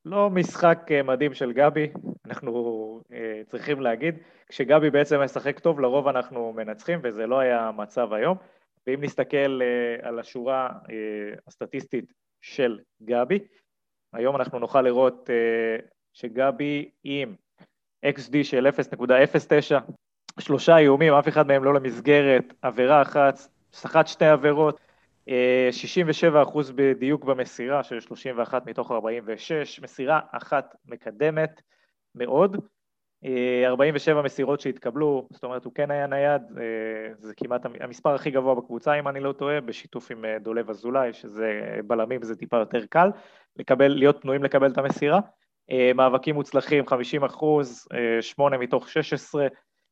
לא 0.06 0.30
משחק 0.30 0.88
אה, 0.92 1.04
מדהים 1.04 1.34
של 1.34 1.52
גבי, 1.54 1.88
אנחנו 2.26 3.02
אה, 3.14 3.42
צריכים 3.48 3.82
להגיד. 3.82 4.16
כשגבי 4.48 4.90
בעצם 4.90 5.22
משחק 5.22 5.60
טוב, 5.60 5.80
לרוב 5.80 6.08
אנחנו 6.08 6.54
מנצחים, 6.54 7.00
וזה 7.04 7.28
לא 7.28 7.40
היה 7.40 7.68
המצב 7.68 8.14
היום. 8.14 8.38
ואם 8.88 9.04
נסתכל 9.04 9.62
על 10.02 10.20
השורה 10.20 10.70
הסטטיסטית 11.48 12.14
של 12.42 12.80
גבי, 13.04 13.40
היום 14.14 14.36
אנחנו 14.36 14.60
נוכל 14.60 14.82
לראות 14.82 15.30
שגבי 16.14 16.90
עם 17.04 17.36
XD 18.06 18.44
של 18.44 18.68
0.09, 18.68 19.76
שלושה 20.40 20.78
איומים, 20.78 21.14
אף 21.14 21.28
אחד 21.28 21.48
מהם 21.48 21.64
לא 21.64 21.74
למסגרת, 21.74 22.54
עבירה 22.62 23.02
אחת, 23.02 23.40
סחט 23.74 24.08
שתי 24.08 24.26
עבירות, 24.26 24.80
67 25.28 26.38
אה, 26.38 26.44
אחוז 26.44 26.72
בדיוק 26.72 27.24
במסירה 27.24 27.84
של 27.84 28.00
31 28.00 28.66
מתוך 28.66 28.92
46, 28.92 29.80
מסירה 29.80 30.20
אחת 30.32 30.76
מקדמת 30.86 31.62
מאוד, 32.16 32.58
47 33.66 34.18
אה, 34.18 34.24
מסירות 34.24 34.60
שהתקבלו, 34.60 35.28
זאת 35.32 35.44
אומרת 35.44 35.66
הוא 35.66 35.74
כן 35.76 35.92
היה 35.92 36.08
נייד, 36.08 36.42
אה, 36.58 37.14
זה 37.18 37.34
כמעט 37.38 37.62
המספר 37.80 38.16
הכי 38.16 38.32
גבוה 38.32 38.56
בקבוצה 38.56 39.00
אם 39.00 39.08
אני 39.08 39.20
לא 39.20 39.32
טועה, 39.32 39.62
בשיתוף 39.62 40.12
עם 40.12 40.26
דולב 40.42 40.70
אזולאי, 40.70 41.14
שזה 41.14 41.80
בלמים 41.88 42.24
זה 42.24 42.36
טיפה 42.36 42.58
יותר 42.58 42.86
קל, 42.86 43.10
לקבל, 43.56 43.88
להיות 43.88 44.22
פנויים 44.22 44.44
לקבל 44.44 44.72
את 44.72 44.78
המסירה, 44.78 45.20
מאבקים 45.96 46.36
מוצלחים 46.36 46.88
50 46.88 47.24
אחוז, 47.24 47.88
8 48.22 48.58
מתוך 48.58 48.90
16, 48.90 49.48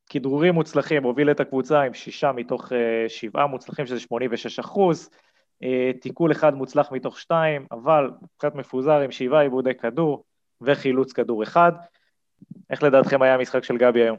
כדרורים 0.10 0.54
מוצלחים, 0.54 1.04
הוביל 1.04 1.32
את 1.32 1.40
הקבוצה 1.40 1.82
עם 1.82 1.94
שישה 1.94 2.32
מתוך 2.32 2.72
אה, 2.74 3.10
שבעה 3.10 3.48
מוצלחים, 3.48 3.86
שזה 3.86 4.00
86 4.00 4.60
אחוז, 4.60 5.10
אה, 5.64 5.92
תיקול 6.02 6.32
אחד 6.32 6.54
מוצלח 6.54 6.92
מתוך 6.92 7.20
שתיים, 7.20 7.66
אבל 7.72 8.10
קצת 8.38 8.56
מפוזר 8.56 9.00
עם 9.00 9.12
שבעה 9.12 9.42
עיבודי 9.42 9.76
כדור 9.82 10.24
וחילוץ 10.62 11.14
כדור 11.14 11.44
אחד. 11.44 11.72
איך 12.70 12.84
לדעתכם 12.84 13.22
היה 13.22 13.36
המשחק 13.36 13.64
של 13.64 13.78
גבי 13.78 14.02
היום? 14.02 14.18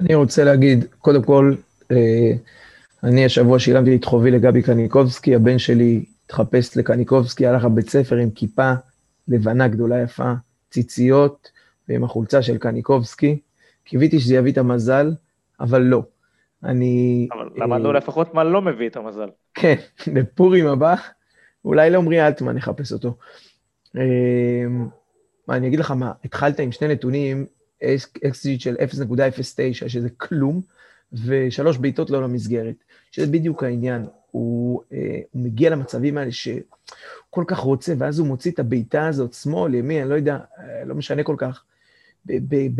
אני 0.00 0.14
רוצה 0.14 0.44
להגיד, 0.44 0.84
קודם 0.98 1.22
כל, 1.22 1.54
אה, 1.92 2.32
אני 3.04 3.24
השבוע 3.24 3.58
שילמתי 3.58 3.96
את 3.96 4.04
חובי 4.04 4.30
לגבי 4.30 4.62
קניקובסקי, 4.62 5.34
הבן 5.34 5.58
שלי 5.58 6.04
התחפש 6.24 6.76
לקניקובסקי, 6.76 7.46
הלך 7.46 7.64
לבית 7.64 7.90
ספר 7.90 8.16
עם 8.16 8.30
כיפה 8.30 8.72
לבנה 9.28 9.68
גדולה 9.68 10.02
יפה, 10.02 10.32
ציציות, 10.70 11.48
ועם 11.88 12.04
החולצה 12.04 12.42
של 12.42 12.58
קניקובסקי. 12.58 13.38
קיוויתי 13.84 14.20
שזה 14.20 14.34
יביא 14.34 14.52
את 14.52 14.58
המזל, 14.58 15.10
אבל 15.60 15.82
לא. 15.82 16.02
אני... 16.64 17.28
אבל 17.32 17.48
למדנו 17.56 17.88
אה, 17.88 17.92
לפחות 17.92 18.34
מה 18.34 18.44
לא 18.44 18.62
מביא 18.62 18.88
את 18.88 18.96
המזל. 18.96 19.28
כן, 19.54 19.74
בפורים 20.14 20.66
הבא, 20.66 20.94
אולי 21.64 21.90
לעמרי 21.90 22.26
אלטמן 22.26 22.56
נחפש 22.56 22.92
אותו. 22.92 23.16
אה, 23.96 24.64
אני 25.48 25.66
אגיד 25.68 25.78
לך 25.78 25.90
מה, 25.90 26.12
התחלת 26.24 26.60
עם 26.60 26.72
שני 26.72 26.88
נתונים, 26.88 27.46
אקסיט 28.26 28.60
של 28.60 28.76
0.09, 28.76 29.88
שזה 29.88 30.08
כלום, 30.10 30.60
ושלוש 31.12 31.78
בעיטות 31.78 32.10
לא 32.10 32.22
למסגרת, 32.22 32.74
שזה 33.10 33.26
בדיוק 33.26 33.62
העניין. 33.62 34.06
הוא, 34.30 34.82
אה, 34.92 35.18
הוא 35.30 35.42
מגיע 35.42 35.70
למצבים 35.70 36.18
האלה 36.18 36.32
שהוא 36.32 36.60
כל 37.30 37.44
כך 37.46 37.58
רוצה, 37.58 37.94
ואז 37.98 38.18
הוא 38.18 38.26
מוציא 38.26 38.50
את 38.50 38.58
הבעיטה 38.58 39.06
הזאת, 39.06 39.32
שמאל, 39.32 39.74
ימין, 39.74 40.00
אני 40.00 40.10
לא 40.10 40.14
יודע, 40.14 40.38
לא 40.86 40.94
משנה 40.94 41.22
כל 41.22 41.36
כך. 41.38 41.64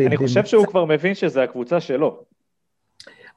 אני 0.06 0.16
חושב 0.16 0.44
שהוא 0.44 0.66
כבר 0.66 0.84
מבין 0.84 1.14
שזה 1.14 1.42
הקבוצה 1.42 1.80
שלו. 1.80 2.24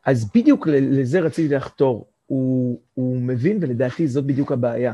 אז 0.06 0.32
בדיוק 0.36 0.68
לזה 0.68 1.20
רציתי 1.20 1.56
לחתור. 1.56 2.08
הוא, 2.26 2.82
הוא 2.94 3.22
מבין, 3.22 3.58
ולדעתי 3.62 4.08
זאת 4.08 4.26
בדיוק 4.26 4.52
הבעיה. 4.52 4.94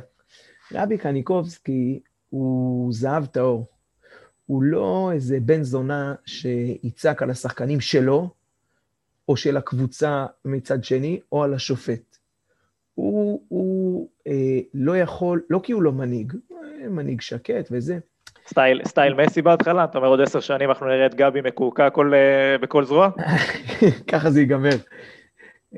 רבי 0.72 0.98
קניקובסקי 0.98 2.00
הוא 2.30 2.94
זהב 2.94 3.26
טהור. 3.26 3.66
הוא 4.46 4.64
לא 4.64 5.12
איזה 5.14 5.40
בן 5.40 5.64
זונה 5.64 6.16
שיצעק 6.26 7.22
על 7.22 7.30
השחקנים 7.30 7.82
שלו, 7.82 8.30
או 9.30 9.38
של 9.38 9.58
הקבוצה 9.58 10.26
מצד 10.46 10.84
שני, 10.84 11.20
או 11.32 11.44
על 11.44 11.54
השופט. 11.54 12.18
הוא, 12.96 13.42
הוא 13.48 14.10
אה, 14.28 14.60
לא 14.74 14.98
יכול, 14.98 15.44
לא 15.50 15.60
כי 15.64 15.72
הוא 15.72 15.84
לא 15.84 15.92
מנהיג, 15.92 16.34
מנהיג 16.90 17.22
שקט 17.22 17.68
וזה, 17.72 18.00
סטייל, 18.48 18.82
סטייל 18.88 19.14
מסי 19.14 19.42
בהתחלה? 19.42 19.84
אתה 19.84 19.98
אומר 19.98 20.08
עוד 20.08 20.22
עשר 20.22 20.40
שנים 20.40 20.70
אנחנו 20.70 20.86
נראה 20.86 21.06
את 21.06 21.16
גבי 21.16 21.42
מקועקע 21.42 21.90
כל, 21.90 22.14
uh, 22.14 22.62
בכל 22.62 22.86
זרוע? 22.86 23.10
ככה 24.12 24.32
זה 24.32 24.40
ייגמר. 24.40 24.76
Uh, 25.76 25.78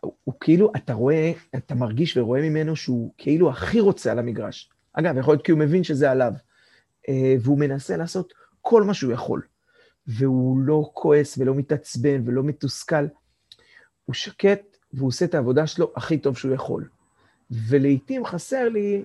הוא 0.00 0.34
כאילו, 0.40 0.72
אתה 0.76 0.92
רואה, 0.92 1.32
אתה 1.54 1.74
מרגיש 1.74 2.16
ורואה 2.16 2.40
ממנו 2.40 2.76
שהוא 2.76 3.12
כאילו 3.18 3.50
הכי 3.50 3.80
רוצה 3.80 4.12
על 4.12 4.18
המגרש. 4.18 4.70
אגב, 4.92 5.18
יכול 5.18 5.34
להיות 5.34 5.44
כי 5.44 5.52
הוא 5.52 5.60
מבין 5.60 5.84
שזה 5.84 6.10
עליו. 6.10 6.32
Uh, 7.06 7.10
והוא 7.40 7.58
מנסה 7.58 7.96
לעשות 7.96 8.32
כל 8.60 8.82
מה 8.82 8.94
שהוא 8.94 9.12
יכול. 9.12 9.42
והוא 10.06 10.58
לא 10.60 10.90
כועס 10.94 11.38
ולא 11.38 11.54
מתעצבן 11.54 12.22
ולא 12.24 12.42
מתוסכל. 12.42 13.06
הוא 14.04 14.14
שקט 14.14 14.76
והוא 14.92 15.08
עושה 15.08 15.24
את 15.24 15.34
העבודה 15.34 15.66
שלו 15.66 15.92
הכי 15.96 16.18
טוב 16.18 16.36
שהוא 16.36 16.54
יכול. 16.54 16.88
ולעיתים 17.50 18.24
חסר 18.24 18.68
לי 18.68 19.04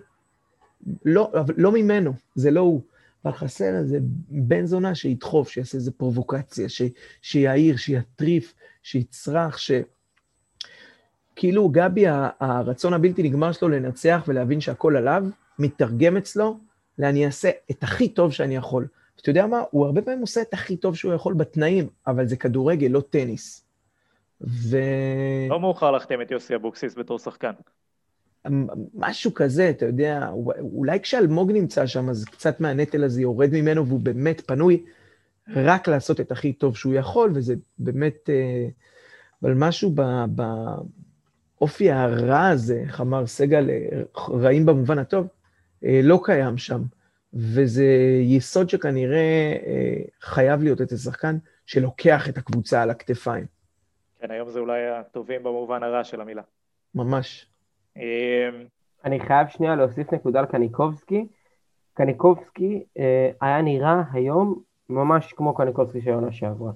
לא, 1.05 1.31
לא 1.57 1.71
ממנו, 1.71 2.13
זה 2.35 2.51
לא 2.51 2.59
הוא. 2.59 2.81
אבל 3.25 3.35
חסר 3.35 3.75
איזה 3.75 3.97
בן 4.29 4.65
זונה 4.65 4.95
שידחוף, 4.95 5.49
שיעשה 5.49 5.77
איזה 5.77 5.91
פרובוקציה, 5.91 6.69
ש, 6.69 6.81
שיעיר, 7.21 7.77
שיטריף, 7.77 8.53
שיצרח, 8.83 9.57
ש... 9.57 9.71
כאילו 11.35 11.69
גבי, 11.69 12.05
הרצון 12.39 12.93
הבלתי 12.93 13.23
נגמר 13.23 13.51
שלו 13.51 13.69
לנצח 13.69 14.23
ולהבין 14.27 14.61
שהכל 14.61 14.95
עליו, 14.95 15.23
מתרגם 15.59 16.17
אצלו 16.17 16.59
לאני 16.99 17.25
אעשה 17.25 17.49
את 17.71 17.83
הכי 17.83 18.09
טוב 18.09 18.33
שאני 18.33 18.55
יכול. 18.55 18.87
אתה 19.21 19.29
יודע 19.29 19.47
מה? 19.47 19.61
הוא 19.71 19.85
הרבה 19.85 20.01
פעמים 20.01 20.21
עושה 20.21 20.41
את 20.41 20.53
הכי 20.53 20.77
טוב 20.77 20.95
שהוא 20.95 21.13
יכול 21.13 21.33
בתנאים, 21.33 21.87
אבל 22.07 22.27
זה 22.27 22.37
כדורגל, 22.37 22.87
לא 22.87 23.01
טניס. 23.09 23.65
ו... 24.41 24.77
לא 25.49 25.59
מאוחר 25.59 25.91
להחתים 25.91 26.21
את 26.21 26.31
יוסי 26.31 26.55
אבוקסיס 26.55 26.95
בתור 26.95 27.19
שחקן. 27.19 27.51
משהו 28.93 29.33
כזה, 29.33 29.69
אתה 29.69 29.85
יודע, 29.85 30.29
אולי 30.59 30.99
כשאלמוג 30.99 31.51
נמצא 31.51 31.85
שם, 31.85 32.09
אז 32.09 32.25
קצת 32.25 32.59
מהנטל 32.59 33.03
הזה 33.03 33.21
יורד 33.21 33.49
ממנו, 33.53 33.87
והוא 33.87 33.99
באמת 33.99 34.41
פנוי 34.47 34.83
רק 35.55 35.87
לעשות 35.87 36.19
את 36.19 36.31
הכי 36.31 36.53
טוב 36.53 36.77
שהוא 36.77 36.93
יכול, 36.93 37.31
וזה 37.33 37.55
באמת, 37.79 38.29
אה, 38.29 38.67
אבל 39.43 39.53
משהו 39.53 39.95
באופי 41.57 41.91
הרע 41.91 42.47
הזה, 42.47 42.83
איך 42.87 43.01
אמר 43.01 43.25
סגל, 43.25 43.69
אה, 43.69 44.01
רעים 44.29 44.65
במובן 44.65 44.99
הטוב, 44.99 45.27
אה, 45.83 45.99
לא 46.03 46.19
קיים 46.23 46.57
שם. 46.57 46.81
וזה 47.33 47.85
יסוד 48.21 48.69
שכנראה 48.69 49.55
חייב 50.21 50.63
להיות 50.63 50.81
אצל 50.81 50.97
שחקן 50.97 51.37
שלוקח 51.65 52.29
את 52.29 52.37
הקבוצה 52.37 52.81
על 52.81 52.89
הכתפיים. 52.89 53.45
כן, 54.19 54.31
היום 54.31 54.49
זה 54.49 54.59
אולי 54.59 54.87
הטובים 54.87 55.43
במובן 55.43 55.83
הרע 55.83 56.03
של 56.03 56.21
המילה. 56.21 56.41
ממש. 56.95 57.47
אמ, 57.97 58.65
אני 59.05 59.19
חייב 59.19 59.47
שנייה 59.47 59.75
להוסיף 59.75 60.13
נקודה 60.13 60.39
על 60.39 60.45
קניקובסקי. 60.45 61.27
קניקובסקי 61.93 62.83
אה, 62.97 63.31
היה 63.41 63.61
נראה 63.61 64.03
היום 64.11 64.61
ממש 64.89 65.33
כמו 65.33 65.53
קניקובסקי 65.55 66.01
של 66.01 66.11
העונה 66.11 66.31
שעברה. 66.31 66.71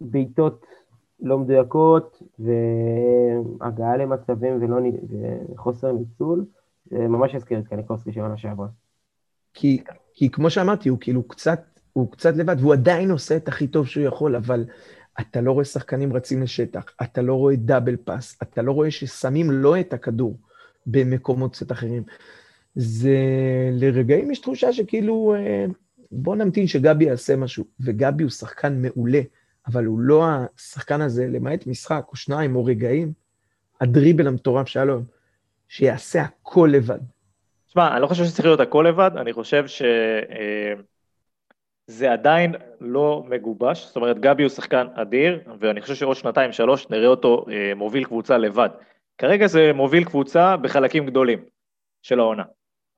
בעיטות 0.00 0.66
לא 1.20 1.38
מדויקות 1.38 2.22
והגעה 2.38 3.96
למצבים 3.96 4.62
ולא, 4.62 4.76
וחוסר 5.54 5.92
ניצול, 5.92 6.44
זה 6.84 6.98
ממש 6.98 7.34
הזכיר 7.34 7.58
את 7.58 7.68
קניקובסקי 7.68 8.12
של 8.12 8.20
העונה 8.20 8.36
שעברה. 8.36 8.66
כי, 9.54 9.82
כי 10.14 10.30
כמו 10.30 10.50
שאמרתי, 10.50 10.88
הוא 10.88 10.98
כאילו 11.00 11.28
קצת, 11.28 11.60
הוא 11.92 12.12
קצת 12.12 12.36
לבד, 12.36 12.56
והוא 12.60 12.72
עדיין 12.72 13.10
עושה 13.10 13.36
את 13.36 13.48
הכי 13.48 13.66
טוב 13.66 13.86
שהוא 13.86 14.04
יכול, 14.04 14.36
אבל 14.36 14.64
אתה 15.20 15.40
לא 15.40 15.52
רואה 15.52 15.64
שחקנים 15.64 16.12
רצים 16.12 16.42
לשטח, 16.42 16.84
אתה 17.02 17.22
לא 17.22 17.34
רואה 17.34 17.56
דאבל 17.56 17.96
פאס, 17.96 18.38
אתה 18.42 18.62
לא 18.62 18.72
רואה 18.72 18.90
ששמים 18.90 19.50
לא 19.50 19.80
את 19.80 19.92
הכדור 19.92 20.38
במקומות 20.86 21.52
קצת 21.52 21.72
אחרים. 21.72 22.02
זה 22.74 23.18
לרגעים 23.72 24.30
יש 24.30 24.38
תחושה 24.38 24.72
שכאילו, 24.72 25.34
אה, 25.38 25.64
בוא 26.10 26.36
נמתין 26.36 26.66
שגבי 26.66 27.04
יעשה 27.04 27.36
משהו, 27.36 27.64
וגבי 27.80 28.22
הוא 28.22 28.30
שחקן 28.30 28.82
מעולה, 28.82 29.20
אבל 29.66 29.84
הוא 29.84 30.00
לא 30.00 30.26
השחקן 30.56 31.00
הזה, 31.00 31.26
למעט 31.26 31.66
משחק 31.66 32.04
או 32.08 32.16
שניים 32.16 32.56
או 32.56 32.64
רגעים, 32.64 33.12
הדריבל 33.80 34.26
המטורף 34.26 34.68
שהיה 34.68 34.84
לו, 34.84 35.00
שיעשה 35.68 36.22
הכל 36.22 36.70
לבד. 36.72 36.98
תשמע, 37.66 37.92
אני 37.92 38.02
לא 38.02 38.06
חושב 38.06 38.24
שצריך 38.24 38.46
להיות 38.46 38.60
הכל 38.60 38.86
לבד, 38.88 39.10
אני 39.16 39.32
חושב 39.32 39.66
ש... 39.66 39.82
זה 41.86 42.12
עדיין 42.12 42.54
לא 42.80 43.24
מגובש, 43.28 43.86
זאת 43.86 43.96
אומרת 43.96 44.18
גבי 44.18 44.42
הוא 44.42 44.50
שחקן 44.50 44.86
אדיר, 44.94 45.40
ואני 45.60 45.80
חושב 45.80 45.94
שעוד 45.94 46.16
שנתיים 46.16 46.52
שלוש 46.52 46.90
נראה 46.90 47.08
אותו 47.08 47.44
אה, 47.50 47.74
מוביל 47.74 48.04
קבוצה 48.04 48.38
לבד. 48.38 48.68
כרגע 49.18 49.46
זה 49.46 49.72
מוביל 49.74 50.04
קבוצה 50.04 50.56
בחלקים 50.56 51.06
גדולים 51.06 51.38
של 52.02 52.20
העונה, 52.20 52.42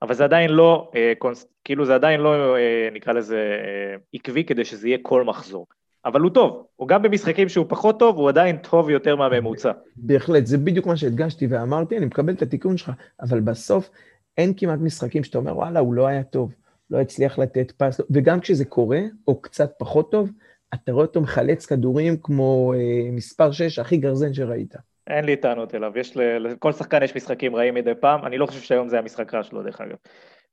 אבל 0.01 0.13
זה 0.13 0.23
עדיין 0.23 0.49
לא, 0.49 0.91
אה, 0.95 1.13
קונס, 1.17 1.45
כאילו 1.63 1.85
זה 1.85 1.95
עדיין 1.95 2.19
לא, 2.19 2.57
אה, 2.57 2.89
נקרא 2.93 3.13
לזה, 3.13 3.37
אה, 3.37 3.95
עקבי 4.13 4.43
כדי 4.43 4.65
שזה 4.65 4.87
יהיה 4.87 4.97
כל 5.01 5.23
מחזור. 5.23 5.67
אבל 6.05 6.21
הוא 6.21 6.29
טוב, 6.29 6.65
הוא 6.75 6.87
גם 6.87 7.01
במשחקים 7.01 7.49
שהוא 7.49 7.65
פחות 7.69 7.99
טוב, 7.99 8.17
הוא 8.17 8.29
עדיין 8.29 8.57
טוב 8.57 8.89
יותר 8.89 9.15
מהממוצע. 9.15 9.71
בהחלט, 9.95 10.45
זה 10.45 10.57
בדיוק 10.57 10.85
מה 10.85 10.97
שהדגשתי 10.97 11.47
ואמרתי, 11.47 11.97
אני 11.97 12.05
מקבל 12.05 12.33
את 12.33 12.41
התיקון 12.41 12.77
שלך, 12.77 12.91
אבל 13.21 13.39
בסוף 13.39 13.89
אין 14.37 14.53
כמעט 14.57 14.79
משחקים 14.79 15.23
שאתה 15.23 15.37
אומר, 15.37 15.57
וואלה, 15.57 15.79
הוא 15.79 15.93
לא 15.93 16.07
היה 16.07 16.23
טוב. 16.23 16.53
לא 16.91 16.99
הצליח 17.01 17.39
לתת 17.39 17.71
פס, 17.71 18.01
וגם 18.09 18.39
כשזה 18.39 18.65
קורה, 18.65 18.99
או 19.27 19.41
קצת 19.41 19.71
פחות 19.77 20.11
טוב, 20.11 20.31
אתה 20.73 20.91
רואה 20.91 21.05
אותו 21.05 21.21
מחלץ 21.21 21.65
כדורים 21.65 22.17
כמו 22.21 22.73
אה, 22.73 23.11
מספר 23.11 23.51
6, 23.51 23.79
הכי 23.79 23.97
גרזן 23.97 24.33
שראית. 24.33 24.75
אין 25.07 25.25
לי 25.25 25.35
טענות 25.35 25.75
אליו, 25.75 25.97
יש 25.97 26.17
ל... 26.17 26.37
לכל 26.37 26.71
שחקן 26.71 27.03
יש 27.03 27.15
משחקים 27.15 27.55
רעים 27.55 27.73
מדי 27.73 27.95
פעם, 27.99 28.25
אני 28.25 28.37
לא 28.37 28.45
חושב 28.45 28.61
שהיום 28.61 28.89
זה 28.89 28.99
המשחק 28.99 29.33
רע 29.33 29.43
שלו 29.43 29.63
דרך 29.63 29.81
אגב. 29.81 29.95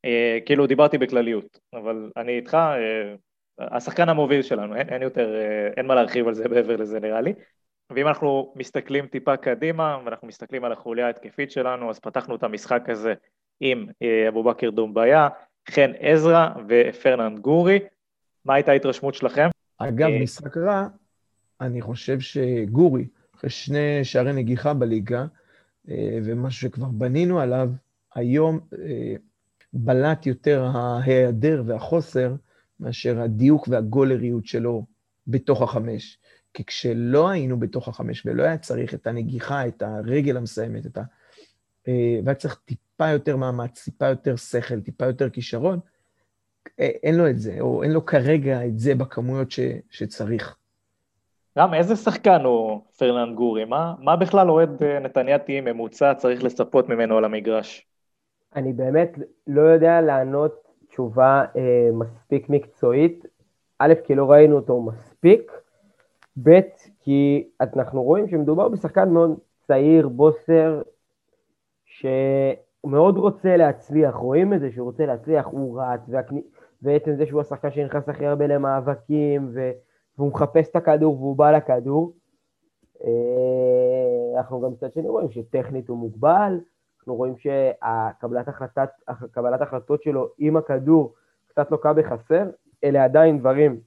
אה, 0.05 0.39
כאילו 0.47 0.67
דיברתי 0.67 0.99
בכלליות, 0.99 1.59
אבל 1.75 2.11
אני 2.17 2.37
איתך, 2.37 2.55
אה, 2.55 3.15
השחקן 3.61 4.09
המוביל 4.09 4.43
שלנו, 4.43 4.77
אין, 4.77 4.89
אין 4.89 5.03
יותר, 5.03 5.35
אה, 5.35 5.69
אין 5.77 5.87
מה 5.87 5.95
להרחיב 5.95 6.29
על 6.29 6.35
זה 6.35 6.49
מעבר 6.49 6.77
לזה 6.77 7.01
נראה 7.01 7.21
לי. 7.21 7.33
ואם 7.91 8.09
אנחנו 8.09 8.53
מסתכלים 8.57 9.07
טיפה 9.07 9.37
קדימה, 9.37 9.99
ואנחנו 10.05 10.29
מסתכלים 10.29 10.65
על 10.65 10.73
החוליה 10.73 11.07
ההתקפית 11.07 11.51
שלנו, 11.51 11.91
אז 11.91 11.99
פתחנו 11.99 12.37
את 12.37 12.43
המשחק 12.43 12.89
הזה 12.89 13.15
עם 13.61 13.87
אה, 14.03 14.29
אבו 14.29 14.43
בכר 14.43 14.71
דומביה, 14.71 15.29
חן 15.71 15.91
עזרא 15.99 16.49
ופרננד 16.69 17.41
גורי. 17.41 17.79
מה 18.45 18.55
הייתה 18.55 18.73
ההתרשמות 18.73 19.15
שלכם? 19.15 19.49
אגב, 19.79 20.09
אה, 20.09 20.23
משחק 20.23 20.57
רע, 20.57 20.89
אני 21.61 21.81
חושב 21.81 22.21
שגורי, 22.21 23.07
אחרי 23.37 23.51
שני 23.51 24.05
שערי 24.05 24.33
נגיחה 24.33 24.75
בליגה, 24.75 25.27
אה, 25.89 26.19
ומשהו 26.25 26.61
שכבר 26.61 26.87
בנינו 26.87 27.41
עליו, 27.41 27.71
היום 28.15 28.61
אה, 28.79 29.15
בלט 29.73 30.27
יותר 30.27 30.65
ההיעדר 30.75 31.63
והחוסר 31.67 32.35
מאשר 32.81 33.21
הדיוק 33.21 33.69
והגולריות 33.69 34.47
שלו 34.47 34.87
בתוך 35.27 35.63
החמש. 35.63 36.19
כי 36.55 36.65
כשלא 36.65 37.29
היינו 37.29 37.61
בתוך 37.61 37.89
החמש 37.89 38.27
ולא 38.27 38.43
היה 38.43 38.59
צריך 38.59 38.95
את 38.95 39.07
הנגיחה, 39.07 39.67
את 39.67 39.83
הרגל 39.83 40.37
המסיימת, 40.37 40.87
את 40.87 40.99
ה... 40.99 41.03
והיה 42.25 42.35
צריך 42.35 42.61
טיפה... 42.65 42.86
טיפה 42.97 43.11
יותר 43.11 43.37
מאמץ, 43.37 43.85
טיפה 43.85 44.07
יותר 44.07 44.37
שכל, 44.37 44.81
טיפה 44.81 45.07
יותר 45.07 45.31
כישרון, 45.31 45.79
אה, 46.81 46.91
אין 47.03 47.15
לו 47.15 47.31
את 47.31 47.39
זה, 47.39 47.57
או 47.61 47.83
אין 47.83 47.93
לו 47.93 48.07
כרגע 48.07 48.67
את 48.67 48.79
זה 48.79 48.95
בכמויות 48.95 49.51
ש, 49.51 49.61
שצריך. 49.91 50.57
גם 51.59 51.75
איזה 51.75 51.97
שחקן 51.97 52.41
הוא 52.45 52.81
פרננד 52.99 53.37
גורי? 53.37 53.65
מה, 53.65 53.95
מה 53.99 54.17
בכלל 54.17 54.51
אוהד 54.51 54.83
אה, 54.83 54.99
נתניאתי 54.99 55.61
ממוצע 55.61 56.15
צריך 56.15 56.45
לצפות 56.45 56.89
ממנו 56.89 57.19
על 57.19 57.25
המגרש? 57.25 57.87
אני 58.57 58.73
באמת 58.73 59.19
לא 59.47 59.61
יודע 59.61 60.01
לענות 60.01 60.65
תשובה 60.89 61.45
אה, 61.57 61.89
מספיק 61.93 62.49
מקצועית. 62.49 63.25
א', 63.79 63.95
כי 64.05 64.15
לא 64.15 64.31
ראינו 64.31 64.57
אותו 64.57 64.83
מספיק, 64.83 65.53
ב', 66.43 66.61
כי 67.01 67.49
אנחנו 67.61 68.03
רואים 68.03 68.29
שמדובר 68.29 68.69
בשחקן 68.69 69.09
מאוד 69.09 69.39
צעיר, 69.67 70.09
בוסר, 70.09 70.83
ש... 71.85 72.07
הוא 72.87 72.93
מאוד 72.93 73.17
רוצה 73.17 73.57
להצליח, 73.57 74.15
רואים 74.15 74.55
את 74.55 74.61
זה 74.61 74.71
שהוא 74.73 74.87
רוצה 74.87 75.07
להצליח, 75.07 75.47
הוא 75.47 75.83
רץ, 75.83 76.01
והכנ... 76.09 76.37
ועצם 76.83 77.17
זה 77.17 77.27
שהוא 77.27 77.41
השחקן 77.41 77.71
שנכנס 77.71 78.09
הכי 78.09 78.27
הרבה 78.27 78.47
למאבקים, 78.47 79.51
ו... 79.55 79.71
והוא 80.19 80.31
מחפש 80.31 80.69
את 80.69 80.77
הכדור 80.77 81.15
והוא 81.15 81.37
בא 81.37 81.51
לכדור. 81.51 82.13
אה, 83.05 84.39
אנחנו 84.39 84.61
גם 84.61 84.73
מצד 84.73 84.93
שני 84.93 85.09
רואים 85.09 85.31
שטכנית 85.31 85.89
הוא 85.89 85.99
מוגבל, 85.99 86.61
אנחנו 86.99 87.15
רואים 87.15 87.35
שקבלת 87.37 88.49
החלטת, 88.49 88.89
החלטות 89.61 90.03
שלו 90.03 90.29
עם 90.39 90.57
הכדור 90.57 91.15
קצת 91.49 91.71
לוקה 91.71 91.93
בחסר, 91.93 92.45
אלה 92.85 93.05
עדיין 93.05 93.39
דברים 93.39 93.81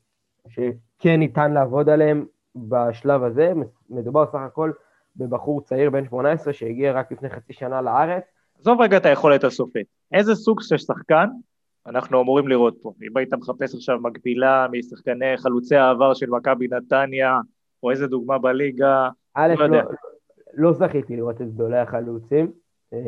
שכן 0.48 1.20
ניתן 1.20 1.52
לעבוד 1.52 1.90
עליהם 1.90 2.26
בשלב 2.56 3.24
הזה, 3.24 3.54
מדובר 3.90 4.26
סך 4.26 4.40
הכל 4.40 4.72
בבחור 5.16 5.62
צעיר 5.62 5.90
בן 5.90 6.06
18 6.06 6.54
שהגיע 6.54 6.92
רק 6.92 7.12
לפני 7.12 7.30
חצי 7.30 7.54
שנה 7.54 7.82
לארץ, 7.82 8.24
עזוב 8.60 8.82
רגע 8.82 8.98
את 8.98 9.06
היכולת 9.06 9.44
הסופית. 9.44 9.88
איזה 10.14 10.36
סוג 10.36 10.62
של 10.62 10.78
שחקן 10.78 11.28
אנחנו 11.88 12.22
אמורים 12.22 12.48
לראות 12.48 12.78
פה? 12.82 12.94
אם 13.04 13.18
היית 13.18 13.34
מחפש 13.34 13.76
עכשיו 13.76 14.00
מקבילה 14.02 14.68
משחקני 14.72 15.38
חלוצי 15.38 15.76
העבר 15.76 16.14
של 16.14 16.30
מכבי 16.30 16.68
נתניה, 16.68 17.38
או 17.84 17.92
איזה 17.92 18.08
דוגמה 18.08 18.38
בליגה, 18.38 19.10
א', 19.34 19.54
לא, 19.58 19.68
לא, 19.68 19.80
לא 20.54 20.74
זכיתי 20.74 21.16
לראות 21.16 21.42
את 21.42 21.54
גדולי 21.54 21.78
החלוצים. 21.78 22.52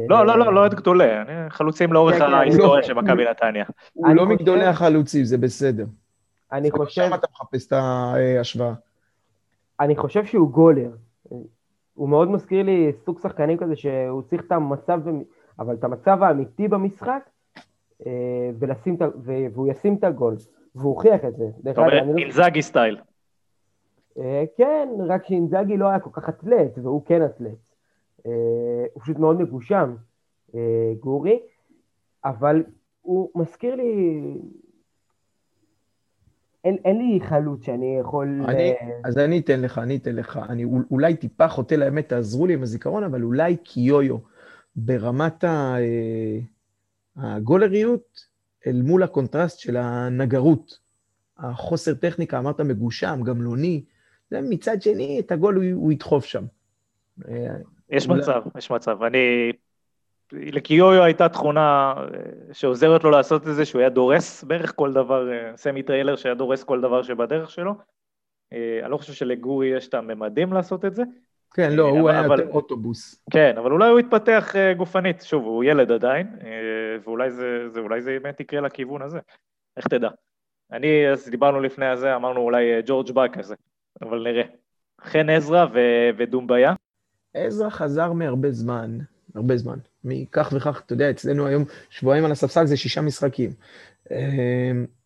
לא, 0.10 0.26
לא, 0.26 0.40
לא, 0.40 0.54
לא 0.54 0.66
את 0.66 0.74
גדולי, 0.74 1.08
חלוצים 1.50 1.94
לאורך 1.94 2.16
כן, 2.16 2.20
כן, 2.20 2.34
ההיסטוריה 2.34 2.84
של 2.84 2.94
מכבי 2.94 3.26
נתניה. 3.30 3.66
הוא 3.94 4.16
לא 4.16 4.26
מגדולי 4.26 4.66
החלוצים, 4.66 5.24
זה 5.24 5.38
בסדר. 5.38 5.86
אני 6.52 6.72
חושב... 6.72 6.90
שם 6.90 7.14
אתה 7.14 7.28
מחפש 7.32 7.68
את 7.68 7.74
ההשוואה. 7.74 8.74
אני 9.80 9.96
חושב 9.96 10.26
שהוא 10.26 10.52
גולר. 10.52 10.90
הוא 11.94 12.10
מאוד 12.10 12.32
מזכיר 12.32 12.64
לי 12.64 12.92
סוג 13.06 13.20
שחקנים 13.20 13.58
כזה 13.58 13.76
שהוא 13.76 14.22
צריך 14.22 14.42
את 14.42 14.52
המצב 14.52 15.00
אבל 15.60 15.76
את 15.76 15.84
המצב 15.84 16.24
האמיתי 16.24 16.68
במשחק, 16.68 17.30
אה, 18.06 18.50
ולשים, 18.60 18.98
והוא 19.54 19.68
ישים 19.68 19.96
את 19.96 20.04
הגול, 20.04 20.36
והוא 20.76 20.90
הוכיח 20.90 21.26
את 21.26 21.36
זה. 21.36 21.46
זאת 21.64 21.78
אומרת, 21.78 21.94
לא- 22.08 22.18
אינזאגי 22.18 22.62
סטייל. 22.62 22.98
אה, 24.18 24.44
כן, 24.58 24.90
רק 25.08 25.26
שאינזאגי 25.26 25.78
לא 25.78 25.88
היה 25.88 26.00
כל 26.00 26.10
כך 26.14 26.30
אתלט, 26.30 26.78
והוא 26.78 27.06
כן 27.06 27.26
אתלט. 27.26 27.74
אה, 28.26 28.32
הוא 28.94 29.02
פשוט 29.02 29.18
מאוד 29.18 29.42
מגושם, 29.42 29.96
גורי, 31.00 31.40
אבל 32.26 32.64
הוא 33.02 33.30
מזכיר 33.36 33.76
לי... 33.76 34.22
אין, 36.64 36.78
אין 36.86 36.98
לי 36.98 37.20
חלוץ 37.22 37.66
שאני 37.66 37.98
יכול... 38.00 38.42
אני, 38.48 38.74
אז 39.04 39.18
אני 39.18 39.40
אתן 39.40 39.62
לך, 39.62 39.78
אני 39.78 39.98
אתן 39.98 40.16
לך. 40.16 40.40
אני 40.50 40.66
אולי 40.92 41.16
טיפה 41.16 41.48
חוטא 41.48 41.76
לאמת, 41.76 42.10
תעזרו 42.10 42.48
לי 42.48 42.54
עם 42.54 42.62
הזיכרון, 42.62 43.04
אבל 43.04 43.24
אולי 43.24 43.58
קיויו. 43.58 44.18
ברמת 44.76 45.44
אה, 45.44 45.78
הגולריות 47.18 48.26
אל 48.68 48.82
מול 48.82 49.04
הקונטרסט 49.04 49.60
של 49.60 49.78
הנגרות. 49.78 50.80
החוסר 51.38 51.94
טכניקה, 51.94 52.40
אמרת 52.40 52.62
מגושם, 52.62 53.20
גמלוני, 53.24 53.84
מצד 54.32 54.82
שני, 54.82 55.20
את 55.20 55.32
הגול 55.32 55.56
הוא, 55.56 55.64
הוא 55.74 55.92
ידחוף 55.92 56.26
שם. 56.26 56.44
אה, 57.28 57.56
יש 57.90 58.08
מצב, 58.08 58.42
יש 58.58 58.72
מצב. 58.72 59.04
אני... 59.04 59.52
לקיויו 60.34 61.04
הייתה 61.04 61.30
תכונה 61.30 61.94
אה, 61.98 62.54
שעוזרת 62.54 63.04
לו 63.04 63.10
לעשות 63.12 63.48
את 63.48 63.56
זה, 63.56 63.66
שהוא 63.66 63.80
היה 63.80 63.90
דורס 63.90 64.44
בערך 64.44 64.74
כל 64.76 64.94
דבר, 64.94 65.30
סמי 65.56 65.84
טריילר 65.84 66.16
שהיה 66.16 66.36
דורס 66.36 66.64
כל 66.64 66.82
דבר 66.82 67.04
שבדרך 67.04 67.52
שלו. 67.52 67.74
אני 68.52 68.92
לא 68.92 68.98
חושב 68.98 69.14
שלגורי 69.14 69.68
יש 69.68 69.88
את 69.88 69.94
הממדים 69.94 70.54
לעשות 70.54 70.86
את 70.86 70.96
זה, 70.96 71.04
כן, 71.54 71.72
לא, 71.72 71.90
הוא 71.90 72.10
היה 72.10 72.24
יותר 72.24 72.50
אוטובוס. 72.50 73.24
כן, 73.32 73.54
אבל 73.58 73.72
אולי 73.72 73.90
הוא 73.90 74.00
יתפתח 74.00 74.56
אה, 74.56 74.74
גופנית. 74.74 75.22
שוב, 75.22 75.44
הוא 75.44 75.64
ילד 75.64 75.92
עדיין, 75.92 76.28
אה, 76.44 76.50
ואולי 77.04 77.32
זה, 77.32 77.70
זה, 77.70 77.80
אולי 77.80 78.02
זה 78.02 78.18
באמת 78.24 78.40
יקרה 78.40 78.62
לכיוון 78.62 79.02
הזה. 79.02 79.20
איך 79.78 79.88
תדע? 79.88 80.10
אני, 80.72 81.08
אז 81.12 81.30
דיברנו 81.30 81.60
לפני 81.60 81.86
הזה, 81.86 82.16
אמרנו 82.16 82.40
אולי 82.42 82.74
אה, 82.74 82.80
ג'ורג' 82.86 83.12
באק 83.12 83.38
כזה, 83.38 83.56
אבל 84.02 84.24
נראה. 84.24 84.44
חן 85.02 85.30
עזרא 85.30 85.66
ו- 85.74 86.10
ודומביה? 86.18 86.74
עזרא 87.34 87.70
חזר 87.70 88.14
מהרבה 88.14 88.52
זמן, 88.52 88.98
הרבה 89.36 89.58
זמן. 89.58 89.78
מכך 90.04 90.54
וכך, 90.56 90.82
אתה 90.86 90.94
יודע, 90.94 91.10
אצלנו 91.10 91.48
היום 91.48 91.64
שבועיים 91.90 92.26
על 92.26 92.32
הספסל 92.32 92.66
זה 92.66 92.78
שישה 92.78 93.02
משחקים. 93.02 93.52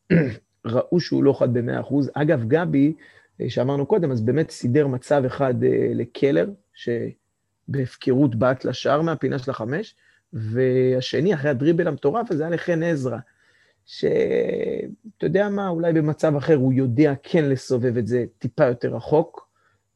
ראו 0.65 0.99
שהוא 0.99 1.23
לא 1.23 1.33
חד 1.39 1.53
במאה 1.53 1.79
אחוז. 1.79 2.11
אגב, 2.13 2.43
גבי, 2.47 2.93
אה, 2.93 3.01
שאמרנו 3.47 3.85
קודם, 3.85 4.11
אז 4.11 4.21
באמת 4.21 4.51
סידר 4.51 4.87
מצב 4.87 5.23
אחד 5.25 5.63
אה, 5.63 5.91
לקלר, 5.93 6.49
שבהפקרות 6.73 8.35
בעט 8.35 8.65
לשער 8.65 9.01
מהפינה 9.01 9.39
של 9.39 9.51
החמש, 9.51 9.95
והשני, 10.33 11.33
אחרי 11.33 11.49
הדריבל 11.49 11.87
המטורף 11.87 12.31
הזה, 12.31 12.43
היה 12.43 12.53
לחן 12.53 12.83
עזרא, 12.83 13.17
שאתה 13.85 15.25
יודע 15.25 15.49
מה, 15.49 15.69
אולי 15.69 15.93
במצב 15.93 16.35
אחר 16.35 16.55
הוא 16.55 16.73
יודע 16.73 17.13
כן 17.23 17.49
לסובב 17.49 17.97
את 17.97 18.07
זה 18.07 18.25
טיפה 18.39 18.65
יותר 18.65 18.95
רחוק, 18.95 19.49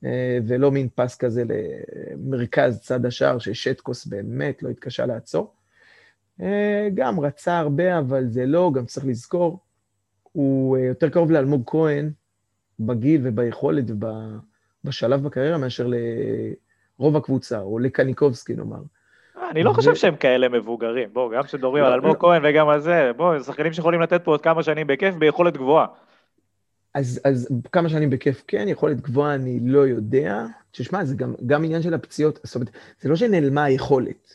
אה, 0.06 0.40
ולא 0.48 0.72
מין 0.72 0.88
פס 0.96 1.16
כזה 1.16 1.44
למרכז 2.16 2.80
צד 2.80 3.06
השער, 3.06 3.40
ששטקוס 3.40 4.06
באמת 4.06 4.64
לא 4.64 4.70
התקשה 4.70 5.06
לעצור. 5.06 5.54
גם 6.94 7.20
רצה 7.20 7.58
הרבה, 7.58 8.00
אבל 8.00 8.28
זה 8.28 8.46
לא, 8.46 8.72
גם 8.76 8.86
צריך 8.86 9.06
לזכור, 9.06 9.60
הוא 10.32 10.78
יותר 10.78 11.10
קרוב 11.10 11.32
לאלמוג 11.32 11.64
כהן 11.66 12.12
בגיל 12.80 13.22
וביכולת 13.24 13.86
ובשלב 14.84 15.24
בקריירה 15.24 15.58
מאשר 15.58 15.88
לרוב 17.00 17.16
הקבוצה, 17.16 17.60
או 17.60 17.80
לקניקובסקי 17.80 18.56
נאמר. 18.56 18.82
אני 19.52 19.64
לא 19.64 19.74
חושב 19.74 19.96
שהם 19.96 20.16
כאלה 20.16 20.50
מבוגרים. 20.50 21.10
בואו, 21.14 21.30
גם 21.30 21.44
כשמדברים 21.44 21.84
על 21.84 21.94
אלמוג 21.94 22.18
כהן 22.20 22.42
וגם 22.46 22.70
על 22.70 22.80
זה, 22.80 23.12
בואו, 23.18 23.44
שחקנים 23.44 23.74
שיכולים 23.74 24.02
לתת 24.02 24.24
פה 24.24 24.32
עוד 24.32 24.42
כמה 24.42 24.64
שנים 24.64 24.88
בכיף 24.88 25.16
ביכולת 25.16 25.58
גבוהה. 25.58 25.88
אז, 26.94 27.22
אז 27.24 27.48
כמה 27.72 27.90
שנים 27.90 28.10
בכיף 28.10 28.44
כן, 28.48 28.68
יכולת 28.68 29.02
גבוהה 29.02 29.36
אני 29.36 29.60
לא 29.64 29.88
יודע. 29.88 30.46
תשמע, 30.72 31.06
זה 31.06 31.16
גם, 31.16 31.34
גם 31.46 31.64
עניין 31.64 31.82
של 31.82 31.94
הפציעות, 31.94 32.40
זאת 32.44 32.56
אומרת, 32.56 32.70
זה 33.02 33.10
לא 33.10 33.16
שנעלמה 33.16 33.64
היכולת, 33.64 34.34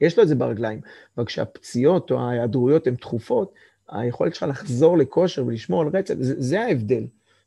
יש 0.00 0.16
לו 0.16 0.22
את 0.22 0.28
זה 0.28 0.34
ברגליים, 0.34 0.80
אבל 1.16 1.26
כשהפציעות 1.26 2.10
או 2.10 2.20
ההיעדרויות 2.20 2.86
הן 2.86 2.94
תכופות, 2.94 3.52
היכולת 3.88 4.34
שלך 4.34 4.48
לחזור 4.48 4.98
לכושר 4.98 5.46
ולשמור 5.46 5.82
על 5.82 5.88
רצף, 5.88 6.14
זה, 6.18 6.34
זה 6.38 6.60
ההבדל. 6.60 7.04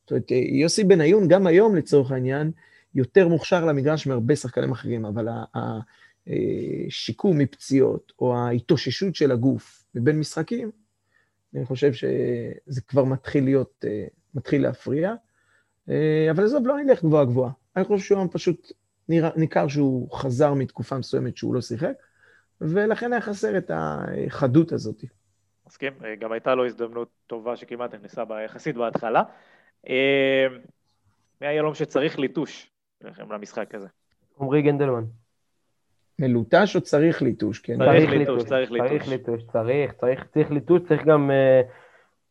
זאת 0.08 0.12
אומרת, 0.12 0.32
יוסי 0.32 0.84
בניון, 0.84 1.28
גם 1.28 1.48
היום 1.48 1.76
לצורך 1.76 2.12
העניין, 2.12 2.52
יותר 2.96 3.28
מוכשר 3.28 3.66
למגרש 3.66 4.08
מהרבה 4.08 4.36
שחקנים 4.36 4.72
אחרים, 4.72 5.06
אבל 5.06 5.28
השיקום 6.88 7.38
מפציעות, 7.38 8.14
או 8.20 8.36
ההתאוששות 8.38 9.16
של 9.16 9.32
הגוף 9.32 9.84
מבין 9.96 10.20
משחקים, 10.20 10.72
אני 11.56 11.66
חושב 11.66 11.94
שזה 11.94 12.82
כבר 12.88 13.04
מתחיל 13.04 13.44
להיות, 13.44 13.86
מתחיל 14.36 14.62
להפריע. 14.62 15.14
אבל 16.32 16.44
עזוב, 16.44 16.68
לא 16.68 16.78
נלך 16.84 17.04
גבוהה 17.04 17.26
גבוהה. 17.26 17.52
אני 17.76 17.86
חושב 17.86 18.06
שהוא 18.06 18.28
פשוט 18.32 18.72
ניכר 19.10 19.68
שהוא 19.68 20.12
חזר 20.12 20.54
מתקופה 20.54 20.98
מסוימת 20.98 21.38
שהוא 21.38 21.56
לא 21.56 21.62
שיחק, 21.62 21.94
ולכן 22.62 23.14
היה 23.14 23.22
חסר 23.22 23.58
את 23.58 23.72
החדות 23.74 24.72
הזאת. 24.72 25.04
מסכים, 25.68 25.94
גם 26.20 26.32
הייתה 26.32 26.56
לו 26.56 26.66
הזדמנות 26.66 27.10
טובה 27.28 27.56
שכמעט 27.56 27.94
נכנסה 27.94 28.24
יחסית 28.46 28.76
בהתחלה. 28.76 29.24
אה, 29.90 30.48
מי 31.42 31.48
היהלום 31.48 31.74
שצריך 31.74 32.20
ליטוש 32.20 32.72
למשחק 33.30 33.76
הזה? 33.76 33.88
עמרי 34.40 34.62
גנדלמן. 34.62 35.04
מלוטש 36.20 36.76
או 36.76 36.82
צריך 36.82 37.22
ליטוש? 37.22 37.60
כן. 37.60 37.78
צריך 37.78 38.10
ליטוש, 38.10 38.44
צריך 38.44 38.72
ליטוש. 38.72 38.90
צריך 38.90 39.08
ליטוש, 39.08 39.44
צריך, 39.44 39.94
צריך, 39.94 40.24
צריך 40.34 40.52
ליטוש, 40.52 40.82
צריך 40.88 41.06
גם 41.06 41.32
אה, 41.32 41.62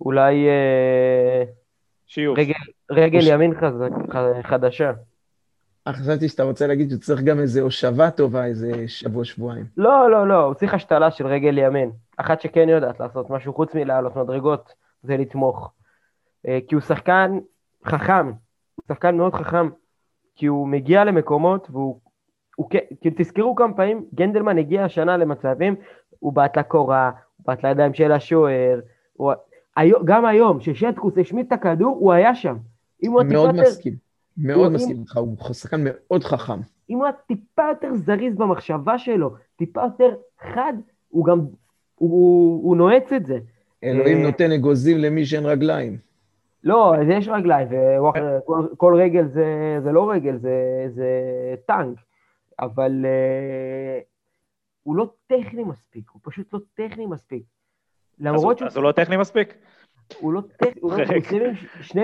אולי 0.01 0.49
אה, 0.49 1.45
שיוף. 2.07 2.39
רגל, 2.39 2.55
רגל 2.91 3.21
ימין 3.23 3.55
חזק, 3.55 3.91
חדשה. 4.43 4.93
חשבתי 5.89 6.29
שאתה 6.29 6.43
רוצה 6.43 6.67
להגיד 6.67 6.91
שצריך 6.91 7.21
גם 7.21 7.41
איזה 7.41 7.61
הושבה 7.61 8.11
טובה 8.11 8.45
איזה 8.45 8.89
שבוע-שבועיים. 8.89 9.65
לא, 9.77 10.11
לא, 10.11 10.29
לא, 10.29 10.43
הוא 10.43 10.55
צריך 10.55 10.75
השתלה 10.75 11.11
של 11.11 11.27
רגל 11.27 11.59
ימין. 11.59 11.91
אחת 12.17 12.41
שכן 12.41 12.69
יודעת 12.69 13.01
לעשות 13.01 13.31
משהו 13.31 13.55
חוץ 13.55 13.75
מלעלות 13.75 14.17
מדרגות, 14.17 14.73
זה 15.03 15.17
לתמוך. 15.17 15.73
אה, 16.47 16.59
כי 16.69 16.75
הוא 16.75 16.83
שחקן 16.83 17.39
חכם, 17.85 18.27
הוא 18.27 18.85
שחקן 18.89 19.17
מאוד 19.17 19.35
חכם, 19.35 19.69
כי 20.37 20.47
הוא 20.47 20.69
מגיע 20.69 21.05
למקומות 21.05 21.69
והוא... 21.71 22.01
הוא, 22.57 22.71
כאילו 23.01 23.17
תזכרו 23.19 23.55
כמה 23.55 23.75
פעמים, 23.75 24.05
גנדלמן 24.15 24.59
הגיע 24.59 24.85
השנה 24.85 25.17
למצבים, 25.17 25.75
הוא 26.19 26.33
בעט 26.33 26.59
לקורה, 26.59 27.11
הוא 27.37 27.47
בעט 27.47 27.65
לידיים 27.65 27.95
של 27.95 28.13
השוער, 28.13 28.81
הוא... 29.13 29.33
גם 30.05 30.25
היום, 30.25 30.61
ששטקוס 30.61 31.19
השמיט 31.19 31.47
את 31.47 31.53
הכדור, 31.53 31.97
הוא 32.01 32.13
היה 32.13 32.35
שם. 32.35 32.57
מאוד 33.03 33.53
מסכים. 33.53 33.95
מאוד 34.37 34.73
מסכים 34.73 34.97
איתך, 35.01 35.17
הוא 35.17 35.55
שחקן 35.55 35.85
מאוד 35.85 36.25
חכם. 36.25 36.61
אם 36.91 36.97
הוא 36.97 37.05
היה 37.05 37.13
טיפה 37.27 37.63
יותר 37.69 37.95
זריז 37.95 38.37
במחשבה 38.37 38.99
שלו, 38.99 39.35
טיפה 39.57 39.83
יותר 39.83 40.15
חד, 40.55 40.73
הוא 41.09 41.25
גם, 41.25 41.39
הוא, 41.39 41.55
הוא, 41.95 42.65
הוא 42.65 42.77
נועץ 42.77 43.13
את 43.13 43.27
זה. 43.27 43.39
אלוהים 43.85 44.19
אה, 44.19 44.23
נותן 44.23 44.53
אגוזים 44.53 44.99
למי 44.99 45.27
שאין 45.27 45.47
רגליים. 45.47 45.97
לא, 46.67 46.97
אז 46.97 47.07
יש 47.09 47.29
רגליים, 47.29 47.69
וכל 48.73 48.95
רגל 48.99 49.27
זה, 49.27 49.79
זה 49.83 49.93
לא 49.93 50.11
רגל, 50.11 50.37
זה, 50.37 50.87
זה 50.89 51.11
טנק, 51.67 51.99
אבל 52.61 53.05
uh, 53.05 54.05
הוא 54.83 54.97
לא 54.97 55.11
טכני 55.27 55.65
מספיק, 55.65 56.11
הוא 56.11 56.21
פשוט 56.25 56.53
לא 56.53 56.59
טכני 56.75 57.07
מספיק. 57.07 57.43
למרות 58.19 58.63
אז, 58.63 58.69
אז 58.69 58.77
הוא 58.77 58.85
לא 58.85 58.93
טכני 58.93 59.17
מספיק? 59.17 59.55
הוא 60.21 60.33
לא 60.33 60.41
טכני, 60.57 60.81
הוא, 60.81 60.93
לא, 60.93 61.05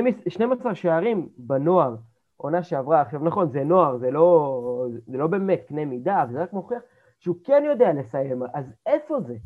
הוא 0.01 0.29
12 0.29 0.75
שערים 0.75 1.29
בנוער. 1.37 1.95
עונה 2.43 2.63
שעברה. 2.63 3.01
עכשיו, 3.01 3.21
נכון, 3.21 3.51
זה 3.51 3.65
נוער, 3.65 3.97
זה 3.97 4.11
לא, 4.11 4.87
זה 5.07 5.19
לא 5.19 5.27
באמת 5.27 5.65
קנה 5.69 5.85
מידה, 5.85 6.25
זה 6.33 6.43
רק 6.43 6.53
מוכיח 6.53 6.83
שהוא 7.19 7.37
כן 7.45 7.63
יודע 7.67 7.93
לסיים, 7.93 8.43
אז 8.55 8.65
איפה 8.87 9.21
זה? 9.21 9.37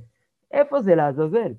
איפה 0.52 0.80
זה 0.80 0.94
לעזאזל? 0.94 1.52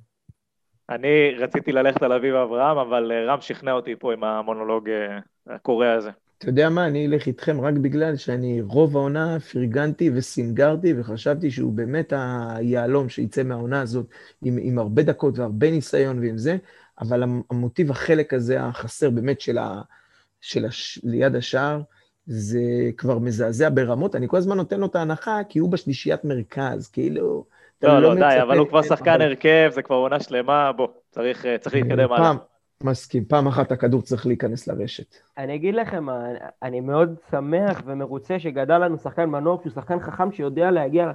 אני 0.90 1.36
רציתי 1.38 1.72
ללכת 1.72 2.04
על 2.04 2.12
אביב 2.12 2.36
אברהם, 2.36 2.78
אבל 2.78 3.12
אה, 3.12 3.34
רם 3.34 3.42
שכנע 3.42 3.72
אותי 3.72 3.96
פה 4.00 4.14
עם 4.14 4.24
המונולוג 4.24 4.90
אה, 4.90 5.20
הקורע 5.48 5.92
הזה. 5.92 6.10
אתה 6.38 6.50
יודע 6.50 6.70
מה, 6.70 6.88
אני 6.88 7.08
אלך 7.08 7.28
איתכם 7.28 7.62
רק 7.62 7.74
בגלל 7.74 8.16
שאני 8.16 8.62
רוב 8.62 8.98
העונה 8.98 9.40
פרגנתי 9.40 10.10
וסינגרתי 10.14 10.94
וחשבתי 10.98 11.52
שהוא 11.52 11.74
באמת 11.74 12.14
היהלום 12.16 13.10
שיצא 13.10 13.44
מהעונה 13.44 13.82
הזאת 13.82 14.06
עם, 14.42 14.58
עם 14.62 14.80
הרבה 14.80 15.04
דקות 15.04 15.40
והרבה 15.40 15.72
ניסיון 15.72 16.20
ועם 16.20 16.38
זה, 16.38 16.58
אבל 17.02 17.24
המוטיב 17.52 17.92
החלק 17.92 18.34
הזה 18.34 18.62
החסר 18.64 19.10
באמת 19.10 19.42
של 19.42 19.58
ה... 19.58 19.82
של 20.42 20.66
הש... 20.66 21.00
ליד 21.04 21.36
השער, 21.36 21.82
זה 22.26 22.62
כבר 22.98 23.20
מזעזע 23.20 23.70
ברמות. 23.74 24.16
אני 24.16 24.28
כל 24.28 24.38
הזמן 24.38 24.58
נותן 24.58 24.80
לו 24.80 24.86
את 24.86 24.96
ההנחה, 24.96 25.40
כי 25.50 25.60
הוא 25.60 25.72
בשלישיית 25.72 26.26
מרכז, 26.26 26.88
כאילו... 26.88 27.57
לא, 27.82 28.00
לא, 28.00 28.02
לא 28.02 28.16
די, 28.16 28.42
אבל 28.42 28.58
הוא 28.58 28.68
כבר 28.68 28.82
שחקן 28.82 29.22
הרכב, 29.22 29.70
זה 29.74 29.82
כבר 29.82 29.96
עונה 29.96 30.20
שלמה, 30.20 30.72
בוא, 30.72 30.88
צריך, 31.10 31.46
אה, 31.46 31.58
צריך 31.58 31.76
להתקדם 31.76 32.12
הלאה. 32.12 32.34
מסכים, 32.84 33.26
פעם 33.26 33.48
אחת 33.48 33.72
הכדור 33.72 34.02
צריך 34.02 34.28
להיכנס 34.28 34.68
לרשת. 34.68 35.16
אני 35.38 35.56
אגיד 35.56 35.76
לכם, 35.76 36.06
אני 36.64 36.80
מאוד 36.80 37.16
שמח 37.32 37.82
ומרוצה 37.86 38.40
שגדל 38.40 38.78
לנו 38.78 38.98
שחקן 38.98 39.26
מנוף, 39.26 39.62
שהוא 39.62 39.74
שחקן 39.74 40.00
חכם 40.00 40.32
שיודע 40.32 40.72
להגיע 40.72 41.12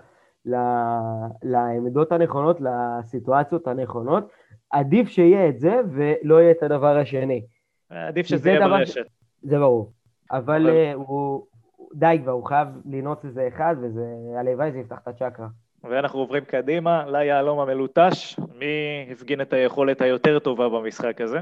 לעמדות 1.43 2.13
הנכונות, 2.13 2.59
לסיטואציות 2.61 3.67
הנכונות. 3.67 4.29
עדיף 4.71 5.09
שיהיה 5.09 5.49
את 5.49 5.59
זה 5.59 5.81
ולא 5.93 6.41
יהיה 6.41 6.51
את 6.51 6.63
הדבר 6.63 6.97
השני. 6.99 7.43
עדיף 7.91 8.27
שזה 8.27 8.51
יהיה 8.51 8.69
ברשת. 8.69 9.07
זה 9.43 9.59
ברור. 9.59 9.93
אבל 10.31 10.69
אה, 10.69 10.95
הוא, 10.95 11.47
די 11.95 12.19
כבר, 12.23 12.33
הוא 12.33 12.45
חייב 12.45 12.69
לנעוץ 12.85 13.25
איזה 13.25 13.49
אחד, 13.49 13.77
וזה, 13.83 14.15
הלוואי 14.39 14.73
זה 14.73 14.79
יפתח 14.79 14.99
את 15.03 15.09
הצ'קרה. 15.09 15.47
ואנחנו 15.91 16.18
עוברים 16.18 16.45
קדימה 16.45 17.05
ליהלום 17.11 17.61
המלוטש. 17.61 18.37
מי 18.55 19.07
הפגין 19.12 19.41
את 19.41 19.53
היכולת 19.53 20.01
היותר 20.01 20.39
טובה 20.39 20.68
במשחק 20.68 21.20
הזה? 21.20 21.39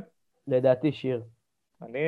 לדעתי 0.48 0.92
שיר. 0.92 1.22
אני, 1.82 1.98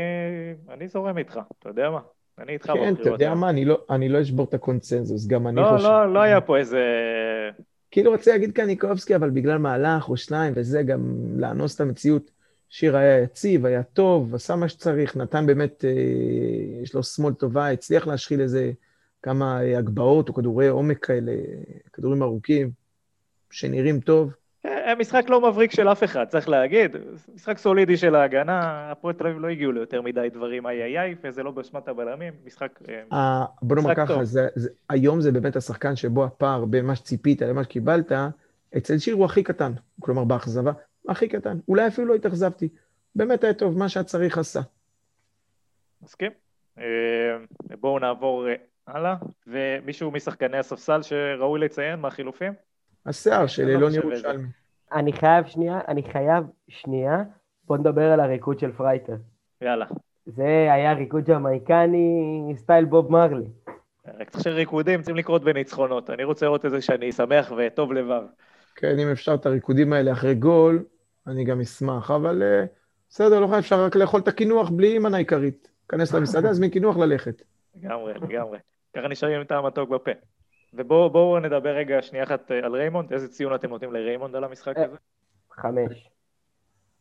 אני 0.71 0.89
זורם 0.89 1.19
איתך, 1.19 1.41
אתה 1.59 1.69
יודע 1.69 1.91
מה? 1.91 2.01
אני 2.39 2.53
איתך 2.53 2.67
כן, 2.67 2.95
אתה 3.01 3.09
יודע 3.09 3.35
מה, 3.35 3.51
אני 3.51 3.65
לא, 3.65 3.81
אני 3.91 4.09
לא 4.09 4.23
אשבור 4.23 4.47
את 4.49 4.55
הקונצנזוס, 4.55 5.27
גם 5.27 5.47
אני 5.47 5.57
לא, 5.57 5.71
חושב... 5.73 5.85
לא, 5.85 6.07
לא 6.07 6.15
לא 6.15 6.21
היה 6.21 6.41
פה 6.41 6.59
איזה... 6.59 6.83
כאילו 7.91 8.13
רוצה 8.13 8.33
להגיד 8.33 8.53
קניקובסקי, 8.53 9.17
אבל 9.17 9.31
בגלל 9.31 9.59
מהלך 9.59 10.09
או 10.09 10.17
שניים 10.17 10.53
וזה, 10.57 10.83
גם 10.83 11.01
לאנוס 11.37 11.75
את 11.75 11.81
המציאות. 11.81 12.31
שיר 12.69 12.97
היה 12.97 13.23
יציב, 13.23 13.67
היה 13.67 13.83
טוב, 13.83 14.35
עשה 14.35 14.57
מה 14.57 14.69
שצריך, 14.69 15.17
נתן 15.17 15.47
באמת, 15.47 15.85
אה, 15.85 15.91
יש 16.83 16.95
לו 16.95 17.03
שמאל 17.03 17.35
טובה, 17.35 17.71
הצליח 17.71 18.07
להשחיל 18.07 18.41
איזה 18.41 18.73
כמה 19.23 19.63
אה, 19.63 19.79
הגבהות 19.79 20.29
או 20.29 20.35
כדורי 20.35 20.69
עומק 20.69 21.07
כאלה, 21.07 21.33
כדורים 21.93 22.23
ארוכים, 22.23 22.71
שנראים 23.51 24.01
טוב. 24.01 24.33
אה, 24.67 24.95
משחק 24.95 25.25
לא 25.29 25.49
מבריק 25.51 25.71
של 25.71 25.89
אף 25.89 26.05
אחד, 26.05 26.25
צריך 26.29 26.49
להגיד. 26.49 26.97
משחק 27.35 27.59
סולידי 27.59 27.97
של 27.97 28.15
ההגנה, 28.15 28.91
הפועל 28.93 29.15
תל 29.15 29.27
אביב 29.27 29.39
לא 29.39 29.49
הגיעו 29.49 29.73
ליותר 29.73 30.03
מדי 30.03 30.29
דברים 30.33 30.67
איי 30.67 30.83
איי 30.83 30.99
איי, 30.99 31.15
וזה 31.25 31.43
לא 31.43 31.51
באשמת 31.51 31.89
הבלמים, 31.89 32.33
משחק 32.45 32.79
טוב. 32.79 33.19
בוא 33.63 33.77
נאמר 33.77 33.95
ככה, 33.95 34.25
זה, 34.25 34.49
זה, 34.55 34.69
היום 34.89 35.21
זה 35.21 35.33
באמת 35.33 35.57
השחקן 35.57 35.97
שבו 35.97 36.25
הפער 36.25 36.65
בין 36.65 36.87
מה 36.87 36.97
שציפית 36.97 37.43
למה 37.43 37.65
שקיבלת, 37.65 38.13
אצל 38.77 38.99
שיר 38.99 39.15
הוא 39.15 39.25
הכי 39.25 39.43
קטן, 39.43 39.73
כלומר 40.01 40.25
באכזבה. 40.25 40.73
הכי 41.09 41.29
קטן. 41.29 41.59
אולי 41.69 41.89
אפילו 41.89 42.09
לא 42.09 42.15
התאכזבתי. 42.15 42.69
באמת 43.17 43.45
היה 43.45 43.55
טוב, 43.55 43.79
מה 43.79 43.89
שהיה 43.89 44.07
צריך 44.07 44.39
עשה. 44.39 44.61
מסכים. 46.03 46.31
אה, 46.79 46.85
בואו 47.81 47.99
נעבור 47.99 48.49
אה, 48.49 48.55
הלאה. 48.87 49.15
ומישהו 49.47 50.11
משחקני 50.11 50.59
הספסל 50.59 51.03
שראוי 51.03 51.61
לציין 51.61 52.01
מהחילופים? 52.01 52.53
השיער 53.07 53.47
של 53.47 53.65
לא 53.65 53.69
אילון 53.69 53.95
ירושלמי. 53.95 54.49
אני 54.93 55.13
חייב 55.13 55.47
שנייה, 55.47 55.81
אני 55.89 56.03
חייב 56.03 56.45
שנייה. 56.69 57.23
בוא 57.65 57.77
נדבר 57.77 58.13
על 58.13 58.21
הריקוד 58.21 58.59
של 58.59 58.73
פרייטר. 58.73 59.17
יאללה. 59.61 59.87
זה 60.27 60.69
היה 60.73 60.93
ריקוד 60.93 61.25
ג'מייקני 61.25 62.53
style 62.57 62.85
בוב 62.85 63.13
מרלי. 63.13 63.47
רק 64.19 64.31
צריך 64.31 64.45
שריקודים 64.45 65.03
צריכים 65.03 65.17
לקרות 65.17 65.45
בניצחונות. 65.45 66.11
אני 66.11 66.25
רוצה 66.25 66.47
לראות 66.47 66.67
את 66.67 66.71
זה 66.71 66.81
שאני 66.81 67.13
שמח 67.13 67.53
וטוב 67.57 67.93
לבב. 67.93 68.23
כן, 68.77 68.99
אם 68.99 69.09
אפשר 69.13 69.35
את 69.35 69.47
הריקודים 69.47 69.93
האלה 69.93 70.13
אחרי 70.13 70.35
גול, 70.35 70.85
אני 71.27 71.45
גם 71.45 71.61
אשמח, 71.61 72.11
אבל 72.11 72.43
אה, 72.43 72.69
בסדר, 73.11 73.41
לא 73.41 73.59
אפשר 73.59 73.85
רק 73.85 73.97
לאכול 73.97 74.21
את 74.21 74.29
הקינוח 74.29 74.71
בלי 74.71 74.99
מנה 74.99 75.17
עיקרית. 75.17 75.71
כנס 75.89 76.15
למסעדה, 76.15 76.51
הזמין 76.51 76.71
קינוח 76.71 76.97
ללכת. 76.97 77.43
לגמרי, 77.77 78.15
לגמרי. 78.15 78.59
ככה 78.97 79.09
נשארים 79.09 79.37
עם 79.41 79.45
טעם 79.45 79.67
מתוק 79.67 79.91
בפה. 79.91 80.11
ובואו 80.75 81.39
נדבר 81.41 81.71
רגע 81.71 82.03
שנייה 82.03 82.25
אחת 82.25 82.51
אה, 82.51 82.59
על 82.59 82.73
ריימונד, 82.77 83.13
איזה 83.13 83.29
ציון 83.29 83.55
אתם 83.55 83.69
נותנים 83.69 83.93
לריימונד 83.93 84.37
על 84.37 84.45
המשחק 84.45 84.77
הזה? 84.77 84.97
חמש. 85.53 86.09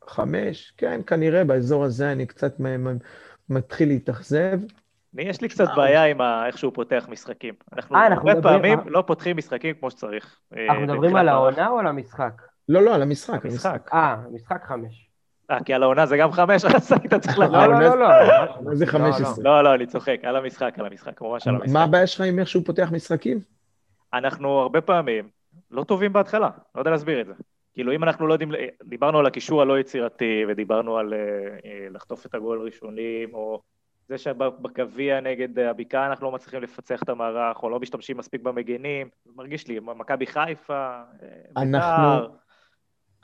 חמש? 0.07 0.73
כן, 0.77 1.01
כנראה 1.07 1.43
באזור 1.43 1.83
הזה 1.83 2.11
אני 2.11 2.25
קצת 2.25 2.53
מתחיל 3.49 3.87
להתאכזב. 3.87 4.59
אני, 5.15 5.23
יש 5.23 5.41
לי 5.41 5.49
קצת 5.49 5.67
בעיה 5.75 6.05
עם 6.05 6.21
איך 6.47 6.57
שהוא 6.57 6.73
פותח 6.73 7.05
משחקים. 7.09 7.53
אנחנו 7.73 7.95
אה, 7.95 8.07
אנחנו 8.07 8.29
הרבה 8.29 8.39
מדברים- 8.39 8.77
פעמים. 8.77 8.93
לא 8.93 9.03
פותחים 9.07 9.37
משחקים 9.37 9.75
כמו 9.75 9.91
שצריך. 9.91 10.39
אנחנו 10.51 10.67
אה, 10.73 10.79
מדברים 10.79 10.99
בתחילת 11.01 11.19
על. 11.21 11.29
העונה 11.29 11.67
או 11.69 11.79
על 11.79 11.87
המשחק? 11.87 12.41
לא, 12.69 12.81
לא, 12.81 12.95
על 12.95 13.01
המשחק. 13.01 13.45
המשחק. 13.45 13.89
אה, 13.93 14.15
משחק 14.31 14.63
חמש. 14.65 15.10
אה, 15.51 15.63
כי 15.63 15.73
על 15.73 15.83
העונה 15.83 16.05
זה 16.05 16.17
גם 16.17 16.31
חמש, 16.31 16.65
אז 16.75 16.91
היית 16.91 17.13
צריך 17.13 17.39
לא, 17.39 17.45
לדעת. 17.45 17.69
לא, 17.69 17.79
לא, 17.79 17.99
לא. 17.99 18.07
מה 18.61 18.75
זה 18.75 18.85
לא, 18.85 18.91
15? 18.91 19.43
לא, 19.43 19.63
לא, 19.63 19.73
אני 19.73 19.85
צוחק, 19.85 20.19
על 20.23 20.35
המשחק, 20.35 20.79
על 20.79 20.85
המשחק, 20.85 21.21
ממש 21.21 21.47
על 21.47 21.55
המשחק. 21.55 21.73
מה 21.73 21.83
הבעיה 21.83 22.07
שלך 22.07 22.21
עם 22.21 22.39
איך 22.39 22.47
שהוא 22.47 22.65
פותח 22.65 22.89
משחקים? 22.91 23.39
אנחנו 24.13 24.59
הרבה 24.59 24.81
פעמים 24.81 25.29
לא 25.71 25.83
טובים 25.83 26.13
בהתחלה, 26.13 26.49
לא 26.75 26.81
יודע 26.81 26.91
להסביר 26.91 27.21
את 27.21 27.25
זה. 27.27 27.33
כאילו, 27.73 27.91
אם 27.93 28.03
אנחנו 28.03 28.27
לא 28.27 28.33
יודעים, 28.33 28.51
דיברנו 28.83 29.19
על 29.19 29.25
הקישור 29.25 29.61
הלא 29.61 29.79
יצירתי, 29.79 30.43
ודיברנו 30.47 30.97
על 30.97 31.13
אה, 31.13 31.87
לחטוף 31.91 32.25
את 32.25 32.35
הגול 32.35 32.61
ראשונים, 32.61 33.33
או 33.33 33.61
זה 34.07 34.17
שבגביע 34.17 35.19
נגד 35.19 35.59
הבקעה 35.59 36.07
אנחנו 36.07 36.25
לא 36.25 36.31
מצליחים 36.31 36.61
לפצח 36.61 37.03
את 37.03 37.09
המערך, 37.09 37.63
או 37.63 37.69
לא 37.69 37.79
משתמשים 37.79 38.17
מספיק 38.17 38.41
במגנים, 38.41 39.09
מרגיש 39.35 39.67
לי, 39.67 39.79
מכבי 39.79 40.27
חיפה, 40.27 40.73
אה, 40.73 41.01
אנחנו- 41.57 42.21
בית"ר, 42.21 42.40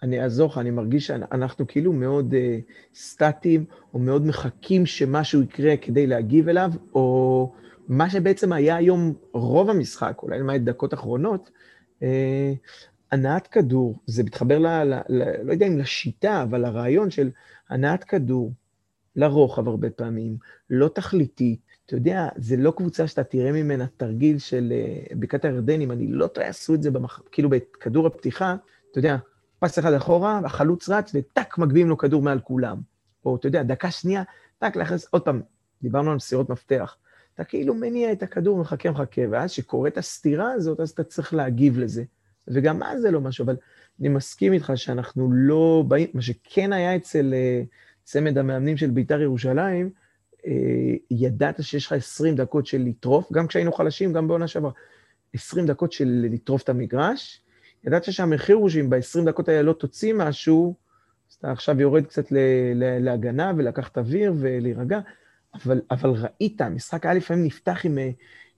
אני 0.03 0.23
אעזור 0.23 0.49
לך, 0.49 0.57
אני 0.57 0.71
מרגיש 0.71 1.07
שאנחנו 1.07 1.67
כאילו 1.67 1.93
מאוד 1.93 2.33
uh, 2.33 2.71
סטטיים, 2.95 3.65
או 3.93 3.99
מאוד 3.99 4.25
מחכים 4.25 4.85
שמשהו 4.85 5.41
יקרה 5.41 5.77
כדי 5.77 6.07
להגיב 6.07 6.49
אליו, 6.49 6.71
או 6.93 7.53
מה 7.87 8.09
שבעצם 8.09 8.53
היה 8.53 8.75
היום 8.75 9.13
רוב 9.31 9.69
המשחק, 9.69 10.17
אולי 10.23 10.39
למעט 10.39 10.61
דקות 10.61 10.93
אחרונות, 10.93 11.49
uh, 11.99 12.03
הנעת 13.11 13.47
כדור, 13.47 13.99
זה 14.05 14.23
מתחבר, 14.23 14.59
ל, 14.59 14.67
ל, 14.67 14.93
ל, 15.09 15.23
לא 15.43 15.51
יודע 15.53 15.67
אם 15.67 15.77
לשיטה, 15.77 16.43
אבל 16.43 16.61
לרעיון 16.61 17.11
של 17.11 17.29
הנעת 17.69 18.03
כדור 18.03 18.51
לרוחב 19.15 19.67
הרבה 19.67 19.89
פעמים, 19.89 20.37
לא 20.69 20.87
תכליתית. 20.87 21.59
אתה 21.85 21.95
יודע, 21.95 22.27
זה 22.35 22.57
לא 22.57 22.71
קבוצה 22.71 23.07
שאתה 23.07 23.23
תראה 23.23 23.51
ממנה 23.51 23.85
תרגיל 23.97 24.37
של 24.37 24.73
uh, 24.73 25.15
בקעת 25.15 25.45
הירדן, 25.45 25.81
אם 25.81 25.91
אני 25.91 26.07
לא 26.07 26.27
טועה, 26.27 26.47
עשו 26.47 26.73
את 26.73 26.83
זה 26.83 26.91
במח... 26.91 27.21
כאילו 27.31 27.49
בכדור 27.49 28.07
הפתיחה, 28.07 28.55
אתה 28.91 28.99
יודע, 28.99 29.17
פס 29.59 29.79
אחד 29.79 29.93
אחורה, 29.93 30.41
החלוץ 30.45 30.89
רץ, 30.89 31.11
וטאק, 31.15 31.57
מגביהים 31.57 31.89
לו 31.89 31.97
כדור 31.97 32.21
מעל 32.21 32.39
כולם. 32.39 32.77
או, 33.25 33.35
אתה 33.35 33.47
יודע, 33.47 33.63
דקה 33.63 33.91
שנייה, 33.91 34.23
טאק, 34.59 34.75
להכניס, 34.75 35.07
עוד 35.11 35.21
פעם, 35.21 35.41
דיברנו 35.81 36.09
על 36.09 36.15
מסירות 36.15 36.49
מפתח. 36.49 36.97
אתה 37.33 37.43
כאילו 37.43 37.73
מניע 37.73 38.11
את 38.11 38.23
הכדור, 38.23 38.57
מחכה, 38.57 38.91
מחכה, 38.91 39.21
ואז 39.31 39.51
כשקורית 39.51 39.97
הסתירה 39.97 40.51
הזאת, 40.51 40.79
אז 40.79 40.89
אתה 40.89 41.03
צריך 41.03 41.33
להגיב 41.33 41.79
לזה. 41.79 42.03
וגם 42.47 42.83
אז 42.83 43.01
זה 43.01 43.11
לא 43.11 43.21
משהו, 43.21 43.45
אבל 43.45 43.55
אני 43.99 44.09
מסכים 44.09 44.53
איתך 44.53 44.71
שאנחנו 44.75 45.31
לא 45.31 45.83
באים, 45.87 46.07
מה 46.13 46.21
שכן 46.21 46.73
היה 46.73 46.95
אצל 46.95 47.33
אה, 47.33 47.61
צמד 48.03 48.37
המאמנים 48.37 48.77
של 48.77 48.89
בית"ר 48.89 49.21
ירושלים, 49.21 49.89
אה, 50.47 50.51
ידעת 51.11 51.63
שיש 51.63 51.85
לך 51.85 51.91
20 51.91 52.35
דקות 52.35 52.65
של 52.65 52.81
לטרוף, 52.81 53.31
גם 53.31 53.47
כשהיינו 53.47 53.71
חלשים, 53.71 54.13
גם 54.13 54.27
בעונה 54.27 54.47
שעברה, 54.47 54.71
20 55.33 55.65
דקות 55.65 55.91
של 55.91 56.25
לטרוף 56.31 56.63
את 56.63 56.69
המגרש, 56.69 57.41
ידעת 57.83 58.03
שהמחיר 58.03 58.55
הוא 58.55 58.69
שאם 58.69 58.89
ב-20 58.89 59.25
דקות 59.25 59.49
האלה 59.49 59.61
לא 59.61 59.73
תוציא 59.73 60.13
משהו, 60.13 60.75
אז 61.29 61.35
אתה 61.35 61.51
עכשיו 61.51 61.81
יורד 61.81 62.05
קצת 62.05 62.25
להגנה 62.99 63.51
ולקחת 63.57 63.97
אוויר 63.97 64.33
ולהירגע, 64.39 64.99
אבל, 65.55 65.81
אבל 65.91 66.09
ראית, 66.09 66.61
המשחק 66.61 67.05
היה 67.05 67.13
לפעמים 67.13 67.45
נפתח 67.45 67.85
עם 67.85 67.97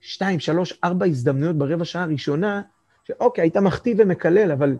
2, 0.00 0.40
3, 0.40 0.78
4 0.84 1.06
הזדמנויות 1.06 1.56
ברבע 1.58 1.84
שעה 1.84 2.02
הראשונה, 2.02 2.62
שאוקיי, 3.04 3.42
היית 3.44 3.56
מחטיא 3.56 3.94
ומקלל, 3.98 4.52
אבל 4.52 4.76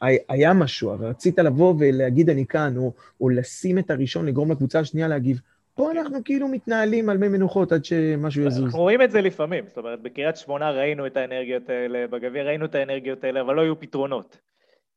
הי- 0.00 0.18
היה 0.28 0.52
משהו, 0.54 0.94
אבל 0.94 1.06
רצית 1.06 1.38
לבוא 1.38 1.74
ולהגיד 1.78 2.30
אני 2.30 2.46
כאן, 2.46 2.76
או, 2.76 2.92
או 3.20 3.28
לשים 3.28 3.78
את 3.78 3.90
הראשון, 3.90 4.26
לגרום 4.26 4.52
לקבוצה 4.52 4.80
השנייה 4.80 5.08
להגיב. 5.08 5.40
פה 5.76 5.90
אנחנו 5.90 6.24
כאילו 6.24 6.48
מתנהלים 6.48 7.08
על 7.08 7.16
מי 7.18 7.28
מנוחות 7.28 7.72
עד 7.72 7.84
שמשהו 7.84 8.42
יזוז. 8.42 8.64
אנחנו 8.64 8.78
רואים 8.78 9.02
את 9.02 9.10
זה 9.10 9.20
לפעמים, 9.20 9.66
זאת 9.66 9.78
אומרת, 9.78 10.00
בקריית 10.02 10.36
שמונה 10.36 10.70
ראינו 10.70 11.06
את 11.06 11.16
האנרגיות 11.16 11.68
האלה, 11.68 12.06
בגביע 12.06 12.42
ראינו 12.42 12.64
את 12.64 12.74
האנרגיות 12.74 13.24
האלה, 13.24 13.40
אבל 13.40 13.54
לא 13.54 13.60
היו 13.60 13.80
פתרונות. 13.80 14.38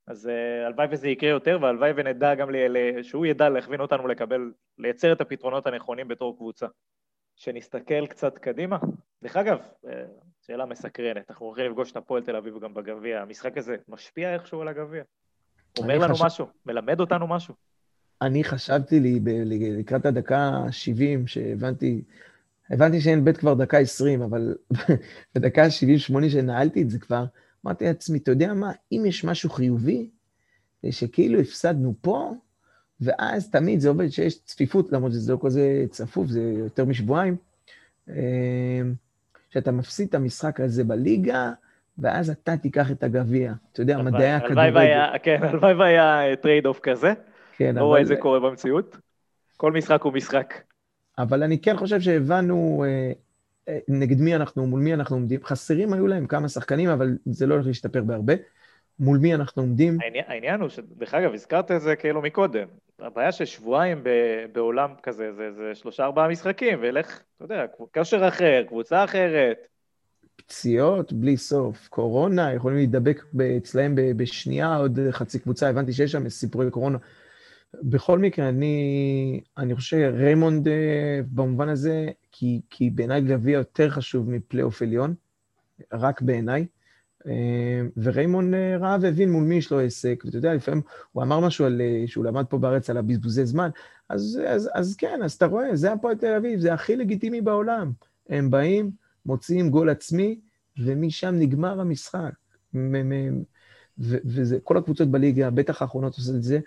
אז 0.07 0.25
uh, 0.27 0.67
הלוואי 0.67 0.87
וזה 0.91 1.07
יקרה 1.07 1.29
יותר, 1.29 1.57
והלוואי 1.61 1.91
ונדע 1.95 2.35
גם, 2.35 2.51
ל- 2.51 3.03
שהוא 3.03 3.25
ידע 3.25 3.49
להכווין 3.49 3.81
אותנו 3.81 4.07
לקבל, 4.07 4.51
לייצר 4.77 5.11
את 5.11 5.21
הפתרונות 5.21 5.67
הנכונים 5.67 6.07
בתור 6.07 6.37
קבוצה. 6.37 6.67
שנסתכל 7.35 8.07
קצת 8.07 8.37
קדימה. 8.37 8.77
דרך 9.23 9.37
אגב, 9.37 9.59
אה, 9.87 10.03
שאלה 10.41 10.65
מסקרנת, 10.65 11.29
אנחנו 11.29 11.45
הולכים 11.45 11.65
לפגוש 11.65 11.91
את 11.91 11.97
הפועל 11.97 12.23
תל 12.23 12.35
אביב 12.35 12.59
גם 12.59 12.73
בגביע, 12.73 13.21
המשחק 13.21 13.57
הזה 13.57 13.75
משפיע 13.87 14.33
איכשהו 14.33 14.61
על 14.61 14.67
הגביע? 14.67 15.03
אומר 15.79 15.97
לנו 15.97 16.15
חשב- 16.15 16.25
משהו, 16.25 16.45
מלמד 16.65 16.99
אותנו 16.99 17.27
משהו. 17.27 17.53
אני 18.21 18.43
חשבתי 18.43 18.99
לי 18.99 19.19
ב- 19.19 19.43
לקראת 19.79 20.05
הדקה 20.05 20.37
ה-70, 20.37 21.27
שהבנתי, 21.27 22.01
הבנתי 22.69 23.01
שאין 23.01 23.25
בית 23.25 23.37
כבר 23.37 23.53
דקה 23.53 23.77
20, 23.77 24.21
אבל 24.21 24.55
בדקה 25.35 25.63
ה-70-80 25.63 26.29
שנעלתי 26.29 26.81
את 26.81 26.89
זה 26.89 26.99
כבר, 26.99 27.25
אמרתי 27.65 27.85
לעצמי, 27.85 28.17
אתה 28.17 28.31
יודע 28.31 28.53
מה, 28.53 28.71
אם 28.91 29.03
יש 29.07 29.23
משהו 29.23 29.49
חיובי, 29.49 30.09
זה 30.83 30.91
שכאילו 30.91 31.39
הפסדנו 31.39 31.93
פה, 32.01 32.33
ואז 33.01 33.49
תמיד 33.49 33.79
זה 33.79 33.89
עובד 33.89 34.09
שיש 34.09 34.43
צפיפות, 34.43 34.91
למרות 34.91 35.11
שזה 35.11 35.33
לא 35.33 35.37
כזה 35.41 35.85
צפוף, 35.89 36.27
זה 36.27 36.41
יותר 36.57 36.85
משבועיים, 36.85 37.35
אה, 38.09 38.81
שאתה 39.49 39.71
מפסיד 39.71 40.07
את 40.07 40.15
המשחק 40.15 40.59
הזה 40.59 40.83
בליגה, 40.83 41.51
ואז 41.97 42.29
אתה 42.29 42.57
תיקח 42.57 42.91
את 42.91 43.03
הגביע. 43.03 43.53
אתה 43.73 43.81
יודע, 43.81 43.97
מדעי 43.97 44.31
הכדורגל. 44.31 45.17
כן, 45.23 45.39
הלוואי 45.43 45.73
והיה 45.73 46.35
trade 46.35 46.65
off 46.65 46.79
כזה, 46.79 47.13
כן, 47.59 47.75
לא 47.75 47.81
רואה 47.83 48.01
את 48.01 48.05
אבל- 48.05 48.15
זה 48.15 48.21
קורה 48.21 48.39
במציאות. 48.39 48.97
כל 49.57 49.71
משחק 49.71 50.01
הוא 50.01 50.13
משחק. 50.13 50.53
אבל 51.17 51.43
אני 51.43 51.59
כן 51.61 51.77
חושב 51.77 51.99
שהבנו 52.01 52.85
אה, 52.87 53.11
אה, 53.67 53.79
נגד 53.87 54.21
מי 54.21 54.35
אנחנו, 54.35 54.67
מול 54.67 54.79
מי 54.81 54.93
אנחנו 54.93 55.15
עומדים. 55.15 55.39
חסרים 55.43 55.93
היו 55.93 56.07
להם 56.07 56.27
כמה 56.27 56.49
שחקנים, 56.49 56.89
אבל 56.89 57.17
זה 57.25 57.47
לא 57.47 57.53
הולך 57.53 57.67
להשתפר 57.67 58.03
בהרבה. 58.03 58.33
מול 58.99 59.17
מי 59.17 59.35
אנחנו 59.35 59.61
עומדים. 59.61 59.97
העניין, 60.01 60.23
העניין 60.27 60.61
הוא, 60.61 60.69
שדרך 60.69 61.13
אגב, 61.13 61.33
הזכרת 61.33 61.71
את 61.71 61.81
זה 61.81 61.95
כאילו 61.95 62.21
מקודם, 62.21 62.67
הבעיה 62.99 63.31
ששבועיים 63.31 64.03
ב- 64.03 64.09
בעולם 64.53 64.89
כזה, 65.03 65.33
זה, 65.33 65.51
זה 65.51 65.75
שלושה 65.75 66.03
ארבעה 66.03 66.27
משחקים, 66.27 66.79
ולך, 66.81 67.19
אתה 67.35 67.45
יודע, 67.45 67.65
כושר 67.93 68.27
אחר, 68.27 68.63
קבוצה 68.67 69.03
אחרת. 69.03 69.57
פציעות 70.35 71.13
בלי 71.13 71.37
סוף, 71.37 71.87
קורונה, 71.87 72.53
יכולים 72.53 72.77
להידבק 72.77 73.23
אצלהם 73.57 73.95
בשנייה 74.17 74.75
עוד 74.75 74.99
חצי 75.11 75.39
קבוצה, 75.39 75.69
הבנתי 75.69 75.93
שיש 75.93 76.11
שם 76.11 76.29
סיפורי 76.29 76.71
קורונה. 76.71 76.97
בכל 77.73 78.19
מקרה, 78.19 78.49
אני, 78.49 79.41
אני 79.57 79.75
חושב 79.75 79.97
שריימונד 79.97 80.67
אה, 80.67 81.21
במובן 81.31 81.69
הזה, 81.69 82.07
כי, 82.31 82.61
כי 82.69 82.89
בעיניי 82.89 83.21
גביע 83.21 83.57
יותר 83.57 83.89
חשוב 83.89 84.29
מפלייאוף 84.29 84.81
עליון, 84.81 85.15
רק 85.93 86.21
בעיניי. 86.21 86.65
אה, 87.27 87.81
וריימון 87.97 88.53
אה, 88.53 88.77
ראה 88.77 88.97
והבין 89.01 89.31
מול 89.31 89.43
מי 89.43 89.55
יש 89.55 89.71
לו 89.71 89.79
עסק, 89.79 90.23
ואתה 90.25 90.37
יודע, 90.37 90.53
לפעמים 90.53 90.81
הוא 91.11 91.23
אמר 91.23 91.39
משהו 91.39 91.65
על, 91.65 91.81
אה, 91.81 92.03
שהוא 92.07 92.25
למד 92.25 92.45
פה 92.49 92.57
בארץ 92.57 92.89
על 92.89 92.97
הבזבוזי 92.97 93.45
זמן, 93.45 93.69
אז, 94.09 94.41
אז, 94.47 94.69
אז 94.73 94.95
כן, 94.95 95.19
אז 95.23 95.33
אתה 95.33 95.45
רואה, 95.45 95.75
זה 95.75 95.93
הפועל 95.93 96.15
תל 96.15 96.33
אביב, 96.33 96.59
זה 96.59 96.73
הכי 96.73 96.95
לגיטימי 96.95 97.41
בעולם. 97.41 97.91
הם 98.29 98.49
באים, 98.49 98.91
מוציאים 99.25 99.69
גול 99.69 99.89
עצמי, 99.89 100.39
ומשם 100.77 101.35
נגמר 101.39 101.79
המשחק. 101.79 102.31
וזה, 103.99 104.57
כל 104.63 104.77
הקבוצות 104.77 105.07
בליגה, 105.07 105.49
בטח 105.49 105.81
האחרונות 105.81 106.15
עושות 106.15 106.35
את 106.35 106.43
זה, 106.43 106.59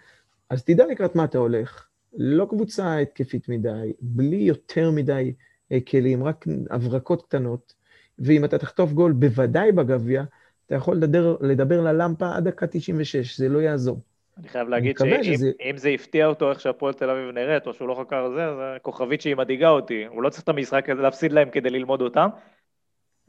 אז 0.52 0.64
תדע 0.64 0.86
לקראת 0.86 1.16
מה 1.16 1.24
אתה 1.24 1.38
הולך. 1.38 1.86
לא 2.18 2.46
קבוצה 2.50 2.98
התקפית 2.98 3.48
מדי, 3.48 3.92
בלי 4.00 4.36
יותר 4.36 4.90
מדי 4.90 5.32
אה, 5.72 5.78
כלים, 5.80 6.24
רק 6.24 6.44
הברקות 6.70 7.22
קטנות, 7.22 7.74
ואם 8.18 8.44
אתה 8.44 8.58
תחטוף 8.58 8.92
גול, 8.92 9.12
בוודאי 9.12 9.72
בגביע, 9.72 10.22
אתה 10.66 10.74
יכול 10.74 10.96
לדבר, 10.96 11.36
לדבר 11.40 11.80
ללמפה 11.80 12.34
עד 12.36 12.48
דקה 12.48 12.66
96, 12.66 13.38
זה 13.38 13.48
לא 13.48 13.58
יעזור. 13.58 14.00
אני 14.38 14.48
חייב 14.48 14.68
להגיד 14.68 14.98
שאם 14.98 15.22
שזה- 15.22 15.50
זה 15.76 15.88
הפתיע 15.88 16.26
אותו 16.26 16.50
איך 16.50 16.60
שהפועל 16.60 16.94
תל 16.94 17.10
אביב 17.10 17.30
נראית, 17.34 17.66
או 17.66 17.74
שהוא 17.74 17.88
לא 17.88 17.94
חקר 18.00 18.30
זה, 18.34 18.44
אז 18.44 18.56
כוכבית 18.82 19.20
שהיא 19.20 19.36
מדאיגה 19.36 19.68
אותי. 19.68 20.04
הוא 20.08 20.22
לא 20.22 20.28
צריך 20.30 20.42
את 20.42 20.48
המשחק 20.48 20.88
הזה 20.88 21.02
להפסיד 21.02 21.32
להם 21.32 21.50
כדי 21.50 21.70
ללמוד 21.70 22.00
אותם, 22.00 22.28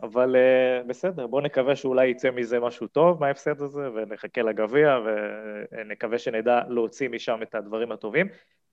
אבל 0.01 0.35
uh, 0.35 0.87
בסדר, 0.87 1.27
בואו 1.27 1.41
נקווה 1.41 1.75
שאולי 1.75 2.07
יצא 2.07 2.31
מזה 2.31 2.59
משהו 2.59 2.87
טוב 2.87 3.19
מההפסד 3.19 3.61
הזה, 3.61 3.89
ונחכה 3.95 4.41
לגביע, 4.41 4.99
ונקווה 5.05 6.17
שנדע 6.17 6.61
להוציא 6.69 7.09
משם 7.09 7.39
את 7.43 7.55
הדברים 7.55 7.91
הטובים. 7.91 8.27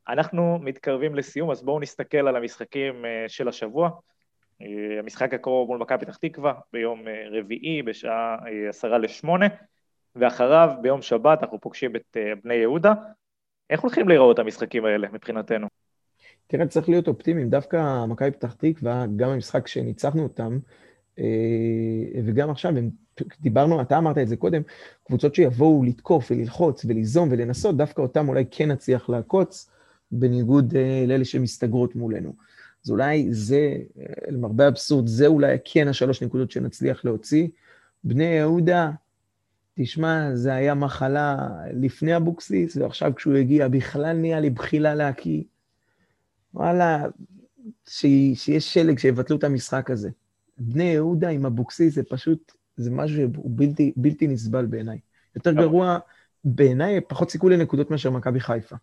אנחנו 0.09 0.59
מתקרבים 0.59 1.15
לסיום, 1.15 1.51
אז 1.51 1.63
בואו 1.63 1.81
נסתכל 1.81 2.29
על 2.29 2.37
המשחקים 2.37 3.05
uh, 3.05 3.29
של 3.29 3.49
השבוע. 3.49 3.91
Uh, 4.63 4.65
המשחק 4.99 5.35
הקרוב 5.35 5.69
מול 5.69 5.79
מכבי 5.79 6.07
פתח 6.07 6.17
תקווה 6.17 6.55
ביום 6.73 7.05
רביעי 7.33 7.83
בשעה 7.83 8.37
עשרה 8.69 8.99
לשמונה. 8.99 9.47
ואחריו, 10.17 10.71
ביום 10.83 11.03
שבת, 11.03 11.43
אנחנו 11.43 11.61
פוגשים 11.61 11.97
את 11.97 12.17
אה, 12.17 12.33
בני 12.45 12.55
יהודה. 12.55 12.95
איך 13.71 13.81
הולכים 13.81 14.09
להיראות 14.09 14.39
המשחקים 14.39 14.85
האלה 14.85 15.09
מבחינתנו? 15.13 15.67
תראה, 16.47 16.67
צריך 16.67 16.89
להיות 16.89 17.09
אופטימיים. 17.09 17.49
דווקא 17.49 18.05
מכבי 18.09 18.31
פתח 18.31 18.55
תקווה, 18.55 19.05
גם 19.17 19.29
המשחק 19.29 19.67
שניצחנו 19.67 20.23
אותם, 20.23 20.53
אה, 20.53 20.59
וגם 22.25 22.51
עכשיו, 22.51 22.75
דיברנו, 23.41 23.81
אתה 23.81 23.99
אמרת 23.99 24.19
את 24.19 24.29
זה 24.29 24.37
קודם, 24.37 24.63
קבוצות 25.07 25.35
שיבואו 25.35 25.85
לתקוף 25.85 26.31
וללחוץ 26.31 26.85
וליזום 26.85 27.29
ולנסות, 27.33 27.77
דווקא 27.77 28.03
אותם 28.03 28.29
אולי 28.29 28.45
כן 28.51 28.71
נצליח 28.71 29.09
לעקוץ, 29.09 29.71
בניגוד 30.13 30.75
לאלה 31.07 31.25
שמסתגרות 31.25 31.97
מולנו. 31.97 32.33
אז 32.85 32.91
אולי 32.91 33.27
זה, 33.31 33.77
למרבה 34.29 34.65
האבסורד, 34.65 35.07
זה 35.07 35.27
אולי 35.27 35.57
כן 35.65 35.89
השלוש 35.89 36.23
נקודות 36.23 36.51
שנצליח 36.51 37.05
להוציא. 37.05 37.49
בני 38.05 38.25
יהודה, 38.25 38.91
תשמע, 39.75 40.35
זה 40.35 40.55
היה 40.55 40.75
מחלה 40.75 41.49
לפני 41.73 42.17
אבוקסיס, 42.17 42.77
ועכשיו 42.77 43.13
כשהוא 43.17 43.35
הגיע 43.35 43.69
בכלל 43.69 44.17
נהיה 44.17 44.41
לי 44.41 44.51
בחילה 44.51 44.95
להקיא. 44.95 45.43
וואלה, 46.55 47.07
שיש 47.87 48.75
שלג, 48.75 48.99
שיבטלו 48.99 49.37
את 49.37 49.45
המשחק 49.45 49.91
הזה. 49.91 50.11
בני 50.61 50.85
יהודה 50.85 51.29
עם 51.29 51.47
אבוקסיס 51.47 51.95
זה 51.95 52.03
פשוט, 52.03 52.53
זה 52.77 52.91
משהו 52.91 53.17
שהוא 53.17 53.51
בלתי, 53.55 53.93
בלתי 53.97 54.27
נסבל 54.27 54.67
בעיניי. 54.67 54.99
יותר 55.37 55.53
גרוע, 55.53 55.99
בעיניי, 56.45 57.01
פחות 57.01 57.31
סיכוי 57.31 57.57
לנקודות 57.57 57.91
מאשר 57.91 58.11
מכבי 58.11 58.41
חיפה. 58.41 58.77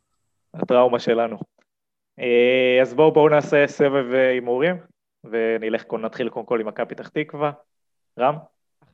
הטראומה 0.54 1.00
שלנו. 1.00 1.38
אה, 2.20 2.80
אז 2.82 2.94
בואו 2.94 3.12
בואו 3.12 3.30
נעשה 3.30 3.68
סבב 3.68 4.14
אה, 4.14 4.30
הימורים, 4.30 4.76
ונלך, 5.24 5.84
נתחיל 5.94 6.30
קודם 6.30 6.46
כל 6.46 6.60
עם 6.60 6.68
מכבי 6.68 6.96
פתח 6.96 7.08
תקווה. 7.08 7.52
רם? 8.20 8.36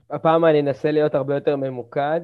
הפעם 0.09 0.45
אני 0.45 0.59
אנסה 0.59 0.91
להיות 0.91 1.15
הרבה 1.15 1.35
יותר 1.35 1.55
ממוקד, 1.55 2.21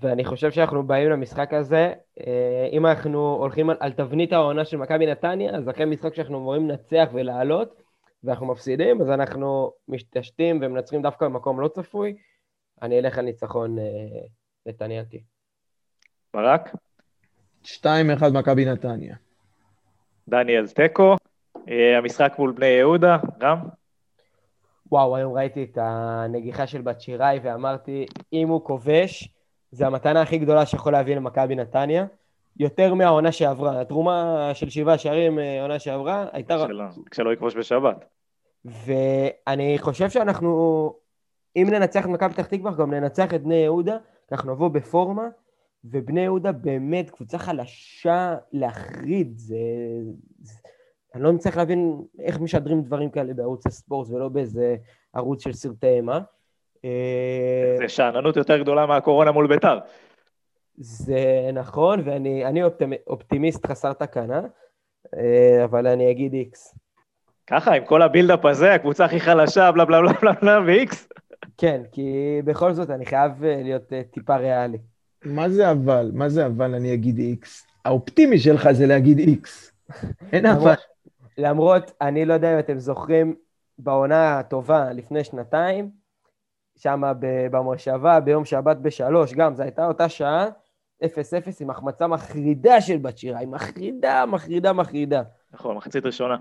ואני 0.00 0.24
חושב 0.24 0.50
שאנחנו 0.50 0.82
באים 0.82 1.10
למשחק 1.10 1.54
הזה, 1.54 1.92
אה, 2.26 2.68
אם 2.72 2.86
אנחנו 2.86 3.34
הולכים 3.34 3.70
על, 3.70 3.76
על 3.80 3.92
תבנית 3.92 4.32
העונה 4.32 4.64
של 4.64 4.76
מכבי 4.76 5.06
נתניה, 5.06 5.56
אז 5.56 5.68
אחרי 5.68 5.84
משחק 5.84 6.14
שאנחנו 6.14 6.38
אמורים 6.38 6.68
לנצח 6.68 7.08
ולעלות, 7.12 7.82
ואנחנו 8.24 8.46
מפסידים, 8.46 9.00
אז 9.00 9.10
אנחנו 9.10 9.72
משתשתים 9.88 10.58
ומנצחים 10.62 11.02
דווקא 11.02 11.26
במקום 11.26 11.60
לא 11.60 11.68
צפוי, 11.68 12.16
אני 12.82 12.98
אלך 12.98 13.18
על 13.18 13.24
ניצחון 13.24 13.76
נתניאתי. 14.66 15.22
ברק? 16.34 16.74
2-1 17.64 17.68
מכבי 18.32 18.64
נתניה. 18.64 19.16
דניאל 20.28 20.68
תיקו, 20.68 21.16
אה, 21.68 21.98
המשחק 21.98 22.32
מול 22.38 22.52
בני 22.52 22.66
יהודה, 22.66 23.16
רם? 23.42 23.58
וואו, 24.92 25.16
היום 25.16 25.32
ראיתי 25.32 25.64
את 25.64 25.78
הנגיחה 25.80 26.66
של 26.66 26.82
בת 26.82 27.00
שיראי 27.00 27.38
ואמרתי, 27.42 28.06
אם 28.32 28.48
הוא 28.48 28.64
כובש, 28.64 29.28
זה 29.70 29.86
המתנה 29.86 30.22
הכי 30.22 30.38
גדולה 30.38 30.66
שיכול 30.66 30.92
להביא 30.92 31.16
למכבי 31.16 31.54
נתניה. 31.54 32.06
יותר 32.56 32.94
מהעונה 32.94 33.32
שעברה. 33.32 33.80
התרומה 33.80 34.50
של 34.54 34.70
שבעה 34.70 34.98
שערים 34.98 35.38
אה, 35.38 35.62
עונה 35.62 35.78
שעברה 35.78 36.26
הייתה... 36.32 36.66
כשלא 37.10 37.32
יכבוש 37.32 37.56
בשבת. 37.56 38.04
ואני 38.64 39.78
חושב 39.78 40.10
שאנחנו, 40.10 40.92
אם 41.56 41.66
ננצח 41.70 42.04
את 42.04 42.10
מכבי 42.10 42.34
פתח 42.34 42.46
תקווה, 42.46 42.72
גם 42.72 42.94
ננצח 42.94 43.34
את 43.34 43.42
בני 43.42 43.54
יהודה, 43.54 43.96
אנחנו 44.32 44.52
נבוא 44.52 44.68
בפורמה, 44.68 45.28
ובני 45.84 46.20
יהודה 46.20 46.52
באמת 46.52 47.10
קבוצה 47.10 47.38
חלשה 47.38 48.36
להחריד, 48.52 49.38
זה... 49.38 49.56
זה... 50.42 50.58
אני 51.14 51.22
לא 51.22 51.32
מצליח 51.32 51.56
להבין 51.56 52.02
איך 52.18 52.40
משדרים 52.40 52.82
דברים 52.82 53.10
כאלה 53.10 53.34
בערוץ 53.34 53.66
הספורט 53.66 54.08
ולא 54.10 54.28
באיזה 54.28 54.76
ערוץ 55.12 55.44
של 55.44 55.52
סרטי 55.52 55.86
אימה. 55.86 56.20
אה, 56.84 57.76
זה 57.78 57.88
שאננות 57.88 58.36
יותר 58.36 58.58
גדולה 58.58 58.86
מהקורונה 58.86 59.32
מול 59.32 59.46
ביתר. 59.46 59.78
זה 60.80 61.50
נכון, 61.52 62.02
ואני 62.04 62.62
אופטימ, 62.64 62.92
אופטימיסט 63.06 63.66
חסר 63.66 63.92
תקנה, 63.92 64.42
אה, 65.16 65.64
אבל 65.64 65.86
אני 65.86 66.10
אגיד 66.10 66.32
איקס. 66.32 66.74
ככה, 67.46 67.74
עם 67.74 67.84
כל 67.84 68.02
הבילדאפ 68.02 68.44
הזה, 68.44 68.74
הקבוצה 68.74 69.04
הכי 69.04 69.20
חלשה, 69.20 69.72
בלה 69.72 69.84
בלה 69.84 70.00
בלה 70.00 70.12
בלה 70.12 70.32
בלה, 70.32 70.60
ואיקס? 70.66 71.08
כן, 71.56 71.82
כי 71.92 72.38
בכל 72.44 72.72
זאת 72.72 72.90
אני 72.90 73.06
חייב 73.06 73.44
אה, 73.44 73.60
להיות 73.62 73.92
טיפה 74.10 74.36
ריאלי. 74.36 74.78
מה 75.24 75.48
זה 75.48 75.70
אבל? 75.70 76.10
מה 76.14 76.28
זה 76.28 76.46
אבל 76.46 76.74
אני 76.74 76.94
אגיד 76.94 77.18
איקס? 77.18 77.66
האופטימי 77.84 78.38
שלך 78.38 78.72
זה 78.72 78.86
להגיד 78.86 79.18
איקס. 79.18 79.72
אין 80.32 80.46
אבל. 80.46 80.74
למרות, 81.38 81.92
אני 82.00 82.24
לא 82.24 82.34
יודע 82.34 82.54
אם 82.54 82.58
אתם 82.58 82.78
זוכרים, 82.78 83.34
בעונה 83.78 84.38
הטובה 84.38 84.92
לפני 84.92 85.24
שנתיים, 85.24 85.90
שם 86.76 87.02
במושבה, 87.50 88.20
ביום 88.20 88.44
שבת 88.44 88.76
בשלוש, 88.76 89.34
גם, 89.34 89.54
זו 89.54 89.62
הייתה 89.62 89.86
אותה 89.86 90.08
שעה, 90.08 90.48
0-0 91.04 91.06
עם 91.60 91.70
החמצה 91.70 92.06
מחרידה 92.06 92.80
של 92.80 92.96
בת 92.96 93.18
שירה, 93.18 93.38
היא 93.38 93.48
מחרידה, 93.48 94.24
מחרידה, 94.26 94.72
מחרידה. 94.72 95.22
נכון, 95.52 95.76
מחצית 95.76 96.06
ראשונה. 96.06 96.36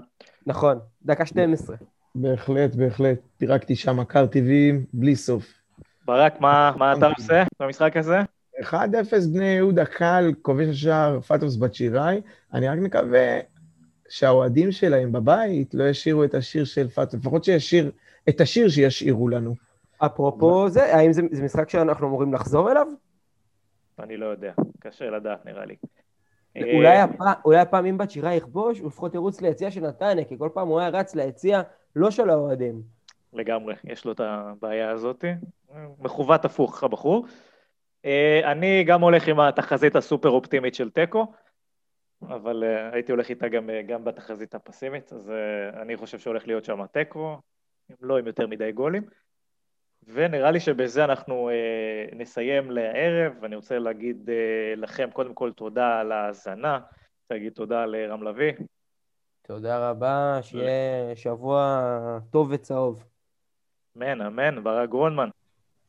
נכון, 0.48 0.80
דקה 1.06 1.26
12. 1.26 1.76
בהחלט, 2.16 2.76
בהחלט. 2.76 3.20
פירקתי 3.38 3.76
שם 3.76 4.04
קר 4.04 4.26
טבעיים 4.26 4.86
בלי 4.94 5.16
סוף. 5.16 5.54
ברק, 6.06 6.42
מה, 6.42 6.72
מה 6.78 6.94
אתה 6.94 7.08
עושה 7.08 7.44
במשחק 7.60 7.98
הזה? 7.98 8.22
1-0 8.62 8.74
בני 9.34 9.46
יהודה 9.46 9.86
קל, 9.86 10.34
כובש 10.42 10.68
השער 10.68 11.22
פטוס 11.22 11.58
בת 11.58 11.74
שיראי. 11.74 12.22
אני 12.54 12.68
רק 12.68 12.80
מקווה 12.80 13.40
שהאוהדים 14.10 14.72
שלהם 14.72 15.12
בבית 15.12 15.74
לא 15.74 15.84
ישירו 15.84 16.24
את 16.24 16.34
השיר 16.34 16.66
של 16.66 16.88
פטוס, 16.88 17.14
לפחות 17.14 17.44
שישיר 17.44 17.92
את 18.30 18.42
השיר 18.42 18.70
שישאירו 18.70 19.30
לנו. 19.30 19.56
אפרופו 19.98 20.70
זה, 20.70 20.96
האם 20.96 21.14
זה, 21.14 21.22
זה 21.32 21.44
משחק 21.44 21.70
שאנחנו 21.70 22.08
אמורים 22.08 22.34
לחזור 22.34 22.72
אליו? 22.72 22.88
אני 24.00 24.18
לא 24.18 24.26
יודע, 24.26 24.54
קשה 24.80 25.10
לדעת 25.10 25.46
נראה 25.46 25.66
לי. 25.66 25.76
אולי, 26.58 26.88
אה, 26.88 27.04
הפעם, 27.04 27.34
אולי 27.46 27.58
הפעם 27.58 27.86
אם 27.86 27.98
בת 27.98 28.12
שירה 28.12 28.34
יכבוש, 28.34 28.80
הוא 28.80 28.88
לפחות 28.88 29.16
ירוץ 29.16 29.42
ליציע 29.42 29.72
של 29.72 29.82
נתניה, 29.82 30.26
כי 30.26 30.38
כל 30.38 30.50
פעם 30.54 30.68
הוא 30.68 30.80
היה 30.80 30.90
רץ 30.90 31.16
ליציע 31.16 31.62
לא 31.96 32.12
של 32.12 32.30
האוהדים. 32.30 32.82
לגמרי, 33.34 33.76
יש 33.84 34.06
לו 34.06 34.12
את 34.12 34.20
הבעיה 34.20 34.92
הזאת. 34.92 35.26
מכוות 36.00 36.46
הפוך, 36.46 36.84
הבחור. 36.84 37.26
אה, 38.06 38.52
אני 38.52 38.84
גם 38.84 39.02
הולך 39.02 39.28
עם 39.28 39.40
התחזית 39.40 39.96
הסופר 39.96 40.30
אופטימית 40.30 40.76
של 40.76 40.90
תיקו, 40.90 41.34
אבל 42.22 42.64
אה, 42.64 42.94
הייתי 42.94 43.12
הולך 43.12 43.30
איתה 43.30 43.48
גם, 43.48 43.70
גם 43.88 44.04
בתחזית 44.04 44.56
הפסימית, 44.56 45.14
אז 45.14 45.32
אני 45.82 45.98
חושב 45.98 46.20
שהולך 46.20 46.48
להיות 46.48 46.66
שם 46.66 46.86
תיקו, 46.92 47.38
אם 47.92 47.96
לא 48.02 48.18
עם 48.18 48.28
יותר 48.28 48.48
מדי 48.48 48.72
גולים. 48.72 49.04
ונראה 50.14 50.52
לי 50.52 50.60
שבזה 50.60 51.04
אנחנו 51.04 51.50
נסיים 52.16 52.72
לערב, 52.72 53.34
ואני 53.42 53.56
רוצה 53.56 53.80
להגיד 53.80 54.30
לכם 54.76 55.10
קודם 55.14 55.34
כל 55.34 55.52
תודה 55.52 56.00
על 56.00 56.12
ההאזנה, 56.12 56.74
רוצה 56.74 57.34
להגיד 57.34 57.54
תודה 57.54 57.86
לרם 57.86 58.24
לביא. 58.24 58.54
תודה 59.42 59.90
רבה, 59.90 60.40
שיהיה 60.42 61.16
שבוע 61.16 61.82
טוב 62.32 62.48
וצהוב. 62.52 63.04
אמן, 63.98 64.22
אמן, 64.22 64.64
ברק 64.64 64.90
גרונמן. 64.90 65.30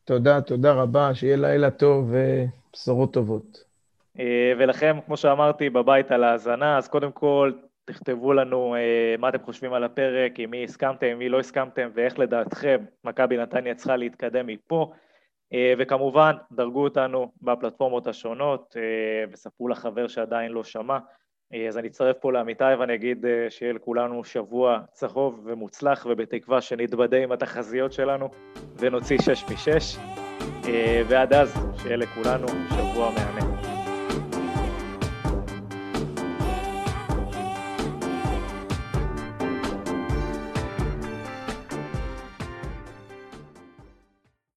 תודה, 0.05 0.41
תודה 0.41 0.73
רבה, 0.73 1.15
שיהיה 1.15 1.37
לילה 1.37 1.71
טוב 1.71 2.15
ובשורות 2.15 3.13
טובות. 3.13 3.65
אה, 4.19 4.53
ולכם, 4.59 4.99
כמו 5.07 5.17
שאמרתי, 5.17 5.71
בבית 5.71 6.11
על 6.11 6.25
ההאזנה, 6.25 6.79
אז 6.79 6.89
קודם 6.89 7.13
כל, 7.13 7.53
תכתבו 7.93 8.33
לנו 8.33 8.75
אה, 8.75 9.15
מה 9.19 9.29
אתם 9.29 9.39
חושבים 9.45 9.73
על 9.73 9.85
הפרק, 9.85 10.33
עם 10.39 10.51
מי 10.51 10.65
הסכמתם, 10.65 11.07
עם 11.07 11.19
מי 11.19 11.29
לא 11.29 11.41
הסכמתם, 11.41 11.91
ואיך 11.95 12.19
לדעתכם 12.19 12.85
מכבי 13.05 13.37
נתניה 13.37 13.75
צריכה 13.75 13.97
להתקדם 13.97 14.47
מפה. 14.47 14.93
אה, 15.53 15.75
וכמובן, 15.79 16.33
דרגו 16.53 16.85
אותנו 16.85 17.33
בפלטפורמות 17.43 18.07
השונות, 18.07 18.77
וספרו 19.33 19.69
לחבר 19.69 20.09
שעדיין 20.09 20.53
לא 20.53 20.65
שמע. 20.65 20.99
אז 21.69 21.79
אני 21.79 21.89
אצטרף 21.89 22.17
פה 22.21 22.33
לעמיתי 22.33 22.65
ואני 22.79 22.95
אגיד 22.95 23.27
שיהיה 23.49 23.73
לכולנו 23.73 24.25
שבוע 24.25 24.81
צהוב 24.93 25.41
ומוצלח, 25.45 26.07
ובתקווה 26.11 26.61
שנתבדה 26.61 27.17
עם 27.17 27.33
התחזיות 27.33 27.93
שלנו 27.93 28.31
ונוציא 28.79 29.19
שש 29.19 29.45
משש. 29.53 29.97
ועד 31.09 31.33
אז, 31.33 31.55
שיהיה 31.83 31.97
לכולנו 31.97 32.47
שבוע 32.49 33.11
מהנה. 33.11 33.70